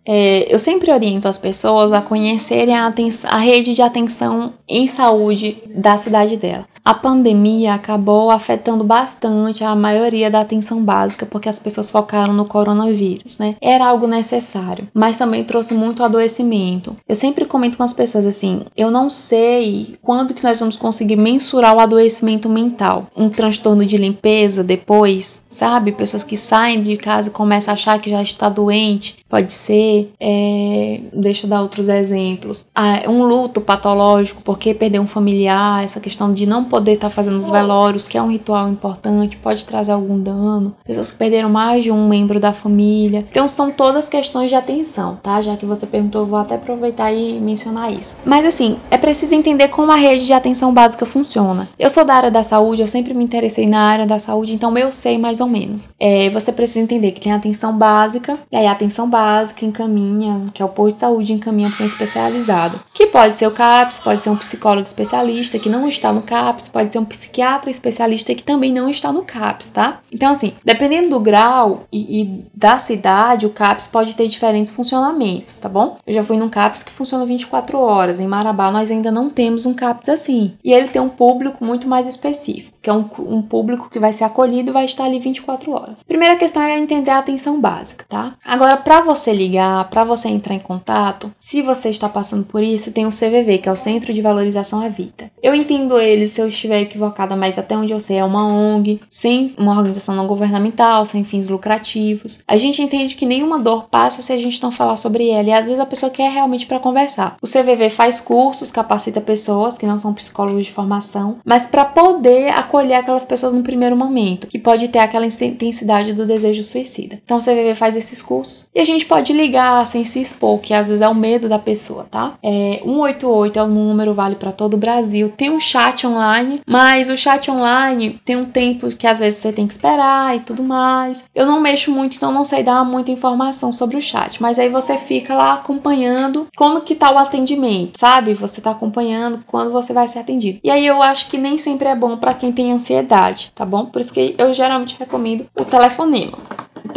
É, 0.09 0.53
eu 0.53 0.57
sempre 0.57 0.89
oriento 0.89 1.27
as 1.27 1.37
pessoas 1.37 1.91
a 1.91 2.01
conhecerem 2.01 2.73
a, 2.73 2.93
a, 3.25 3.37
rede 3.39 3.73
de 3.73 3.81
atenção 3.81 4.53
em 4.65 4.87
saúde 4.87 5.57
da 5.75 5.97
cidade 5.97 6.37
dela. 6.37 6.65
A 6.87 6.93
pandemia 6.93 7.73
acabou 7.73 8.31
afetando 8.31 8.81
bastante 8.81 9.61
a 9.61 9.75
maioria 9.75 10.31
da 10.31 10.39
atenção 10.39 10.81
básica 10.81 11.25
porque 11.25 11.49
as 11.49 11.59
pessoas 11.59 11.89
focaram 11.89 12.33
no 12.33 12.45
coronavírus, 12.45 13.37
né? 13.37 13.57
Era 13.59 13.89
algo 13.89 14.07
necessário, 14.07 14.87
mas 14.93 15.17
também 15.17 15.43
trouxe 15.43 15.73
muito 15.73 16.01
adoecimento. 16.01 16.95
Eu 17.05 17.13
sempre 17.13 17.43
comento 17.43 17.75
com 17.75 17.83
as 17.83 17.91
pessoas 17.91 18.25
assim: 18.25 18.61
eu 18.77 18.89
não 18.89 19.09
sei 19.09 19.97
quando 20.01 20.33
que 20.33 20.45
nós 20.45 20.61
vamos 20.61 20.77
conseguir 20.77 21.17
mensurar 21.17 21.75
o 21.75 21.81
adoecimento 21.81 22.47
mental. 22.47 23.07
Um 23.13 23.27
transtorno 23.27 23.85
de 23.85 23.97
limpeza 23.97 24.63
depois, 24.63 25.43
sabe? 25.49 25.91
Pessoas 25.91 26.23
que 26.23 26.37
saem 26.37 26.81
de 26.81 26.95
casa 26.95 27.27
e 27.27 27.33
começam 27.33 27.69
a 27.69 27.73
achar 27.73 27.99
que 27.99 28.09
já 28.09 28.23
está 28.23 28.47
doente, 28.47 29.17
pode 29.27 29.51
ser. 29.51 30.09
É... 30.21 31.01
Deixa 31.11 31.45
eu 31.45 31.49
dar 31.49 31.61
outros 31.61 31.89
exemplos. 31.89 32.65
Ah, 32.73 33.01
um 33.09 33.23
luto 33.23 33.59
patológico 33.59 34.41
porque 34.41 34.73
perdeu 34.73 35.01
um 35.01 35.07
familiar, 35.07 35.83
essa 35.83 35.99
questão 35.99 36.33
de 36.33 36.45
não 36.45 36.63
poder 36.63 36.76
poder 36.77 36.93
estar 36.93 37.09
tá 37.09 37.15
fazendo 37.15 37.39
os 37.39 37.49
velórios, 37.49 38.07
que 38.07 38.17
é 38.17 38.21
um 38.21 38.29
ritual 38.29 38.69
importante, 38.69 39.35
pode 39.37 39.65
trazer 39.65 39.91
algum 39.91 40.21
dano. 40.21 40.75
Pessoas 40.85 41.11
que 41.11 41.17
perderam 41.17 41.49
mais 41.49 41.83
de 41.83 41.91
um 41.91 42.07
membro 42.07 42.39
da 42.39 42.53
família. 42.53 43.25
Então 43.31 43.49
são 43.49 43.71
todas 43.71 44.07
questões 44.07 44.49
de 44.49 44.55
atenção, 44.55 45.15
tá? 45.15 45.41
Já 45.41 45.57
que 45.57 45.65
você 45.65 45.87
perguntou, 45.87 46.21
eu 46.21 46.27
vou 46.27 46.37
até 46.37 46.53
aproveitar 46.53 47.11
e 47.11 47.39
mencionar 47.39 47.91
isso. 47.91 48.21
Mas 48.23 48.45
assim, 48.45 48.77
é 48.91 48.97
preciso 48.97 49.33
entender 49.33 49.69
como 49.69 49.91
a 49.91 49.95
rede 49.95 50.27
de 50.27 50.33
atenção 50.33 50.71
básica 50.71 51.05
funciona. 51.05 51.67
Eu 51.79 51.89
sou 51.89 52.05
da 52.05 52.13
área 52.13 52.29
da 52.29 52.43
saúde, 52.43 52.83
eu 52.83 52.87
sempre 52.87 53.13
me 53.15 53.23
interessei 53.23 53.67
na 53.67 53.81
área 53.81 54.05
da 54.05 54.19
saúde, 54.19 54.53
então 54.53 54.77
eu 54.77 54.91
sei 54.91 55.17
mais 55.17 55.41
ou 55.41 55.47
menos. 55.47 55.89
É, 55.99 56.29
você 56.29 56.51
precisa 56.51 56.79
entender 56.79 57.11
que 57.11 57.21
tem 57.21 57.31
atenção 57.31 57.75
básica, 57.75 58.37
e 58.51 58.55
aí 58.55 58.67
a 58.67 58.71
atenção 58.71 59.09
básica 59.09 59.65
encaminha, 59.65 60.43
que 60.53 60.61
é 60.61 60.65
o 60.65 60.69
posto 60.69 60.93
de 60.93 60.99
saúde 60.99 61.33
encaminha 61.33 61.71
para 61.71 61.83
um 61.83 61.87
especializado, 61.87 62.79
que 62.93 63.07
pode 63.07 63.35
ser 63.35 63.47
o 63.47 63.51
CAPS, 63.51 63.99
pode 63.99 64.21
ser 64.21 64.29
um 64.29 64.35
psicólogo 64.35 64.85
especialista 64.85 65.57
que 65.57 65.69
não 65.69 65.87
está 65.87 66.11
no 66.11 66.21
CAPS, 66.21 66.66
pode 66.67 66.91
ser 66.91 66.99
um 66.99 67.05
psiquiatra 67.05 67.69
especialista 67.69 68.33
que 68.33 68.43
também 68.43 68.71
não 68.71 68.89
está 68.89 69.11
no 69.11 69.23
CAPS, 69.23 69.69
tá? 69.69 69.99
Então, 70.11 70.31
assim, 70.31 70.53
dependendo 70.63 71.09
do 71.09 71.19
grau 71.19 71.85
e, 71.91 72.21
e, 72.21 72.45
da 72.53 72.77
cidade, 72.77 73.45
o 73.45 73.51
CAPS 73.51 73.87
pode 73.87 74.15
ter 74.15 74.27
diferentes 74.27 74.71
funcionamentos, 74.71 75.59
tá 75.59 75.69
bom? 75.69 75.97
Eu 76.05 76.13
já 76.13 76.23
fui 76.23 76.37
num 76.37 76.49
CAPS 76.49 76.83
que 76.83 76.91
funciona 76.91 77.25
24 77.25 77.77
horas. 77.79 78.19
Em 78.19 78.27
Marabá, 78.27 78.71
nós 78.71 78.91
ainda 78.91 79.11
não 79.11 79.29
temos 79.29 79.65
um 79.65 79.73
CAPS 79.73 80.09
assim. 80.09 80.53
E 80.63 80.71
ele 80.71 80.87
tem 80.87 81.01
um 81.01 81.09
público 81.09 81.63
muito 81.63 81.87
mais 81.87 82.07
específico. 82.07 82.76
Que 82.87 82.91
é 82.91 82.93
um, 82.93 83.09
um 83.19 83.41
público 83.41 83.89
que 83.89 83.99
vai 83.99 84.13
ser 84.13 84.23
acolhido 84.23 84.69
e 84.69 84.71
vai 84.71 84.85
estar 84.85 85.03
ali 85.03 85.19
24 85.19 85.69
horas. 85.73 86.03
Primeira 86.07 86.37
questão 86.37 86.61
é 86.63 86.77
entender 86.77 87.11
a 87.11 87.19
atenção 87.19 87.59
básica, 87.59 88.05
tá? 88.07 88.33
Agora, 88.45 88.77
para 88.77 89.01
você 89.01 89.33
ligar, 89.33 89.89
para 89.89 90.05
você 90.05 90.29
entrar 90.29 90.55
em 90.55 90.59
contato, 90.59 91.29
se 91.37 91.61
você 91.61 91.89
está 91.89 92.07
passando 92.07 92.45
por 92.45 92.63
isso, 92.63 92.93
tem 92.93 93.05
o 93.05 93.09
CVV, 93.09 93.57
que 93.57 93.67
é 93.67 93.71
o 93.73 93.75
Centro 93.75 94.13
de 94.13 94.21
Valorização 94.21 94.79
à 94.79 94.87
Vida. 94.87 95.29
Eu 95.43 95.53
entendo 95.53 95.99
ele, 95.99 96.29
se 96.29 96.41
eu 96.41 96.47
estiver 96.47 96.79
equivocada, 96.79 97.35
mas 97.35 97.57
até 97.57 97.75
onde 97.75 97.91
eu 97.91 97.99
sei 97.99 98.19
é 98.19 98.23
uma 98.23 98.47
ONG, 98.47 99.01
sem 99.09 99.53
uma 99.57 99.73
organização 99.73 100.15
não 100.15 100.25
governamental, 100.25 101.05
sem 101.05 101.25
fins 101.25 101.49
lucrativos. 101.49 102.45
A 102.47 102.55
gente 102.55 102.81
entende 102.81 103.15
que 103.15 103.25
nenhuma 103.25 103.59
dor 103.59 103.89
passa 103.89 104.21
se 104.21 104.31
a 104.31 104.37
gente 104.37 104.63
não 104.63 104.71
falar 104.71 104.95
sobre 104.95 105.29
ela, 105.29 105.49
e 105.49 105.53
às 105.53 105.67
vezes 105.67 105.81
a 105.81 105.85
pessoa 105.85 106.09
quer 106.09 106.31
realmente 106.31 106.65
para 106.65 106.79
conversar. 106.79 107.35
O 107.41 107.47
CVV 107.47 107.89
faz 107.89 108.21
cursos, 108.21 108.71
capacita 108.71 109.19
pessoas 109.19 109.77
que 109.77 109.85
não 109.85 109.99
são 109.99 110.13
psicólogos 110.13 110.67
de 110.67 110.71
formação, 110.71 111.39
mas 111.43 111.65
para 111.65 111.83
poder 111.83 112.47
acolher 112.53 112.76
aquelas 112.93 113.25
pessoas 113.25 113.53
no 113.53 113.63
primeiro 113.63 113.95
momento, 113.95 114.47
que 114.47 114.59
pode 114.59 114.87
ter 114.87 114.99
aquela 114.99 115.25
intensidade 115.25 116.13
do 116.13 116.25
desejo 116.25 116.63
suicida. 116.63 117.19
Então 117.23 117.37
o 117.37 117.41
CVV 117.41 117.75
faz 117.75 117.95
esses 117.95 118.21
cursos 118.21 118.67
e 118.73 118.79
a 118.79 118.85
gente 118.85 119.05
pode 119.05 119.33
ligar 119.33 119.85
sem 119.85 120.03
se 120.03 120.19
expor, 120.19 120.59
que 120.59 120.73
às 120.73 120.87
vezes 120.87 121.01
é 121.01 121.07
o 121.07 121.15
medo 121.15 121.49
da 121.49 121.59
pessoa, 121.59 122.05
tá? 122.09 122.33
É, 122.43 122.81
188 122.83 123.59
é 123.59 123.63
o 123.63 123.67
número, 123.67 124.13
vale 124.13 124.35
para 124.35 124.51
todo 124.51 124.75
o 124.75 124.77
Brasil. 124.77 125.31
Tem 125.35 125.49
um 125.49 125.59
chat 125.59 126.05
online, 126.05 126.61
mas 126.65 127.09
o 127.09 127.17
chat 127.17 127.49
online 127.49 128.19
tem 128.23 128.35
um 128.35 128.45
tempo 128.45 128.89
que 128.89 129.07
às 129.07 129.19
vezes 129.19 129.39
você 129.39 129.51
tem 129.51 129.67
que 129.67 129.73
esperar 129.73 130.35
e 130.35 130.39
tudo 130.39 130.63
mais. 130.63 131.25
Eu 131.33 131.45
não 131.45 131.59
mexo 131.59 131.91
muito, 131.91 132.15
então 132.15 132.31
não 132.31 132.43
sei 132.43 132.63
dar 132.63 132.83
muita 132.83 133.11
informação 133.11 133.71
sobre 133.71 133.97
o 133.97 134.01
chat, 134.01 134.41
mas 134.41 134.59
aí 134.59 134.69
você 134.69 134.97
fica 134.97 135.35
lá 135.35 135.53
acompanhando 135.53 136.47
como 136.55 136.81
que 136.81 136.95
tá 136.95 137.11
o 137.11 137.17
atendimento, 137.17 137.99
sabe? 137.99 138.33
Você 138.33 138.61
tá 138.61 138.71
acompanhando 138.71 139.43
quando 139.47 139.71
você 139.71 139.93
vai 139.93 140.07
ser 140.07 140.19
atendido. 140.19 140.59
E 140.63 140.69
aí 140.69 140.85
eu 140.85 141.01
acho 141.01 141.27
que 141.27 141.37
nem 141.37 141.57
sempre 141.57 141.87
é 141.87 141.95
bom 141.95 142.17
para 142.17 142.33
quem 142.33 142.51
tem 142.51 142.66
ansiedade, 142.71 143.51
tá 143.53 143.65
bom? 143.65 143.85
Por 143.85 144.01
isso 144.01 144.13
que 144.13 144.35
eu 144.37 144.53
geralmente 144.53 144.97
recomendo 144.97 145.45
o 145.55 145.65
telefonema. 145.65 146.37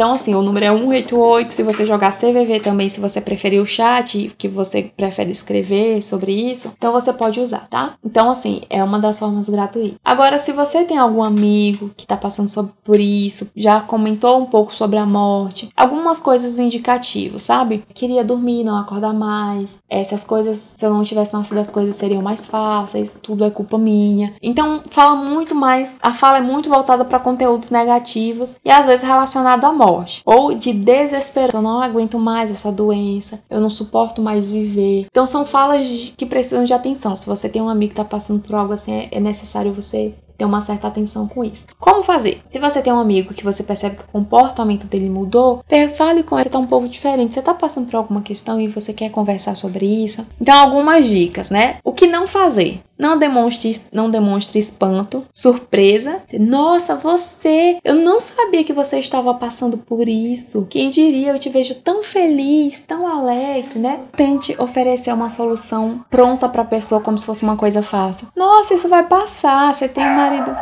Então, 0.01 0.13
assim, 0.13 0.33
o 0.33 0.41
número 0.41 0.65
é 0.65 0.75
188. 0.75 1.53
Se 1.53 1.61
você 1.61 1.85
jogar 1.85 2.11
CVV 2.11 2.59
também, 2.59 2.89
se 2.89 2.99
você 2.99 3.21
preferir 3.21 3.61
o 3.61 3.67
chat, 3.67 4.33
que 4.35 4.47
você 4.47 4.91
prefere 4.97 5.29
escrever 5.29 6.01
sobre 6.01 6.31
isso, 6.31 6.73
então 6.75 6.91
você 6.91 7.13
pode 7.13 7.39
usar, 7.39 7.67
tá? 7.69 7.93
Então, 8.03 8.31
assim, 8.31 8.63
é 8.67 8.83
uma 8.83 8.97
das 8.97 9.19
formas 9.19 9.47
gratuitas. 9.47 9.99
Agora, 10.03 10.39
se 10.39 10.53
você 10.53 10.83
tem 10.85 10.97
algum 10.97 11.21
amigo 11.21 11.91
que 11.95 12.07
tá 12.07 12.17
passando 12.17 12.49
por 12.83 12.99
isso, 12.99 13.51
já 13.55 13.79
comentou 13.79 14.41
um 14.41 14.47
pouco 14.47 14.73
sobre 14.73 14.97
a 14.97 15.05
morte, 15.05 15.69
algumas 15.77 16.19
coisas 16.19 16.57
indicativas, 16.57 17.43
sabe? 17.43 17.83
Queria 17.93 18.23
dormir, 18.23 18.63
não 18.63 18.77
acordar 18.77 19.13
mais. 19.13 19.83
Essas 19.87 20.23
coisas, 20.23 20.57
se 20.57 20.83
eu 20.83 20.91
não 20.91 21.03
tivesse 21.03 21.31
nascido, 21.31 21.59
as 21.59 21.69
coisas 21.69 21.95
seriam 21.95 22.23
mais 22.23 22.43
fáceis, 22.43 23.19
tudo 23.21 23.45
é 23.45 23.51
culpa 23.51 23.77
minha. 23.77 24.33
Então, 24.41 24.81
fala 24.89 25.15
muito 25.15 25.53
mais, 25.53 25.99
a 26.01 26.11
fala 26.11 26.39
é 26.39 26.41
muito 26.41 26.71
voltada 26.71 27.05
para 27.05 27.19
conteúdos 27.19 27.69
negativos 27.69 28.55
e 28.65 28.71
às 28.71 28.87
vezes 28.87 29.07
relacionado 29.07 29.63
à 29.63 29.71
morte 29.71 29.90
ou 30.25 30.53
de 30.53 30.73
desesperação. 30.73 31.59
Eu 31.59 31.63
não 31.63 31.81
aguento 31.81 32.17
mais 32.17 32.51
essa 32.51 32.71
doença, 32.71 33.41
eu 33.49 33.59
não 33.59 33.69
suporto 33.69 34.21
mais 34.21 34.49
viver. 34.49 35.05
Então 35.09 35.27
são 35.27 35.45
falas 35.45 36.13
que 36.15 36.25
precisam 36.25 36.63
de 36.63 36.73
atenção. 36.73 37.15
Se 37.15 37.25
você 37.25 37.49
tem 37.49 37.61
um 37.61 37.69
amigo 37.69 37.93
que 37.93 37.99
está 38.01 38.05
passando 38.05 38.41
por 38.41 38.55
algo 38.55 38.73
assim, 38.73 39.07
é 39.11 39.19
necessário 39.19 39.73
você 39.73 40.13
ter 40.41 40.45
uma 40.45 40.59
certa 40.59 40.87
atenção 40.87 41.27
com 41.27 41.43
isso. 41.43 41.65
Como 41.79 42.01
fazer? 42.01 42.41
Se 42.49 42.57
você 42.57 42.81
tem 42.81 42.91
um 42.91 42.99
amigo 42.99 43.33
que 43.33 43.43
você 43.43 43.61
percebe 43.61 43.97
que 43.97 44.03
o 44.03 44.11
comportamento 44.11 44.87
dele 44.87 45.07
mudou, 45.07 45.63
fale 45.95 46.23
com 46.23 46.35
ele, 46.35 46.45
você 46.45 46.49
tá 46.49 46.57
um 46.57 46.65
pouco 46.65 46.87
diferente. 46.87 47.35
Você 47.35 47.41
tá 47.43 47.53
passando 47.53 47.87
por 47.87 47.97
alguma 47.97 48.21
questão 48.21 48.59
e 48.59 48.67
você 48.67 48.91
quer 48.91 49.11
conversar 49.11 49.55
sobre 49.55 49.85
isso? 49.85 50.25
Então, 50.41 50.57
algumas 50.57 51.05
dicas, 51.05 51.51
né? 51.51 51.77
O 51.83 51.93
que 51.93 52.07
não 52.07 52.25
fazer? 52.25 52.81
Não 52.97 53.17
demonstre, 53.17 53.81
não 53.91 54.11
demonstre 54.11 54.59
espanto, 54.59 55.23
surpresa. 55.33 56.21
Nossa, 56.39 56.95
você! 56.95 57.77
Eu 57.83 57.95
não 57.95 58.21
sabia 58.21 58.63
que 58.63 58.73
você 58.73 58.99
estava 58.99 59.33
passando 59.33 59.75
por 59.75 60.07
isso. 60.07 60.67
Quem 60.69 60.89
diria, 60.91 61.31
eu 61.31 61.39
te 61.39 61.49
vejo 61.49 61.73
tão 61.75 62.03
feliz, 62.03 62.83
tão 62.87 63.07
alegre, 63.07 63.79
né? 63.79 64.01
Tente 64.15 64.55
oferecer 64.59 65.11
uma 65.11 65.31
solução 65.31 66.05
pronta 66.11 66.47
para 66.47 66.61
a 66.61 66.65
pessoa 66.65 67.01
como 67.01 67.17
se 67.17 67.25
fosse 67.25 67.41
uma 67.41 67.57
coisa 67.57 67.81
fácil. 67.81 68.27
Nossa, 68.35 68.75
isso 68.75 68.87
vai 68.87 69.03
passar. 69.07 69.73
Você 69.73 69.87
tem 69.87 70.03
uma 70.03 70.29
marido 70.31 70.55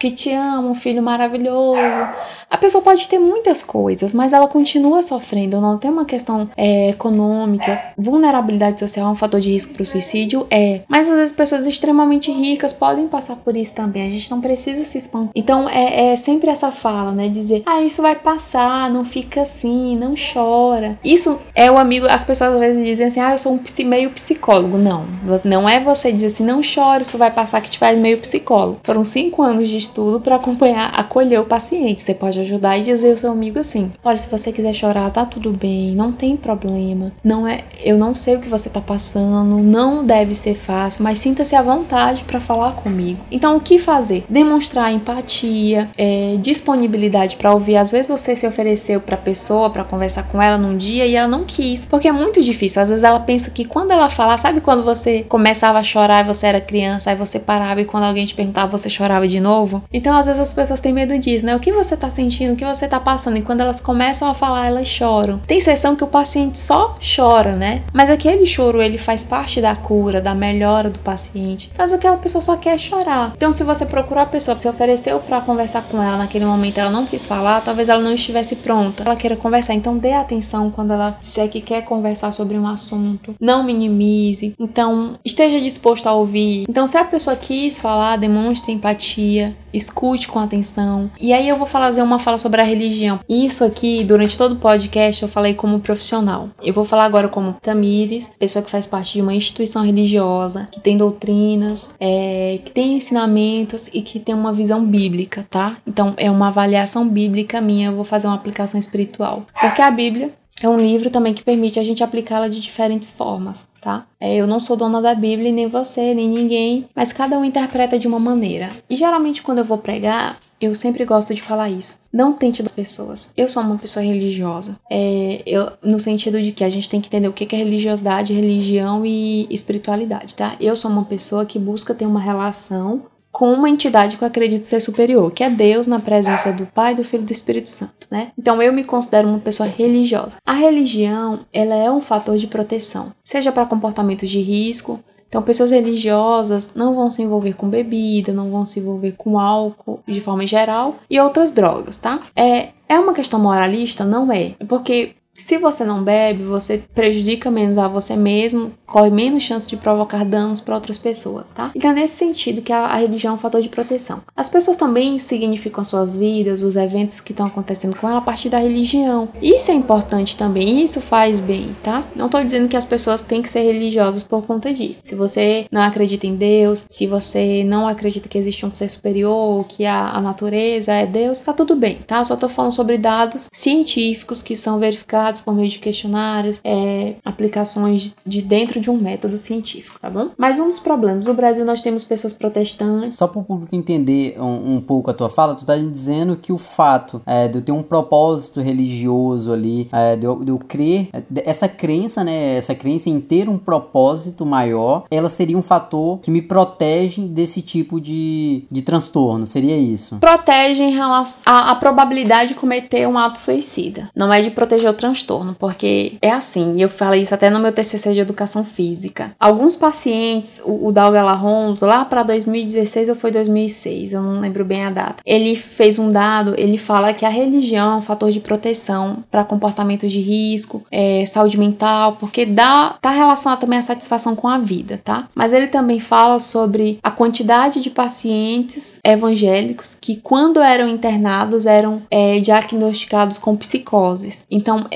que 0.00 0.10
te 0.10 0.32
ama, 0.32 0.70
um 0.70 0.74
filho 0.74 1.02
maravilhoso. 1.02 2.08
A 2.50 2.56
pessoa 2.56 2.82
pode 2.82 3.06
ter 3.06 3.18
muitas 3.18 3.62
coisas, 3.62 4.12
mas 4.14 4.32
ela 4.32 4.48
continua 4.48 5.02
sofrendo. 5.02 5.60
Não 5.60 5.78
tem 5.78 5.90
uma 5.90 6.06
questão 6.06 6.48
é, 6.56 6.88
econômica. 6.88 7.80
Vulnerabilidade 7.96 8.80
social 8.80 9.08
é 9.08 9.12
um 9.12 9.14
fator 9.14 9.40
de 9.40 9.52
risco 9.52 9.74
para 9.74 9.82
o 9.82 9.86
suicídio? 9.86 10.46
É. 10.50 10.80
Mas 10.88 11.08
às 11.08 11.16
vezes 11.16 11.34
pessoas 11.34 11.66
extremamente 11.66 12.32
ricas 12.32 12.72
podem 12.72 13.06
passar 13.06 13.36
por 13.36 13.54
isso 13.54 13.74
também. 13.74 14.06
A 14.06 14.10
gente 14.10 14.30
não 14.30 14.40
precisa 14.40 14.84
se 14.84 14.98
espantar. 14.98 15.30
Então 15.34 15.68
é, 15.68 16.12
é 16.12 16.16
sempre 16.16 16.50
essa 16.50 16.72
fala, 16.72 17.12
né? 17.12 17.28
Dizer, 17.28 17.62
ah, 17.66 17.82
isso 17.82 18.02
vai 18.02 18.16
passar, 18.16 18.90
não 18.90 19.04
fica 19.04 19.42
assim, 19.42 19.96
não 19.96 20.14
chora. 20.16 20.98
Isso 21.04 21.38
é 21.54 21.70
o 21.70 21.78
amigo. 21.78 22.06
As 22.08 22.24
pessoas 22.24 22.54
às 22.54 22.58
vezes 22.58 22.84
dizem 22.84 23.06
assim, 23.06 23.20
ah, 23.20 23.32
eu 23.32 23.38
sou 23.38 23.52
um 23.52 23.60
meio 23.84 24.10
psicólogo. 24.10 24.78
Não. 24.78 25.04
Não 25.44 25.68
é 25.68 25.78
você 25.78 26.10
dizer 26.10 26.26
assim, 26.26 26.44
não 26.44 26.62
chora, 26.62 27.02
isso 27.02 27.18
vai 27.18 27.30
passar 27.30 27.60
que 27.60 27.70
te 27.70 27.78
faz 27.78 27.96
meio 27.98 28.18
psicólogo. 28.18 28.80
Foram 28.82 29.04
cinco 29.10 29.42
anos 29.42 29.68
de 29.68 29.76
estudo 29.76 30.20
para 30.20 30.36
acompanhar, 30.36 30.92
acolher 30.94 31.40
o 31.40 31.44
paciente. 31.44 32.02
Você 32.02 32.14
pode 32.14 32.40
ajudar 32.40 32.78
e 32.78 32.82
dizer 32.82 33.10
ao 33.10 33.16
seu 33.16 33.32
amigo 33.32 33.58
assim: 33.58 33.90
olha, 34.04 34.18
se 34.18 34.30
você 34.30 34.52
quiser 34.52 34.72
chorar, 34.72 35.10
tá 35.10 35.24
tudo 35.24 35.52
bem, 35.52 35.90
não 35.94 36.12
tem 36.12 36.36
problema. 36.36 37.12
Não 37.22 37.46
é, 37.46 37.64
eu 37.82 37.98
não 37.98 38.14
sei 38.14 38.36
o 38.36 38.40
que 38.40 38.48
você 38.48 38.70
tá 38.70 38.80
passando, 38.80 39.58
não 39.58 40.04
deve 40.04 40.34
ser 40.34 40.54
fácil, 40.54 41.02
mas 41.02 41.18
sinta-se 41.18 41.54
à 41.54 41.62
vontade 41.62 42.24
para 42.24 42.40
falar 42.40 42.72
comigo. 42.72 43.20
Então, 43.30 43.56
o 43.56 43.60
que 43.60 43.78
fazer? 43.78 44.24
Demonstrar 44.28 44.92
empatia, 44.92 45.88
é, 45.98 46.36
disponibilidade 46.40 47.36
para 47.36 47.52
ouvir. 47.52 47.76
Às 47.76 47.92
vezes 47.92 48.08
você 48.08 48.34
se 48.34 48.46
ofereceu 48.46 49.00
para 49.00 49.16
pessoa 49.16 49.70
para 49.70 49.84
conversar 49.84 50.24
com 50.24 50.40
ela 50.40 50.56
num 50.56 50.76
dia 50.76 51.06
e 51.06 51.14
ela 51.14 51.28
não 51.28 51.44
quis, 51.44 51.84
porque 51.84 52.08
é 52.08 52.12
muito 52.12 52.40
difícil. 52.40 52.80
Às 52.80 52.90
vezes 52.90 53.04
ela 53.04 53.20
pensa 53.20 53.50
que 53.50 53.64
quando 53.64 53.90
ela 53.90 54.08
falar, 54.08 54.38
sabe 54.38 54.60
quando 54.60 54.84
você 54.84 55.24
começava 55.28 55.78
a 55.78 55.82
chorar 55.82 56.24
e 56.24 56.26
você 56.26 56.46
era 56.46 56.60
criança, 56.60 57.10
aí 57.10 57.16
você 57.16 57.38
parava 57.38 57.80
e 57.80 57.84
quando 57.84 58.04
alguém 58.04 58.24
te 58.24 58.34
perguntava 58.34 58.70
você 58.70 58.88
chorava 58.88 58.99
de 59.28 59.40
novo. 59.40 59.82
Então, 59.92 60.16
às 60.16 60.26
vezes 60.26 60.40
as 60.40 60.54
pessoas 60.54 60.80
têm 60.80 60.92
medo 60.92 61.18
disso, 61.18 61.46
né? 61.46 61.56
O 61.56 61.60
que 61.60 61.72
você 61.72 61.96
tá 61.96 62.10
sentindo, 62.10 62.52
o 62.52 62.56
que 62.56 62.64
você 62.64 62.86
tá 62.86 63.00
passando. 63.00 63.36
E 63.36 63.42
quando 63.42 63.60
elas 63.60 63.80
começam 63.80 64.28
a 64.28 64.34
falar, 64.34 64.66
elas 64.66 64.88
choram. 64.88 65.38
Tem 65.46 65.58
sessão 65.60 65.96
que 65.96 66.04
o 66.04 66.06
paciente 66.06 66.58
só 66.58 66.96
chora, 67.16 67.56
né? 67.56 67.82
Mas 67.92 68.10
aquele 68.10 68.46
choro, 68.46 68.82
ele 68.82 68.98
faz 68.98 69.24
parte 69.24 69.60
da 69.60 69.74
cura, 69.74 70.20
da 70.20 70.34
melhora 70.34 70.90
do 70.90 70.98
paciente. 70.98 71.70
Caso 71.74 71.94
aquela 71.94 72.16
pessoa 72.16 72.42
só 72.42 72.56
quer 72.56 72.78
chorar. 72.78 73.32
Então, 73.36 73.52
se 73.52 73.64
você 73.64 73.86
procurou 73.86 74.22
a 74.22 74.26
pessoa, 74.26 74.58
se 74.58 74.68
ofereceu 74.68 75.18
para 75.20 75.40
conversar 75.40 75.82
com 75.82 76.02
ela 76.02 76.18
naquele 76.18 76.44
momento, 76.44 76.78
ela 76.78 76.90
não 76.90 77.06
quis 77.06 77.26
falar, 77.26 77.60
talvez 77.62 77.88
ela 77.88 78.02
não 78.02 78.12
estivesse 78.12 78.56
pronta. 78.56 79.02
Ela 79.04 79.16
queira 79.16 79.36
conversar. 79.36 79.74
Então, 79.74 79.96
dê 79.96 80.12
atenção 80.12 80.70
quando 80.70 80.92
ela 80.92 81.16
disser 81.18 81.48
que 81.48 81.60
quer 81.60 81.82
conversar 81.84 82.32
sobre 82.32 82.56
um 82.58 82.66
assunto. 82.66 83.34
Não 83.40 83.62
minimize. 83.64 84.54
Então, 84.58 85.14
esteja 85.24 85.60
disposto 85.60 86.06
a 86.06 86.12
ouvir. 86.12 86.64
Então, 86.68 86.86
se 86.86 86.96
a 86.96 87.04
pessoa 87.04 87.36
quis 87.36 87.78
falar, 87.78 88.16
demonstre 88.16 88.72
empatia 88.80 89.54
escute 89.72 90.26
com 90.26 90.38
atenção. 90.38 91.10
E 91.20 91.32
aí 91.32 91.48
eu 91.48 91.56
vou 91.56 91.66
fazer 91.66 92.02
uma 92.02 92.18
fala 92.18 92.38
sobre 92.38 92.60
a 92.60 92.64
religião. 92.64 93.20
Isso 93.28 93.64
aqui, 93.64 94.02
durante 94.02 94.36
todo 94.36 94.52
o 94.52 94.58
podcast, 94.58 95.22
eu 95.22 95.28
falei 95.28 95.54
como 95.54 95.80
profissional. 95.80 96.48
Eu 96.62 96.74
vou 96.74 96.84
falar 96.84 97.04
agora 97.04 97.28
como 97.28 97.52
Tamires, 97.52 98.28
pessoa 98.38 98.64
que 98.64 98.70
faz 98.70 98.86
parte 98.86 99.12
de 99.12 99.22
uma 99.22 99.34
instituição 99.34 99.84
religiosa, 99.84 100.68
que 100.72 100.80
tem 100.80 100.96
doutrinas, 100.96 101.94
é, 102.00 102.58
que 102.64 102.70
tem 102.72 102.96
ensinamentos 102.96 103.88
e 103.92 104.02
que 104.02 104.18
tem 104.18 104.34
uma 104.34 104.52
visão 104.52 104.84
bíblica, 104.84 105.46
tá? 105.48 105.76
Então 105.86 106.14
é 106.16 106.30
uma 106.30 106.48
avaliação 106.48 107.08
bíblica 107.08 107.60
minha, 107.60 107.88
eu 107.88 107.96
vou 107.96 108.04
fazer 108.04 108.26
uma 108.26 108.36
aplicação 108.36 108.80
espiritual. 108.80 109.46
Porque 109.60 109.82
a 109.82 109.90
Bíblia 109.90 110.30
é 110.60 110.68
um 110.68 110.78
livro 110.78 111.10
também 111.10 111.34
que 111.34 111.42
permite 111.42 111.78
a 111.78 111.82
gente 111.82 112.04
aplicá-la 112.04 112.48
de 112.48 112.60
diferentes 112.60 113.10
formas, 113.10 113.68
tá? 113.80 114.06
É, 114.20 114.34
eu 114.36 114.46
não 114.46 114.60
sou 114.60 114.76
dona 114.76 115.00
da 115.00 115.14
Bíblia, 115.14 115.50
nem 115.50 115.66
você, 115.66 116.14
nem 116.14 116.28
ninguém, 116.28 116.86
mas 116.94 117.12
cada 117.12 117.38
um 117.38 117.44
interpreta 117.44 117.98
de 117.98 118.06
uma 118.06 118.18
maneira. 118.18 118.70
E 118.88 118.96
geralmente 118.96 119.42
quando 119.42 119.58
eu 119.58 119.64
vou 119.64 119.78
pregar, 119.78 120.38
eu 120.60 120.74
sempre 120.74 121.06
gosto 121.06 121.34
de 121.34 121.40
falar 121.40 121.70
isso. 121.70 122.00
Não 122.12 122.34
tente 122.34 122.62
das 122.62 122.72
pessoas. 122.72 123.32
Eu 123.34 123.48
sou 123.48 123.62
uma 123.62 123.78
pessoa 123.78 124.04
religiosa. 124.04 124.78
É, 124.90 125.42
eu, 125.46 125.72
no 125.82 125.98
sentido 125.98 126.40
de 126.42 126.52
que 126.52 126.62
a 126.62 126.68
gente 126.68 126.88
tem 126.88 127.00
que 127.00 127.08
entender 127.08 127.28
o 127.28 127.32
que 127.32 127.54
é 127.54 127.58
religiosidade, 127.58 128.34
religião 128.34 129.06
e 129.06 129.46
espiritualidade, 129.50 130.34
tá? 130.34 130.56
Eu 130.60 130.76
sou 130.76 130.90
uma 130.90 131.04
pessoa 131.04 131.46
que 131.46 131.58
busca 131.58 131.94
ter 131.94 132.04
uma 132.04 132.20
relação 132.20 133.06
com 133.30 133.52
uma 133.52 133.70
entidade 133.70 134.16
que 134.16 134.24
eu 134.24 134.28
acredito 134.28 134.66
ser 134.66 134.80
superior, 134.80 135.30
que 135.30 135.44
é 135.44 135.50
Deus 135.50 135.86
na 135.86 136.00
presença 136.00 136.52
do 136.52 136.66
Pai, 136.66 136.94
do 136.94 137.04
Filho 137.04 137.22
e 137.22 137.26
do 137.26 137.32
Espírito 137.32 137.70
Santo, 137.70 138.06
né? 138.10 138.32
Então 138.38 138.62
eu 138.62 138.72
me 138.72 138.84
considero 138.84 139.28
uma 139.28 139.38
pessoa 139.38 139.68
religiosa. 139.68 140.36
A 140.44 140.52
religião, 140.52 141.40
ela 141.52 141.74
é 141.74 141.90
um 141.90 142.00
fator 142.00 142.36
de 142.36 142.46
proteção, 142.46 143.12
seja 143.24 143.52
para 143.52 143.66
comportamentos 143.66 144.28
de 144.28 144.40
risco, 144.40 145.00
então, 145.30 145.42
pessoas 145.42 145.70
religiosas 145.70 146.74
não 146.74 146.96
vão 146.96 147.08
se 147.08 147.22
envolver 147.22 147.52
com 147.52 147.68
bebida, 147.68 148.32
não 148.32 148.50
vão 148.50 148.64
se 148.64 148.80
envolver 148.80 149.12
com 149.16 149.38
álcool 149.38 150.02
de 150.04 150.20
forma 150.20 150.44
geral 150.44 150.96
e 151.08 151.20
outras 151.20 151.52
drogas, 151.52 151.96
tá? 151.96 152.20
É, 152.34 152.70
é 152.88 152.98
uma 152.98 153.14
questão 153.14 153.38
moralista? 153.38 154.04
Não 154.04 154.32
é. 154.32 154.54
Porque 154.68 155.14
Se 155.40 155.56
você 155.56 155.84
não 155.84 156.04
bebe, 156.04 156.44
você 156.44 156.82
prejudica 156.94 157.50
menos 157.50 157.78
a 157.78 157.88
você 157.88 158.14
mesmo, 158.14 158.72
corre 158.86 159.10
menos 159.10 159.42
chance 159.42 159.66
de 159.66 159.76
provocar 159.76 160.24
danos 160.24 160.60
para 160.60 160.74
outras 160.74 160.98
pessoas, 160.98 161.50
tá? 161.50 161.70
Então 161.74 161.90
é 161.90 161.94
nesse 161.94 162.14
sentido 162.14 162.60
que 162.60 162.72
a, 162.72 162.86
a, 162.86 162.96
religião 162.96 163.32
é 163.32 163.34
um 163.34 163.38
fator 163.38 163.62
de 163.62 163.68
proteção. 163.68 164.20
As 164.36 164.48
pessoas 164.48 164.76
também 164.76 165.18
significam 165.18 165.82
suas 165.82 166.16
vidas, 166.16 166.62
os 166.62 166.76
eventos 166.76 167.20
que 167.20 167.32
estão 167.32 167.46
acontecendo 167.46 167.96
com 167.96 168.08
ela 168.08 168.18
a 168.18 168.22
partir 168.22 168.48
da 168.48 168.58
religião. 168.58 169.28
Isso 169.40 169.70
é 169.70 169.74
importante 169.74 170.36
também, 170.36 170.84
isso 170.84 171.00
faz 171.00 171.40
bem, 171.40 171.74
tá? 171.82 172.04
Não 172.14 172.26
estou 172.26 172.44
dizendo 172.44 172.68
que 172.68 172.76
as 172.76 172.84
pessoas 172.84 173.22
têm 173.22 173.40
que 173.40 173.48
ser 173.48 173.62
religiosas 173.62 174.22
por 174.22 174.46
conta 174.46 174.72
disso. 174.72 175.00
Se 175.02 175.14
você 175.14 175.64
não 175.72 175.82
acredita 175.82 176.26
em 176.26 176.34
Deus, 176.34 176.84
se 176.88 177.06
você 177.06 177.64
não 177.64 177.88
acredita 177.88 178.28
que 178.28 178.38
existe 178.38 178.66
um 178.66 178.74
ser 178.74 178.90
superior, 178.90 179.64
que 179.66 179.86
a, 179.86 180.10
a 180.10 180.20
natureza 180.20 180.92
é 180.92 181.06
Deus, 181.06 181.40
tá 181.40 181.52
tudo 181.52 181.74
bem, 181.74 181.98
tá? 182.06 182.18
Eu 182.18 182.24
só 182.24 182.36
tô 182.36 182.48
falando 182.48 182.72
sobre 182.72 182.98
dados 182.98 183.48
científicos 183.52 184.42
que 184.42 184.54
são 184.54 184.78
verificados 184.78 185.29
por 185.38 185.54
meio 185.54 185.68
de 185.68 185.78
questionários, 185.78 186.60
é, 186.64 187.14
aplicações 187.24 188.16
de 188.26 188.42
dentro 188.42 188.80
de 188.80 188.90
um 188.90 188.96
método 188.96 189.38
científico, 189.38 190.00
tá 190.00 190.10
bom? 190.10 190.30
Mas 190.36 190.58
um 190.58 190.66
dos 190.66 190.80
problemas, 190.80 191.26
no 191.26 191.34
Brasil 191.34 191.64
nós 191.64 191.82
temos 191.82 192.02
pessoas 192.02 192.32
protestantes. 192.32 193.16
Só 193.16 193.28
para 193.28 193.40
o 193.40 193.44
público 193.44 193.74
entender 193.76 194.36
um, 194.40 194.76
um, 194.76 194.80
pouco 194.80 195.10
a 195.10 195.14
tua 195.14 195.28
fala, 195.28 195.54
tu 195.54 195.66
tá 195.66 195.76
dizendo 195.76 196.36
que 196.36 196.52
o 196.52 196.58
fato 196.58 197.22
é, 197.26 197.46
de 197.46 197.58
eu 197.58 197.62
ter 197.62 197.72
um 197.72 197.82
propósito 197.82 198.60
religioso 198.60 199.52
ali, 199.52 199.88
é, 199.92 200.16
de, 200.16 200.26
eu, 200.26 200.42
de 200.42 200.50
eu 200.50 200.58
crer, 200.58 201.08
essa 201.44 201.68
crença, 201.68 202.24
né, 202.24 202.56
essa 202.56 202.74
crença 202.74 203.08
em 203.08 203.20
ter 203.20 203.48
um 203.48 203.58
propósito 203.58 204.46
maior, 204.46 205.04
ela 205.10 205.28
seria 205.28 205.56
um 205.56 205.62
fator 205.62 206.18
que 206.20 206.30
me 206.30 206.42
protege 206.42 207.22
desse 207.22 207.60
tipo 207.60 208.00
de, 208.00 208.64
de 208.70 208.82
transtorno, 208.82 209.46
seria 209.46 209.76
isso? 209.76 210.16
Protege 210.16 210.82
em 210.82 210.92
relação 210.92 211.42
à, 211.46 211.70
à 211.70 211.74
probabilidade 211.74 212.50
de 212.50 212.54
cometer 212.54 213.06
um 213.06 213.18
ato 213.18 213.38
suicida. 213.38 214.08
Não 214.14 214.32
é 214.32 214.40
de 214.40 214.50
proteger 214.50 214.90
o 214.90 214.94
transtorno, 214.94 215.09
porque 215.58 216.14
é 216.20 216.30
assim, 216.30 216.76
e 216.76 216.82
eu 216.82 216.88
falei 216.88 217.22
isso 217.22 217.34
até 217.34 217.50
no 217.50 217.60
meu 217.60 217.72
TCC 217.72 218.12
de 218.12 218.20
educação 218.20 218.64
física. 218.64 219.32
Alguns 219.38 219.76
pacientes, 219.76 220.60
o, 220.64 220.88
o 220.88 220.92
Dalga 220.92 221.22
Larronto, 221.22 221.84
lá 221.84 222.04
para 222.04 222.22
2016 222.22 223.08
ou 223.08 223.14
foi 223.14 223.30
2006, 223.30 224.12
eu 224.12 224.22
não 224.22 224.40
lembro 224.40 224.64
bem 224.64 224.84
a 224.84 224.90
data, 224.90 225.22
ele 225.24 225.54
fez 225.56 225.98
um 225.98 226.10
dado, 226.10 226.54
ele 226.58 226.78
fala 226.78 227.12
que 227.12 227.24
a 227.24 227.28
religião 227.28 227.94
é 227.94 227.96
um 227.96 228.02
fator 228.02 228.30
de 228.30 228.40
proteção 228.40 229.22
para 229.30 229.44
comportamentos 229.44 230.12
de 230.12 230.20
risco, 230.20 230.84
é, 230.90 231.24
saúde 231.26 231.58
mental, 231.58 232.16
porque 232.18 232.44
dá, 232.46 232.94
tá 233.00 233.10
relacionado 233.10 233.60
também 233.60 233.78
à 233.78 233.82
satisfação 233.82 234.34
com 234.36 234.48
a 234.48 234.58
vida, 234.58 235.00
tá? 235.02 235.28
Mas 235.34 235.52
ele 235.52 235.66
também 235.66 236.00
fala 236.00 236.38
sobre 236.38 236.98
a 237.02 237.10
quantidade 237.10 237.80
de 237.80 237.90
pacientes 237.90 238.98
evangélicos 239.04 239.96
que, 240.00 240.16
quando 240.16 240.60
eram 240.60 240.88
internados, 240.88 241.66
eram 241.66 242.02
é, 242.10 242.38
diagnosticados 242.40 243.38
com 243.38 243.56
psicoses. 243.56 244.46
Então, 244.50 244.86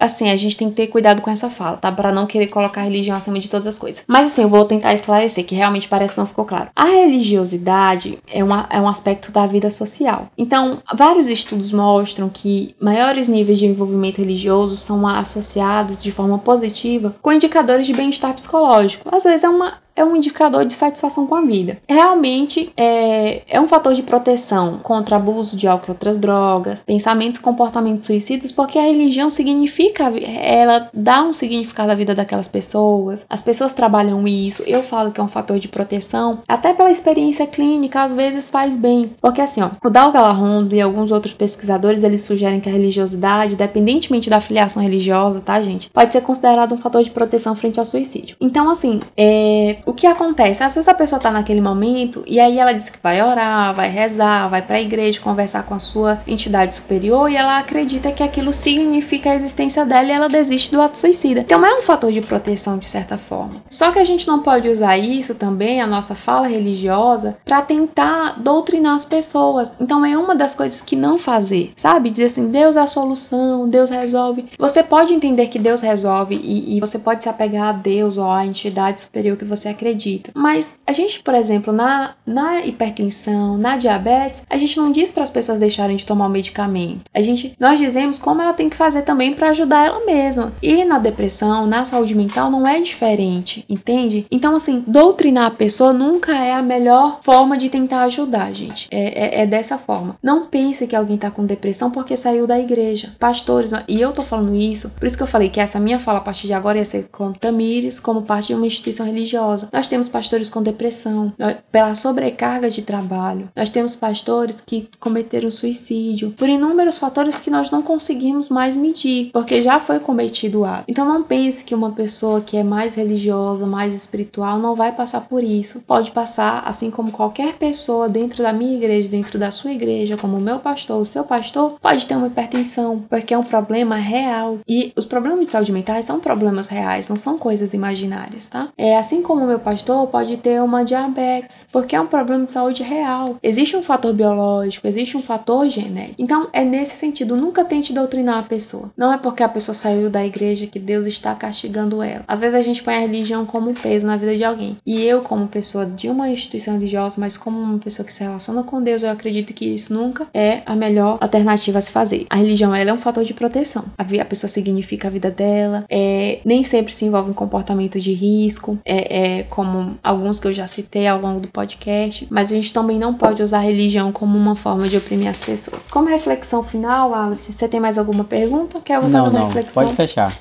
assim, 0.00 0.30
a 0.30 0.36
gente 0.36 0.56
tem 0.56 0.70
que 0.70 0.76
ter 0.76 0.86
cuidado 0.88 1.20
com 1.20 1.30
essa 1.30 1.50
fala, 1.50 1.76
tá? 1.76 1.90
Para 1.90 2.12
não 2.12 2.26
querer 2.26 2.46
colocar 2.48 2.80
a 2.80 2.84
religião 2.84 3.16
acima 3.16 3.38
de 3.38 3.48
todas 3.48 3.66
as 3.66 3.78
coisas. 3.78 4.04
Mas, 4.06 4.32
assim, 4.32 4.42
eu 4.42 4.48
vou 4.48 4.64
tentar 4.64 4.94
esclarecer, 4.94 5.44
que 5.44 5.54
realmente 5.54 5.88
parece 5.88 6.14
que 6.14 6.20
não 6.20 6.26
ficou 6.26 6.44
claro. 6.44 6.70
A 6.74 6.84
religiosidade 6.84 8.18
é, 8.28 8.42
uma, 8.42 8.66
é 8.70 8.80
um 8.80 8.88
aspecto 8.88 9.30
da 9.32 9.46
vida 9.46 9.70
social. 9.70 10.28
Então, 10.36 10.82
vários 10.94 11.28
estudos 11.28 11.72
mostram 11.72 12.28
que 12.28 12.74
maiores 12.80 13.28
níveis 13.28 13.58
de 13.58 13.66
envolvimento 13.66 14.20
religioso 14.20 14.76
são 14.76 15.06
associados 15.06 16.02
de 16.02 16.12
forma 16.12 16.38
positiva 16.38 17.14
com 17.22 17.32
indicadores 17.32 17.86
de 17.86 17.92
bem-estar 17.92 18.34
psicológico. 18.34 19.14
Às 19.14 19.24
vezes 19.24 19.44
é 19.44 19.48
uma 19.48 19.85
é 19.96 20.04
um 20.04 20.14
indicador 20.14 20.64
de 20.64 20.74
satisfação 20.74 21.26
com 21.26 21.34
a 21.34 21.40
vida. 21.40 21.78
Realmente 21.88 22.70
é, 22.76 23.42
é 23.48 23.60
um 23.60 23.66
fator 23.66 23.94
de 23.94 24.02
proteção 24.02 24.78
contra 24.82 25.16
abuso 25.16 25.56
de 25.56 25.66
álcool 25.66 25.86
e 25.88 25.90
outras 25.92 26.18
drogas, 26.18 26.82
pensamentos 26.86 27.40
e 27.40 27.42
comportamentos 27.42 28.04
suicidas, 28.04 28.52
porque 28.52 28.78
a 28.78 28.82
religião 28.82 29.30
significa, 29.30 30.04
ela 30.04 30.90
dá 30.92 31.22
um 31.22 31.32
significado 31.32 31.90
à 31.90 31.94
vida 31.94 32.14
daquelas 32.14 32.48
pessoas, 32.48 33.24
as 33.28 33.40
pessoas 33.40 33.72
trabalham 33.72 34.28
isso. 34.28 34.62
Eu 34.66 34.82
falo 34.82 35.10
que 35.10 35.20
é 35.20 35.24
um 35.24 35.28
fator 35.28 35.58
de 35.58 35.68
proteção, 35.68 36.40
até 36.46 36.74
pela 36.74 36.90
experiência 36.90 37.46
clínica, 37.46 38.02
às 38.02 38.12
vezes 38.12 38.50
faz 38.50 38.76
bem. 38.76 39.10
Porque 39.20 39.40
assim, 39.40 39.62
ó, 39.62 39.70
o 39.82 39.88
Dal 39.88 40.12
Galarrondo 40.12 40.74
e 40.74 40.80
alguns 40.80 41.10
outros 41.10 41.32
pesquisadores, 41.32 42.02
eles 42.02 42.22
sugerem 42.22 42.60
que 42.60 42.68
a 42.68 42.72
religiosidade, 42.72 43.54
independentemente 43.54 44.28
da 44.28 44.40
filiação 44.40 44.82
religiosa, 44.82 45.40
tá, 45.40 45.60
gente, 45.62 45.88
pode 45.90 46.12
ser 46.12 46.20
considerado 46.20 46.74
um 46.74 46.78
fator 46.78 47.02
de 47.02 47.10
proteção 47.10 47.54
frente 47.56 47.78
ao 47.78 47.86
suicídio. 47.86 48.36
Então, 48.40 48.70
assim, 48.70 49.00
é, 49.16 49.78
o 49.86 49.92
que 49.92 50.06
acontece? 50.06 50.64
Às 50.64 50.74
vezes 50.74 50.88
a 50.88 50.94
pessoa 50.94 51.20
tá 51.20 51.30
naquele 51.30 51.60
momento 51.60 52.24
e 52.26 52.40
aí 52.40 52.58
ela 52.58 52.72
diz 52.72 52.90
que 52.90 52.98
vai 53.00 53.22
orar, 53.22 53.72
vai 53.72 53.88
rezar, 53.88 54.48
vai 54.48 54.60
para 54.60 54.76
a 54.76 54.80
igreja 54.80 55.20
conversar 55.20 55.62
com 55.62 55.74
a 55.74 55.78
sua 55.78 56.18
entidade 56.26 56.74
superior 56.74 57.30
e 57.30 57.36
ela 57.36 57.58
acredita 57.58 58.10
que 58.10 58.22
aquilo 58.22 58.52
significa 58.52 59.30
a 59.30 59.36
existência 59.36 59.86
dela 59.86 60.08
e 60.08 60.10
ela 60.10 60.28
desiste 60.28 60.72
do 60.72 60.82
ato 60.82 60.98
suicida. 60.98 61.40
Então 61.40 61.64
é 61.64 61.78
um 61.78 61.82
fator 61.82 62.10
de 62.10 62.20
proteção 62.20 62.76
de 62.76 62.84
certa 62.84 63.16
forma. 63.16 63.62
Só 63.70 63.92
que 63.92 64.00
a 64.00 64.04
gente 64.04 64.26
não 64.26 64.40
pode 64.42 64.68
usar 64.68 64.98
isso 64.98 65.36
também, 65.36 65.80
a 65.80 65.86
nossa 65.86 66.16
fala 66.16 66.48
religiosa, 66.48 67.36
para 67.44 67.62
tentar 67.62 68.40
doutrinar 68.40 68.94
as 68.94 69.04
pessoas. 69.04 69.76
Então 69.80 70.04
é 70.04 70.18
uma 70.18 70.34
das 70.34 70.52
coisas 70.52 70.82
que 70.82 70.96
não 70.96 71.16
fazer, 71.16 71.72
sabe? 71.76 72.10
Dizer 72.10 72.24
assim, 72.24 72.50
Deus 72.50 72.74
é 72.74 72.80
a 72.80 72.86
solução, 72.88 73.68
Deus 73.68 73.90
resolve. 73.90 74.46
Você 74.58 74.82
pode 74.82 75.14
entender 75.14 75.46
que 75.46 75.60
Deus 75.60 75.80
resolve 75.80 76.34
e, 76.34 76.76
e 76.76 76.80
você 76.80 76.98
pode 76.98 77.22
se 77.22 77.28
apegar 77.28 77.68
a 77.68 77.72
Deus 77.72 78.16
ou 78.16 78.28
à 78.28 78.44
entidade 78.44 79.02
superior 79.02 79.36
que 79.36 79.44
você 79.44 79.75
acredita. 79.76 80.32
Mas 80.34 80.78
a 80.86 80.92
gente, 80.92 81.22
por 81.22 81.34
exemplo, 81.34 81.72
na, 81.72 82.14
na 82.26 82.64
hipertensão, 82.64 83.56
na 83.56 83.76
diabetes, 83.76 84.42
a 84.48 84.56
gente 84.56 84.76
não 84.78 84.90
diz 84.90 85.12
para 85.12 85.22
as 85.22 85.30
pessoas 85.30 85.58
deixarem 85.58 85.96
de 85.96 86.06
tomar 86.06 86.26
o 86.26 86.30
medicamento. 86.30 87.02
A 87.14 87.22
gente, 87.22 87.54
nós 87.60 87.78
dizemos 87.78 88.18
como 88.18 88.42
ela 88.42 88.52
tem 88.52 88.68
que 88.68 88.76
fazer 88.76 89.02
também 89.02 89.34
para 89.34 89.50
ajudar 89.50 89.86
ela 89.86 90.04
mesma. 90.04 90.52
E 90.62 90.84
na 90.84 90.98
depressão, 90.98 91.66
na 91.66 91.84
saúde 91.84 92.14
mental, 92.14 92.50
não 92.50 92.66
é 92.66 92.80
diferente, 92.80 93.64
entende? 93.68 94.26
Então, 94.30 94.56
assim, 94.56 94.82
doutrinar 94.86 95.46
a 95.46 95.50
pessoa 95.50 95.92
nunca 95.92 96.34
é 96.34 96.52
a 96.52 96.62
melhor 96.62 97.18
forma 97.22 97.56
de 97.56 97.68
tentar 97.68 98.02
ajudar, 98.02 98.52
gente. 98.52 98.88
É, 98.90 99.40
é, 99.40 99.42
é 99.42 99.46
dessa 99.46 99.78
forma. 99.78 100.16
Não 100.22 100.46
pense 100.46 100.86
que 100.86 100.96
alguém 100.96 101.16
tá 101.16 101.30
com 101.30 101.44
depressão 101.44 101.90
porque 101.90 102.16
saiu 102.16 102.46
da 102.46 102.58
igreja. 102.58 103.12
Pastores, 103.18 103.72
e 103.86 104.00
eu 104.00 104.12
tô 104.12 104.22
falando 104.22 104.54
isso, 104.54 104.90
por 104.90 105.06
isso 105.06 105.16
que 105.16 105.22
eu 105.22 105.26
falei 105.26 105.48
que 105.48 105.60
essa 105.60 105.78
minha 105.78 105.98
fala 105.98 106.18
a 106.18 106.22
partir 106.22 106.46
de 106.46 106.52
agora 106.52 106.78
ia 106.78 106.84
ser 106.84 107.08
com 107.10 107.32
Tamires, 107.32 108.00
como 108.00 108.22
parte 108.22 108.48
de 108.48 108.54
uma 108.54 108.66
instituição 108.66 109.06
religiosa. 109.06 109.65
Nós 109.72 109.88
temos 109.88 110.08
pastores 110.08 110.48
com 110.48 110.62
depressão, 110.62 111.32
pela 111.70 111.94
sobrecarga 111.94 112.70
de 112.70 112.82
trabalho. 112.82 113.48
Nós 113.54 113.68
temos 113.68 113.96
pastores 113.96 114.60
que 114.60 114.88
cometeram 114.98 115.50
suicídio, 115.50 116.32
por 116.32 116.48
inúmeros 116.48 116.98
fatores 116.98 117.38
que 117.38 117.50
nós 117.50 117.70
não 117.70 117.82
conseguimos 117.82 118.48
mais 118.48 118.76
medir, 118.76 119.30
porque 119.32 119.62
já 119.62 119.80
foi 119.80 120.00
cometido 120.00 120.60
o 120.60 120.64
ato. 120.64 120.84
Então 120.88 121.04
não 121.04 121.22
pense 121.22 121.64
que 121.64 121.74
uma 121.74 121.92
pessoa 121.92 122.40
que 122.40 122.56
é 122.56 122.62
mais 122.62 122.94
religiosa, 122.94 123.66
mais 123.66 123.94
espiritual, 123.94 124.58
não 124.58 124.74
vai 124.74 124.92
passar 124.92 125.22
por 125.22 125.42
isso. 125.42 125.82
Pode 125.86 126.10
passar, 126.10 126.62
assim 126.66 126.90
como 126.90 127.12
qualquer 127.12 127.54
pessoa 127.54 128.08
dentro 128.08 128.42
da 128.42 128.52
minha 128.52 128.76
igreja, 128.76 129.08
dentro 129.08 129.38
da 129.38 129.50
sua 129.50 129.72
igreja, 129.72 130.16
como 130.16 130.36
o 130.36 130.40
meu 130.40 130.58
pastor, 130.58 131.00
o 131.00 131.06
seu 131.06 131.24
pastor, 131.24 131.78
pode 131.80 132.06
ter 132.06 132.16
uma 132.16 132.26
hipertensão, 132.26 133.04
porque 133.08 133.34
é 133.34 133.38
um 133.38 133.44
problema 133.44 133.96
real. 133.96 134.58
E 134.68 134.92
os 134.96 135.04
problemas 135.04 135.46
de 135.46 135.50
saúde 135.50 135.72
mental 135.72 136.02
são 136.02 136.20
problemas 136.20 136.68
reais, 136.68 137.08
não 137.08 137.16
são 137.16 137.38
coisas 137.38 137.74
imaginárias, 137.74 138.46
tá? 138.46 138.68
É 138.76 138.96
assim 138.96 139.22
como 139.22 139.44
o 139.44 139.46
meu 139.46 139.55
pastor 139.58 140.06
pode 140.08 140.36
ter 140.36 140.62
uma 140.62 140.84
diabetes, 140.84 141.66
porque 141.72 141.96
é 141.96 142.00
um 142.00 142.06
problema 142.06 142.44
de 142.44 142.50
saúde 142.50 142.82
real. 142.82 143.36
Existe 143.42 143.76
um 143.76 143.82
fator 143.82 144.12
biológico, 144.12 144.86
existe 144.86 145.16
um 145.16 145.22
fator 145.22 145.68
genético. 145.68 146.22
Então, 146.22 146.48
é 146.52 146.64
nesse 146.64 146.96
sentido, 146.96 147.36
nunca 147.36 147.64
tente 147.64 147.92
doutrinar 147.92 148.38
a 148.38 148.42
pessoa. 148.42 148.90
Não 148.96 149.12
é 149.12 149.18
porque 149.18 149.42
a 149.42 149.48
pessoa 149.48 149.74
saiu 149.74 150.10
da 150.10 150.24
igreja 150.24 150.66
que 150.66 150.78
Deus 150.78 151.06
está 151.06 151.34
castigando 151.34 152.02
ela. 152.02 152.24
Às 152.26 152.40
vezes 152.40 152.54
a 152.54 152.62
gente 152.62 152.82
põe 152.82 152.94
a 152.94 153.00
religião 153.00 153.44
como 153.46 153.70
um 153.70 153.74
peso 153.74 154.06
na 154.06 154.16
vida 154.16 154.36
de 154.36 154.44
alguém. 154.44 154.76
E 154.84 155.02
eu, 155.02 155.22
como 155.22 155.46
pessoa 155.46 155.86
de 155.86 156.08
uma 156.08 156.28
instituição 156.28 156.74
religiosa, 156.74 157.16
mas 157.18 157.36
como 157.36 157.58
uma 157.58 157.78
pessoa 157.78 158.06
que 158.06 158.12
se 158.12 158.22
relaciona 158.22 158.62
com 158.62 158.82
Deus, 158.82 159.02
eu 159.02 159.10
acredito 159.10 159.52
que 159.52 159.66
isso 159.66 159.92
nunca 159.92 160.26
é 160.32 160.62
a 160.66 160.74
melhor 160.74 161.18
alternativa 161.20 161.78
a 161.78 161.80
se 161.80 161.90
fazer. 161.90 162.26
A 162.30 162.36
religião 162.36 162.74
ela 162.74 162.90
é 162.90 162.92
um 162.92 162.98
fator 162.98 163.24
de 163.24 163.34
proteção. 163.34 163.84
A, 163.96 164.04
pessoa 164.24 164.48
significa 164.48 165.08
a 165.08 165.10
vida 165.10 165.30
dela, 165.30 165.84
é, 165.88 166.40
nem 166.44 166.62
sempre 166.62 166.92
se 166.92 167.04
envolve 167.04 167.30
em 167.30 167.34
comportamento 167.34 168.00
de 168.00 168.12
risco, 168.12 168.78
é, 168.84 169.38
é 169.38 169.42
como 169.48 169.98
alguns 170.02 170.38
que 170.38 170.48
eu 170.48 170.52
já 170.52 170.66
citei 170.66 171.06
ao 171.06 171.20
longo 171.20 171.40
do 171.40 171.48
podcast, 171.48 172.26
mas 172.30 172.50
a 172.50 172.54
gente 172.54 172.72
também 172.72 172.98
não 172.98 173.14
pode 173.14 173.42
usar 173.42 173.58
a 173.58 173.62
religião 173.62 174.12
como 174.12 174.36
uma 174.36 174.54
forma 174.54 174.88
de 174.88 174.96
oprimir 174.96 175.28
as 175.28 175.40
pessoas. 175.40 175.84
Como 175.90 176.08
reflexão 176.08 176.62
final, 176.62 177.14
Alice, 177.14 177.52
você 177.52 177.68
tem 177.68 177.80
mais 177.80 177.98
alguma 177.98 178.24
pergunta? 178.24 178.80
Quer 178.80 179.00
vou 179.00 179.08
não, 179.08 179.24
fazer 179.24 179.36
uma 179.36 179.40
não, 179.40 179.46
reflexão? 179.46 179.82
Pode 179.82 179.96
fechar 179.96 180.32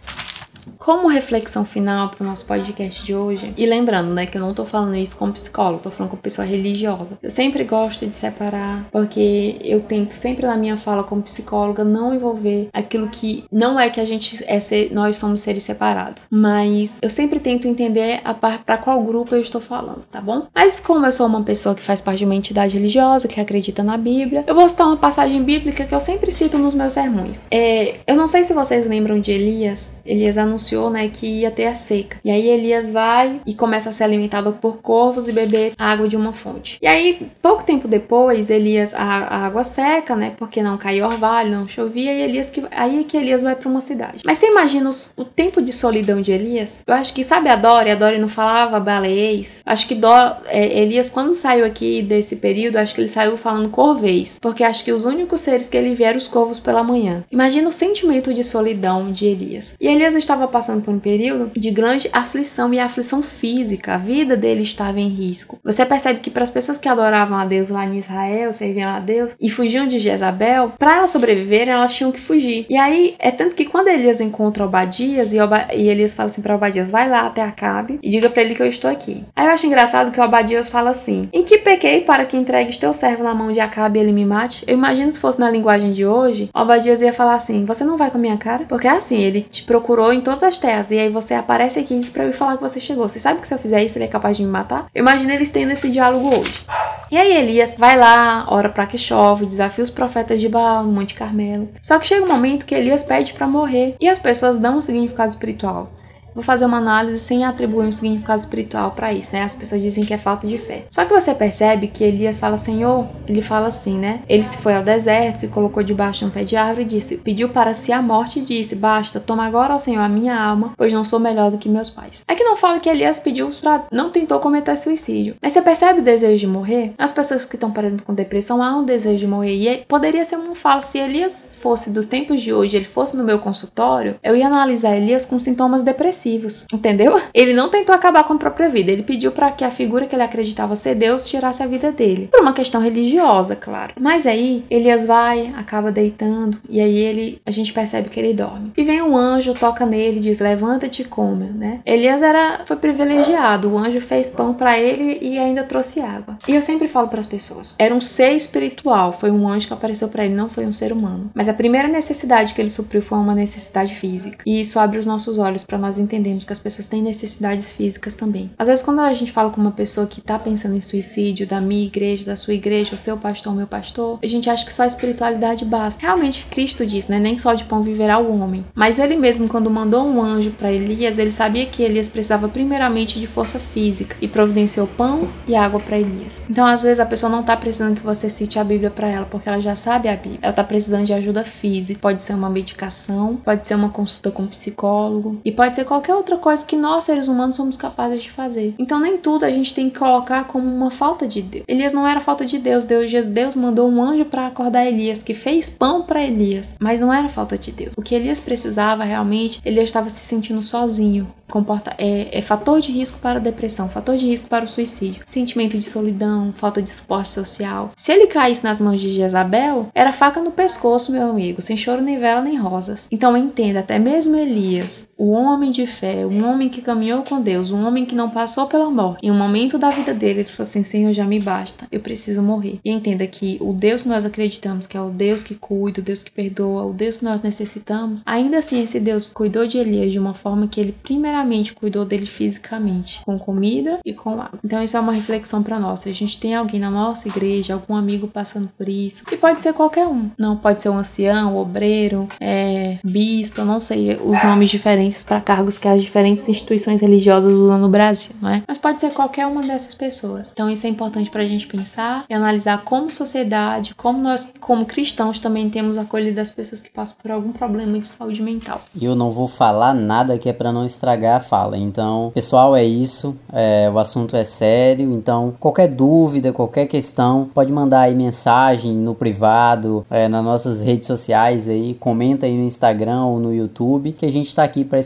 como 0.86 1.08
reflexão 1.08 1.66
final 1.66 2.10
para 2.10 2.24
o 2.24 2.28
nosso 2.28 2.46
podcast 2.46 3.04
de 3.04 3.16
hoje, 3.16 3.52
e 3.58 3.66
lembrando, 3.66 4.14
né, 4.14 4.28
que 4.28 4.38
eu 4.38 4.42
não 4.42 4.54
tô 4.54 4.66
falando 4.66 4.96
isso 4.96 5.16
como 5.16 5.34
psicólogo, 5.34 5.82
tô 5.82 5.90
falando 5.90 6.12
como 6.12 6.22
pessoa 6.22 6.46
religiosa. 6.46 7.18
Eu 7.24 7.32
sempre 7.32 7.64
gosto 7.64 8.06
de 8.06 8.14
separar, 8.14 8.86
porque 8.92 9.58
eu 9.64 9.82
tento 9.82 10.12
sempre 10.12 10.46
na 10.46 10.56
minha 10.56 10.78
fala 10.78 11.04
como 11.04 11.24
psicóloga 11.24 11.84
não 11.84 12.14
envolver 12.14 12.70
aquilo 12.72 13.08
que 13.08 13.46
não 13.52 13.80
é 13.80 13.90
que 13.90 14.00
a 14.00 14.06
gente 14.06 14.44
é 14.46 14.60
ser, 14.60 14.94
nós 14.94 15.18
somos 15.18 15.42
seres 15.42 15.64
separados, 15.64 16.28
mas 16.30 17.00
eu 17.02 17.10
sempre 17.10 17.40
tento 17.40 17.68
entender 17.68 18.22
para 18.40 18.78
qual 18.78 19.02
grupo 19.02 19.34
eu 19.34 19.42
estou 19.42 19.60
falando, 19.60 20.04
tá 20.12 20.22
bom? 20.22 20.46
Mas 20.54 20.80
como 20.80 21.04
eu 21.04 21.12
sou 21.12 21.26
uma 21.26 21.42
pessoa 21.42 21.74
que 21.74 21.82
faz 21.82 22.00
parte 22.00 22.20
de 22.20 22.26
uma 22.26 22.36
entidade 22.36 22.78
religiosa, 22.78 23.28
que 23.28 23.42
acredita 23.42 23.82
na 23.82 23.98
Bíblia, 23.98 24.44
eu 24.46 24.54
vou 24.54 24.70
citar 24.70 24.86
uma 24.86 24.98
passagem 24.98 25.42
bíblica 25.42 25.84
que 25.84 25.96
eu 25.96 26.00
sempre 26.00 26.32
cito 26.32 26.60
nos 26.60 26.76
meus 26.76 26.94
sermões. 26.94 27.42
É, 27.50 27.96
eu 28.06 28.16
não 28.16 28.28
sei 28.28 28.44
se 28.44 28.54
vocês 28.54 28.86
lembram 28.86 29.20
de 29.20 29.32
Elias. 29.32 29.96
Elias 30.06 30.38
anunciou, 30.38 30.75
né, 30.90 31.10
que 31.10 31.28
ia 31.28 31.52
ter 31.52 31.68
a 31.68 31.76
seca. 31.76 32.18
E 32.24 32.32
aí 32.32 32.48
Elias 32.48 32.90
vai 32.90 33.40
e 33.46 33.54
começa 33.54 33.90
a 33.90 33.94
ser 33.94 34.04
alimentado 34.04 34.52
por 34.54 34.78
corvos 34.78 35.28
e 35.28 35.32
beber 35.32 35.74
água 35.78 36.08
de 36.08 36.16
uma 36.16 36.34
fonte. 36.34 36.78
E 36.82 36.88
aí, 36.88 37.28
pouco 37.42 37.64
tempo 37.64 37.88
depois, 37.88 38.50
Elias 38.50 38.94
a, 38.94 39.04
a 39.04 39.46
água 39.46 39.64
seca, 39.64 40.16
né, 40.16 40.34
porque 40.38 40.62
não 40.62 40.78
caiu 40.78 41.06
orvalho, 41.06 41.52
não 41.52 41.68
chovia, 41.68 42.14
e 42.14 42.22
Elias 42.22 42.50
que 42.50 42.64
aí 42.72 43.00
é 43.00 43.04
que 43.04 43.18
Elias 43.18 43.44
vai 43.44 43.56
para 43.56 43.70
uma 43.70 43.82
cidade. 43.82 44.22
Mas 44.26 44.38
você 44.38 44.48
imagina 44.48 44.90
os, 44.90 45.14
o 45.18 45.24
tempo 45.24 45.62
de 45.62 45.74
solidão 45.74 46.22
de 46.22 46.32
Elias? 46.32 46.84
Eu 46.86 46.94
acho 46.94 47.14
que 47.14 47.24
sabe 47.24 47.50
a 47.50 47.56
Dori, 47.56 47.90
a 47.90 47.96
Dori 47.96 48.18
não 48.18 48.28
falava 48.28 48.80
baleês. 48.80 49.62
Acho 49.66 49.88
que 49.88 49.96
Dó, 49.96 50.38
é, 50.46 50.82
Elias 50.82 51.10
quando 51.10 51.34
saiu 51.34 51.66
aqui 51.66 52.02
desse 52.02 52.38
período, 52.38 52.78
acho 52.78 52.94
que 52.94 53.02
ele 53.02 53.08
saiu 53.08 53.38
falando 53.38 53.70
corvês, 53.70 54.38
porque 54.42 54.64
acho 54.64 54.84
que 54.84 54.92
os 54.92 55.06
únicos 55.06 55.42
seres 55.42 55.70
que 55.70 55.78
ele 55.78 55.96
via 55.96 56.10
eram 56.10 56.18
os 56.18 56.28
corvos 56.28 56.60
pela 56.60 56.84
manhã. 56.84 57.24
Imagina 57.32 57.70
o 57.70 57.74
sentimento 57.74 58.34
de 58.34 58.44
solidão 58.44 59.12
de 59.12 59.26
Elias. 59.26 59.76
E 59.80 59.88
Elias 59.88 60.16
estava 60.16 60.48
passando 60.48 60.65
por 60.82 60.94
um 60.94 61.00
período 61.00 61.52
de 61.58 61.72
grande 61.72 62.10
aflição 62.12 62.74
e 62.74 62.80
aflição 62.80 63.22
física. 63.22 63.96
A 63.96 63.98
vida 63.98 64.36
dele 64.36 64.62
estava 64.62 65.00
em 65.00 65.08
risco. 65.08 65.60
Você 65.64 65.86
percebe 65.86 66.20
que 66.20 66.30
para 66.30 66.44
as 66.44 66.50
pessoas 66.50 66.78
que 66.78 66.90
adoravam 66.90 67.38
a 67.38 67.46
Deus 67.46 67.70
lá 67.70 67.86
em 67.86 68.00
Israel, 68.00 68.52
serviam 68.54 68.90
a 68.90 69.00
Deus 69.00 69.32
e 69.40 69.50
fugiam 69.50 69.88
de 69.88 70.00
Jezabel, 70.00 70.74
para 70.78 70.98
elas 70.98 71.12
sobreviverem, 71.12 71.74
elas 71.74 71.94
tinham 71.94 72.12
que 72.12 72.20
fugir. 72.20 72.66
E 72.70 72.78
aí 72.78 73.16
é 73.20 73.32
tanto 73.32 73.56
que 73.56 73.66
quando 73.66 73.88
Elias 73.88 74.20
encontra 74.22 74.66
Obadias 74.66 75.34
e, 75.34 75.40
Oba 75.40 75.68
e 75.74 75.88
Elias 75.88 76.16
fala 76.16 76.30
assim 76.30 76.42
para 76.42 76.56
Obadias: 76.56 76.90
vai 76.90 77.10
lá 77.10 77.28
até 77.28 77.42
Acabe 77.42 78.00
e 78.02 78.10
diga 78.10 78.30
para 78.30 78.44
ele 78.44 78.56
que 78.56 78.62
eu 78.62 78.68
estou 78.68 78.90
aqui. 78.90 79.24
Aí 79.36 79.46
eu 79.46 79.52
acho 79.52 79.66
engraçado 79.66 80.12
que 80.12 80.20
Obadias 80.20 80.70
fala 80.70 80.90
assim: 80.90 81.30
em 81.32 81.44
que 81.44 81.58
pequei 81.58 82.02
para 82.02 82.26
que 82.26 82.38
entregues 82.38 82.78
teu 82.78 82.94
servo 82.94 83.24
na 83.24 83.34
mão 83.34 83.52
de 83.52 83.60
Acabe 83.60 84.00
e 84.00 84.02
ele 84.02 84.12
me 84.12 84.26
mate? 84.26 84.64
Eu 84.68 84.76
imagino 84.76 85.14
se 85.14 85.20
fosse 85.20 85.40
na 85.40 85.50
linguagem 85.50 85.92
de 85.92 86.06
hoje, 86.06 86.50
Obadias 86.54 87.02
ia 87.02 87.14
falar 87.14 87.36
assim: 87.36 87.66
você 87.66 87.84
não 87.84 87.98
vai 87.98 88.10
com 88.12 88.18
a 88.18 88.22
minha 88.22 88.38
cara? 88.38 88.66
Porque 88.68 88.88
é 88.88 88.92
assim, 88.92 89.22
ele 89.22 89.42
te 89.42 89.64
procurou 89.64 90.14
em 90.14 90.22
todas 90.22 90.44
as 90.44 90.55
terras 90.58 90.92
e 90.92 91.00
aí 91.00 91.10
você 91.10 91.34
aparece 91.34 91.80
aqui 91.80 91.94
e 91.94 92.00
diz 92.00 92.10
pra 92.10 92.26
eu 92.26 92.34
falar 92.34 92.56
que 92.56 92.62
você 92.62 92.80
chegou. 92.80 93.08
Você 93.08 93.20
sabe 93.20 93.42
que 93.42 93.48
se 93.48 93.54
eu 93.54 93.60
fizer 93.60 93.84
isso 93.84 93.98
ele 93.98 94.06
é 94.06 94.08
capaz 94.08 94.38
de 94.38 94.44
me 94.44 94.50
matar? 94.50 94.88
Eu 94.94 95.02
imagino 95.02 95.32
eles 95.32 95.50
tendo 95.50 95.72
esse 95.72 95.90
diálogo 95.90 96.40
hoje. 96.40 96.64
E 97.12 97.18
aí 97.18 97.36
Elias 97.38 97.76
vai 97.78 97.98
lá, 97.98 98.46
ora 98.48 98.68
para 98.68 98.88
que 98.88 98.98
chove, 98.98 99.46
desafia 99.46 99.84
os 99.84 99.90
profetas 99.90 100.42
de 100.42 100.50
Baal 100.50 100.84
Monte 100.86 101.14
Carmelo. 101.14 101.70
Só 101.82 102.00
que 102.00 102.08
chega 102.08 102.26
um 102.26 102.28
momento 102.28 102.66
que 102.66 102.74
Elias 102.74 103.04
pede 103.04 103.34
para 103.34 103.48
morrer 103.48 103.96
e 104.00 104.10
as 104.10 104.20
pessoas 104.20 104.58
dão 104.58 104.80
um 104.80 104.82
significado 104.82 105.30
espiritual 105.30 105.92
vou 106.36 106.44
fazer 106.44 106.66
uma 106.66 106.78
análise 106.78 107.18
sem 107.20 107.46
atribuir 107.46 107.88
um 107.88 107.92
significado 107.92 108.42
espiritual 108.42 108.92
para 108.92 109.14
isso, 109.14 109.32
né? 109.34 109.44
As 109.44 109.56
pessoas 109.56 109.82
dizem 109.82 110.04
que 110.04 110.14
é 110.14 110.18
falta 110.18 110.46
de 110.46 110.58
fé. 110.58 110.84
Só 110.92 111.06
que 111.06 111.14
você 111.14 111.34
percebe 111.34 111.88
que 111.88 112.04
Elias 112.04 112.38
fala, 112.38 112.58
Senhor, 112.58 113.08
ele 113.26 113.42
fala 113.42 113.68
assim, 113.68 113.98
né? 113.98 114.20
Ele 114.28 114.44
se 114.44 114.58
foi 114.58 114.76
ao 114.76 114.84
deserto, 114.84 115.40
se 115.40 115.48
colocou 115.48 115.82
debaixo 115.82 116.20
de 116.20 116.26
um 116.26 116.30
pé 116.30 116.44
de 116.44 116.58
árvore 116.58 116.82
e 116.82 116.86
disse, 116.86 117.18
pediu 117.18 117.50
para 117.50 117.74
si 117.74 117.92
a 117.92 118.02
morte 118.02 118.40
e 118.40 118.42
disse, 118.42 118.76
basta, 118.76 119.20
toma 119.20 119.46
agora, 119.46 119.74
ó 119.74 119.78
Senhor, 119.78 120.02
a 120.02 120.10
minha 120.10 120.38
alma, 120.38 120.74
pois 120.78 120.92
não 120.92 121.06
sou 121.06 121.20
melhor 121.20 121.50
do 121.50 121.58
que 121.58 121.70
meus 121.70 121.90
pais. 121.90 122.24
É 122.28 122.36
que 122.36 122.44
não 122.44 122.58
fala 122.58 122.80
que 122.80 122.90
Elias 122.90 123.20
pediu 123.20 123.50
para, 123.62 123.86
não 123.92 124.10
tentou 124.10 124.40
cometer 124.40 124.76
suicídio. 124.76 125.36
Mas 125.42 125.54
você 125.54 125.62
percebe 125.62 126.00
o 126.00 126.04
desejo 126.04 126.40
de 126.40 126.48
morrer? 126.48 126.94
As 126.98 127.12
pessoas 127.12 127.46
que 127.46 127.56
estão, 127.56 127.72
por 127.72 127.84
exemplo, 127.84 128.06
com 128.06 128.14
depressão, 128.14 128.62
há 128.62 128.76
um 128.76 128.84
desejo 128.84 129.20
de 129.20 129.28
morrer. 129.28 129.56
E 129.56 129.68
é, 129.68 129.84
poderia 129.88 130.24
ser 130.26 130.36
uma 130.36 130.56
fala, 130.56 130.82
se 130.82 131.00
Elias 131.00 131.56
fosse 131.62 131.90
dos 131.90 132.08
tempos 132.08 132.42
de 132.42 132.54
hoje, 132.54 132.76
ele 132.76 132.86
fosse 132.86 133.16
no 133.16 133.24
meu 133.24 133.40
consultório, 133.40 134.16
eu 134.24 134.36
ia 134.36 134.48
analisar 134.48 134.96
Elias 134.96 135.26
com 135.26 135.40
sintomas 135.40 135.82
depressivos, 135.82 136.25
entendeu? 136.74 137.20
Ele 137.34 137.54
não 137.54 137.70
tentou 137.70 137.94
acabar 137.94 138.24
com 138.24 138.34
a 138.34 138.38
própria 138.38 138.70
vida, 138.70 138.92
ele 138.92 139.04
pediu 139.04 139.32
para 139.32 139.52
que 139.52 139.64
a 139.64 139.72
figura 139.72 140.06
que 140.06 140.16
ele 140.16 140.24
acreditava 140.24 140.76
ser 140.76 140.96
Deus 140.96 141.28
tirasse 141.30 141.62
a 141.62 141.68
vida 141.68 141.92
dele. 141.92 142.30
Por 142.32 142.42
uma 142.42 142.54
questão 142.54 142.82
religiosa, 142.82 143.56
claro. 143.56 143.94
Mas 144.00 144.26
aí 144.26 144.64
Elias 144.70 145.06
vai, 145.06 145.54
acaba 145.58 145.92
deitando 145.92 146.58
e 146.70 146.80
aí 146.80 146.98
ele 146.98 147.42
a 147.46 147.52
gente 147.52 147.74
percebe 147.74 148.10
que 148.10 148.20
ele 148.20 148.34
dorme. 148.34 148.72
E 148.76 148.84
vem 148.84 149.02
um 149.02 149.18
anjo, 149.18 149.54
toca 149.54 149.86
nele 149.86 150.20
diz: 150.20 150.40
"Levanta-te 150.40 151.02
e 151.02 151.06
come", 151.06 151.46
né? 151.46 151.80
Elias 151.86 152.22
era 152.22 152.62
foi 152.66 152.78
privilegiado, 152.78 153.70
o 153.70 153.78
anjo 153.78 154.02
fez 154.02 154.30
pão 154.30 154.54
para 154.54 154.78
ele 154.80 155.20
e 155.22 155.38
ainda 155.38 155.64
trouxe 155.64 156.00
água. 156.02 156.38
E 156.48 156.56
eu 156.56 156.62
sempre 156.62 156.88
falo 156.88 157.08
para 157.08 157.20
as 157.20 157.28
pessoas, 157.28 157.76
era 157.78 157.94
um 157.94 158.02
ser 158.02 158.32
espiritual, 158.32 159.14
foi 159.14 159.32
um 159.32 159.48
anjo 159.48 159.68
que 159.68 159.74
apareceu 159.74 160.08
para 160.08 160.26
ele, 160.26 160.34
não 160.34 160.50
foi 160.50 160.66
um 160.66 160.74
ser 160.74 160.92
humano. 160.92 161.30
Mas 161.34 161.50
a 161.50 161.54
primeira 161.54 161.88
necessidade 161.88 162.54
que 162.54 162.62
ele 162.62 162.70
supriu 162.70 163.02
foi 163.02 163.18
uma 163.18 163.36
necessidade 163.36 163.96
física. 163.96 164.44
E 164.46 164.60
isso 164.60 164.80
abre 164.80 165.00
os 165.00 165.06
nossos 165.06 165.38
olhos 165.38 165.64
para 165.64 165.78
nós 165.78 165.98
entendermos 165.98 166.15
que 166.24 166.54
as 166.54 166.60
pessoas 166.60 166.88
têm 166.88 167.02
necessidades 167.02 167.72
físicas 167.72 168.16
também. 168.16 168.50
Às 168.58 168.68
vezes, 168.68 168.84
quando 168.84 169.00
a 169.02 169.14
gente 169.14 169.32
fala 169.32 169.50
com 169.50 169.62
uma 169.62 169.72
pessoa 169.72 170.08
que 170.08 170.22
tá 170.22 170.38
pensando 170.40 170.76
em 170.76 170.82
suicídio, 170.82 171.48
da 171.48 171.62
minha 171.62 171.86
igreja, 171.86 172.26
da 172.26 172.36
sua 172.36 172.54
igreja, 172.54 172.96
o 172.96 172.98
seu 172.98 173.18
pastor, 173.18 173.54
o 173.54 173.56
meu 173.56 173.68
pastor, 173.68 174.20
a 174.24 174.28
gente 174.28 174.50
acha 174.50 174.66
que 174.66 174.72
só 174.72 174.84
a 174.84 174.88
espiritualidade 174.88 175.66
basta. 175.66 176.02
Realmente, 176.02 176.46
Cristo 176.46 176.86
diz, 176.86 177.08
né? 177.08 177.20
Nem 177.20 177.38
só 177.38 177.54
de 177.54 177.64
pão 177.64 177.82
viverá 177.82 178.18
o 178.20 178.40
homem. 178.40 178.64
Mas 178.74 179.00
ele 179.00 179.16
mesmo, 179.16 179.48
quando 179.48 179.70
mandou 179.70 180.06
um 180.06 180.22
anjo 180.22 180.52
para 180.52 180.72
Elias, 180.72 181.18
ele 181.18 181.32
sabia 181.32 181.66
que 181.66 181.84
Elias 181.84 182.08
precisava 182.08 182.48
primeiramente 182.48 183.20
de 183.20 183.28
força 183.28 183.60
física 183.60 184.16
e 184.22 184.28
providenciou 184.28 184.88
pão 184.88 185.28
e 185.48 185.56
água 185.56 185.80
para 185.80 186.00
Elias. 186.00 186.46
Então, 186.50 186.66
às 186.66 186.84
vezes, 186.84 187.00
a 187.00 187.06
pessoa 187.06 187.30
não 187.30 187.44
tá 187.44 187.56
precisando 187.58 187.96
que 187.96 188.06
você 188.06 188.30
cite 188.30 188.60
a 188.60 188.64
Bíblia 188.64 188.90
para 188.90 189.08
ela, 189.08 189.26
porque 189.26 189.50
ela 189.50 189.60
já 189.60 189.76
sabe 189.76 190.08
a 190.08 190.16
Bíblia. 190.16 190.40
Ela 190.42 190.54
tá 190.54 190.64
precisando 190.64 191.06
de 191.06 191.14
ajuda 191.14 191.44
física. 191.44 192.00
Pode 192.00 192.22
ser 192.22 192.34
uma 192.34 192.50
medicação, 192.50 193.36
pode 193.38 193.66
ser 193.68 193.76
uma 193.76 193.90
consulta 193.90 194.32
com 194.32 194.44
um 194.44 194.48
psicólogo 194.48 195.42
e 195.44 195.52
pode 195.52 195.76
ser 195.76 195.86
qualquer 195.86 196.05
outra 196.14 196.38
coisa 196.38 196.66
que 196.66 196.76
nós, 196.76 197.06
seres 197.06 197.28
humanos, 197.28 197.56
somos 197.56 197.78
capazes 197.78 198.24
de 198.24 198.32
fazer. 198.32 198.76
Então 198.78 199.00
nem 199.00 199.18
tudo 199.18 199.46
a 199.46 199.52
gente 199.52 199.74
tem 199.74 199.90
que 199.90 199.98
colocar 199.98 200.46
como 200.46 200.68
uma 200.68 200.92
falta 200.92 201.28
de 201.28 201.42
Deus. 201.42 201.66
Elias 201.68 201.94
não 201.94 202.08
era 202.08 202.20
falta 202.20 202.46
de 202.46 202.58
Deus. 202.58 202.86
Deus, 202.86 203.12
Deus 203.12 203.56
mandou 203.56 203.90
um 203.90 204.02
anjo 204.02 204.26
para 204.26 204.48
acordar 204.48 204.86
Elias, 204.86 205.24
que 205.24 205.34
fez 205.34 205.70
pão 205.70 206.04
para 206.04 206.24
Elias, 206.24 206.76
mas 206.80 207.00
não 207.00 207.14
era 207.14 207.30
falta 207.30 207.58
de 207.58 207.72
Deus. 207.72 207.94
O 207.96 208.02
que 208.02 208.16
Elias 208.16 208.40
precisava 208.40 209.04
realmente, 209.04 209.62
Elias 209.66 209.86
estava 209.86 210.10
se 210.10 210.20
sentindo 210.20 210.62
sozinho. 210.62 211.28
Comporta, 211.50 211.94
é, 211.98 212.38
é 212.38 212.42
fator 212.42 212.82
de 212.82 212.92
risco 212.92 213.20
para 213.20 213.40
a 213.40 213.42
depressão, 213.42 213.88
fator 213.88 214.18
de 214.18 214.26
risco 214.26 214.50
para 214.50 214.66
o 214.66 214.68
suicídio, 214.68 215.24
sentimento 215.26 215.78
de 215.78 215.86
solidão, 215.86 216.52
falta 216.52 216.82
de 216.82 216.90
suporte 216.90 217.30
social. 217.30 217.92
Se 217.96 218.12
ele 218.12 218.28
caísse 218.28 218.64
nas 218.64 218.82
mãos 218.82 219.00
de 219.00 219.10
Jezabel, 219.10 219.88
era 219.94 220.12
faca 220.12 220.42
no 220.42 220.52
pescoço, 220.52 221.12
meu 221.12 221.30
amigo, 221.30 221.62
sem 221.62 221.78
choro 221.78 222.02
nem 222.02 222.18
vela 222.18 222.42
nem 222.42 222.58
rosas. 222.58 223.08
Então 223.12 223.38
entenda, 223.38 223.80
até 223.80 224.00
mesmo 224.00 224.36
Elias, 224.36 225.10
o 225.18 225.32
homem 225.32 225.72
de 225.72 225.86
fé, 225.96 226.26
um 226.26 226.46
homem 226.46 226.70
que 226.70 226.82
caminhou 226.82 227.24
com 227.24 227.42
Deus, 227.42 227.72
um 227.72 227.86
homem 227.86 228.06
que 228.06 228.16
não 228.16 228.30
passou 228.30 228.68
pela 228.68 228.90
morte, 228.90 229.26
em 229.26 229.32
um 229.32 229.38
momento 229.38 229.78
da 229.78 229.90
vida 229.90 230.14
dele, 230.14 230.42
ele 230.42 230.50
falou 230.50 230.64
assim: 230.64 230.84
Senhor, 230.84 231.14
já 231.14 231.26
me 231.26 231.40
basta, 231.40 231.88
eu 231.92 232.00
preciso 232.00 232.42
morrer. 232.42 232.80
E 232.84 232.92
entenda 232.92 233.26
que 233.26 233.58
o 233.62 233.74
Deus 233.74 234.02
que 234.02 234.10
nós 234.10 234.26
acreditamos, 234.26 234.86
que 234.86 234.98
é 234.98 235.02
o 235.02 235.10
Deus 235.10 235.44
que 235.44 235.56
cuida, 235.56 236.02
o 236.02 236.04
Deus 236.04 236.24
que 236.24 236.32
perdoa, 236.32 236.86
o 236.86 236.94
Deus 236.94 237.18
que 237.18 237.26
nós 237.26 237.42
necessitamos, 237.42 238.22
ainda 238.26 238.58
assim 238.58 238.82
esse 238.82 239.00
Deus 239.00 239.32
cuidou 239.34 239.66
de 239.66 239.78
Elias 239.78 240.12
de 240.12 240.20
uma 240.20 240.34
forma 240.34 240.68
que 240.68 240.80
ele 240.80 240.92
primeiramente 240.92 241.74
cuidou 241.74 242.06
dele 242.06 242.26
fisicamente, 242.26 243.22
com 243.26 243.40
comida 243.40 244.00
e 244.06 244.14
com 244.14 244.42
água. 244.42 244.60
Então 244.64 244.84
isso 244.84 244.98
é 244.98 245.00
uma 245.00 245.14
reflexão 245.14 245.64
para 245.64 245.80
nós. 245.80 246.02
Se 246.02 246.10
a 246.10 246.14
gente 246.14 246.40
tem 246.40 246.56
alguém 246.56 246.80
na 246.80 246.92
nossa 246.92 247.28
igreja, 247.28 247.74
algum 247.74 247.96
amigo 247.96 248.28
passando 248.28 248.70
por 248.78 248.88
isso, 248.90 249.24
e 249.32 249.38
pode 249.38 249.64
ser 249.64 249.74
qualquer 249.74 250.08
um, 250.08 250.30
não 250.38 250.58
pode 250.58 250.82
ser 250.82 250.90
um 250.90 250.98
ancião, 250.98 251.58
obreiro, 251.58 252.28
é, 252.40 252.98
bispo, 253.04 253.62
eu 253.62 253.66
não 253.66 253.80
sei 253.82 254.16
os 254.16 254.44
nomes 254.44 254.70
diferentes 254.70 255.24
para 255.24 255.42
cargos 255.42 255.75
que 255.78 255.88
as 255.88 256.02
diferentes 256.02 256.48
instituições 256.48 257.02
religiosas 257.02 257.54
usam 257.54 257.78
no 257.78 257.90
Brasil, 257.90 258.36
não 258.42 258.50
é? 258.50 258.64
Mas 258.68 258.78
pode 258.78 259.02
ser 259.02 259.12
qualquer 259.12 259.46
uma 259.48 259.62
dessas 259.62 259.94
pessoas. 259.94 260.52
Então 260.52 260.70
isso 260.70 260.86
é 260.86 260.90
importante 260.90 261.30
para 261.30 261.42
a 261.42 261.48
gente 261.48 261.68
pensar 261.68 262.26
e 262.30 262.34
analisar 262.34 262.84
como 262.84 263.12
sociedade, 263.12 263.94
como 263.96 264.20
nós, 264.20 264.54
como 264.60 264.86
cristãos, 264.86 265.40
também 265.40 265.70
temos 265.70 265.98
acolhido 265.98 266.40
as 266.40 266.52
pessoas 266.52 266.82
que 266.82 266.90
passam 266.90 267.18
por 267.22 267.32
algum 267.32 267.52
problema 267.52 268.00
de 268.00 268.08
saúde 268.08 268.42
mental. 268.42 268.80
E 268.94 269.04
eu 269.04 269.16
não 269.16 269.32
vou 269.32 269.48
falar 269.48 269.94
nada 269.94 270.38
que 270.38 270.50
é 270.50 270.54
para 270.54 270.72
não 270.72 270.86
estragar 270.86 271.26
PH 271.26 271.40
fala. 271.42 271.78
Então, 271.78 272.32
pessoal, 272.34 272.76
é 272.76 272.84
isso. 272.84 273.36
É, 273.52 273.90
o 273.92 273.98
assunto 273.98 274.36
é 274.36 274.44
sério. 274.44 275.12
Então, 275.14 275.54
qualquer 275.60 275.88
dúvida, 275.88 276.54
qualquer 276.54 276.86
questão, 276.86 277.50
pode 277.54 277.72
mandar 277.72 278.02
aí 278.02 278.16
mensagem 278.16 278.94
no 278.94 279.16
privado, 279.16 280.06
é, 280.10 280.28
nas 280.28 280.44
nossas 280.44 280.82
redes 280.82 281.08
sociais 281.08 281.68
aí, 281.68 281.94
comenta 281.96 282.46
aí 282.46 282.58
no 282.58 282.64
Instagram 282.64 283.24
ou 283.26 283.40
no 283.40 283.54
YouTube, 283.54 284.12
que 284.12 284.26
a 284.26 284.32
gente 284.32 284.54
tá 284.54 284.64
aqui 284.64 284.84
para 284.84 285.00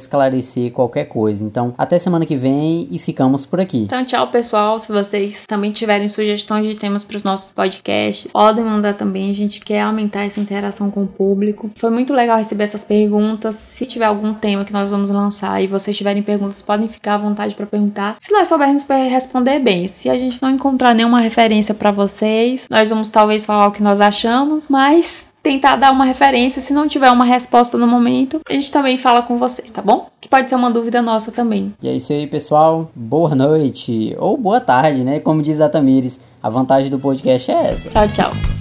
qualquer 0.73 1.05
coisa. 1.05 1.43
Então, 1.43 1.73
até 1.77 1.97
semana 1.97 2.25
que 2.25 2.35
vem 2.35 2.87
e 2.91 2.99
ficamos 2.99 3.45
por 3.45 3.59
aqui. 3.59 3.79
Então, 3.79 4.03
tchau, 4.05 4.27
pessoal. 4.27 4.79
Se 4.79 4.91
vocês 4.91 5.45
também 5.47 5.71
tiverem 5.71 6.07
sugestões 6.07 6.65
de 6.65 6.75
temas 6.75 7.03
para 7.03 7.17
os 7.17 7.23
nossos 7.23 7.51
podcasts, 7.51 8.31
podem 8.31 8.63
mandar 8.63 8.93
também. 8.95 9.31
A 9.31 9.33
gente 9.33 9.59
quer 9.59 9.81
aumentar 9.81 10.25
essa 10.25 10.39
interação 10.39 10.91
com 10.91 11.03
o 11.03 11.07
público. 11.07 11.71
Foi 11.75 11.89
muito 11.89 12.13
legal 12.13 12.37
receber 12.37 12.63
essas 12.63 12.83
perguntas. 12.83 13.55
Se 13.55 13.85
tiver 13.85 14.05
algum 14.05 14.33
tema 14.33 14.65
que 14.65 14.73
nós 14.73 14.89
vamos 14.89 15.09
lançar 15.09 15.63
e 15.63 15.67
vocês 15.67 15.95
tiverem 15.95 16.23
perguntas, 16.23 16.61
podem 16.61 16.87
ficar 16.87 17.15
à 17.15 17.17
vontade 17.17 17.55
para 17.55 17.65
perguntar. 17.65 18.15
Se 18.19 18.31
nós 18.31 18.47
soubermos 18.47 18.85
responder 19.09 19.59
bem, 19.59 19.87
se 19.87 20.09
a 20.09 20.17
gente 20.17 20.41
não 20.41 20.49
encontrar 20.49 20.93
nenhuma 20.93 21.21
referência 21.21 21.73
para 21.73 21.91
vocês, 21.91 22.65
nós 22.69 22.89
vamos 22.89 23.09
talvez 23.09 23.45
falar 23.45 23.67
o 23.67 23.71
que 23.71 23.83
nós 23.83 24.01
achamos, 24.01 24.67
mas 24.67 25.28
tentar 25.41 25.75
dar 25.75 25.91
uma 25.91 26.05
referência. 26.05 26.61
Se 26.61 26.73
não 26.73 26.87
tiver 26.87 27.09
uma 27.11 27.25
resposta 27.25 27.77
no 27.77 27.87
momento, 27.87 28.39
a 28.47 28.53
gente 28.53 28.71
também 28.71 28.97
fala 28.97 29.21
com 29.21 29.37
vocês, 29.37 29.69
tá 29.71 29.81
bom? 29.81 30.09
Que 30.19 30.27
pode 30.27 30.49
ser 30.49 30.55
uma 30.55 30.71
dúvida 30.71 31.01
nossa 31.01 31.31
também. 31.31 31.73
E 31.81 31.87
é 31.87 31.95
isso 31.95 32.11
aí, 32.13 32.27
pessoal. 32.27 32.89
Boa 32.95 33.33
noite 33.35 34.15
ou 34.19 34.37
boa 34.37 34.59
tarde, 34.59 35.03
né? 35.03 35.19
Como 35.19 35.41
diz 35.41 35.61
a 35.61 35.69
Tamires, 35.69 36.19
a 36.41 36.49
vantagem 36.49 36.89
do 36.89 36.99
podcast 36.99 37.51
é 37.51 37.71
essa. 37.71 37.89
Tchau, 37.89 38.07
tchau. 38.09 38.58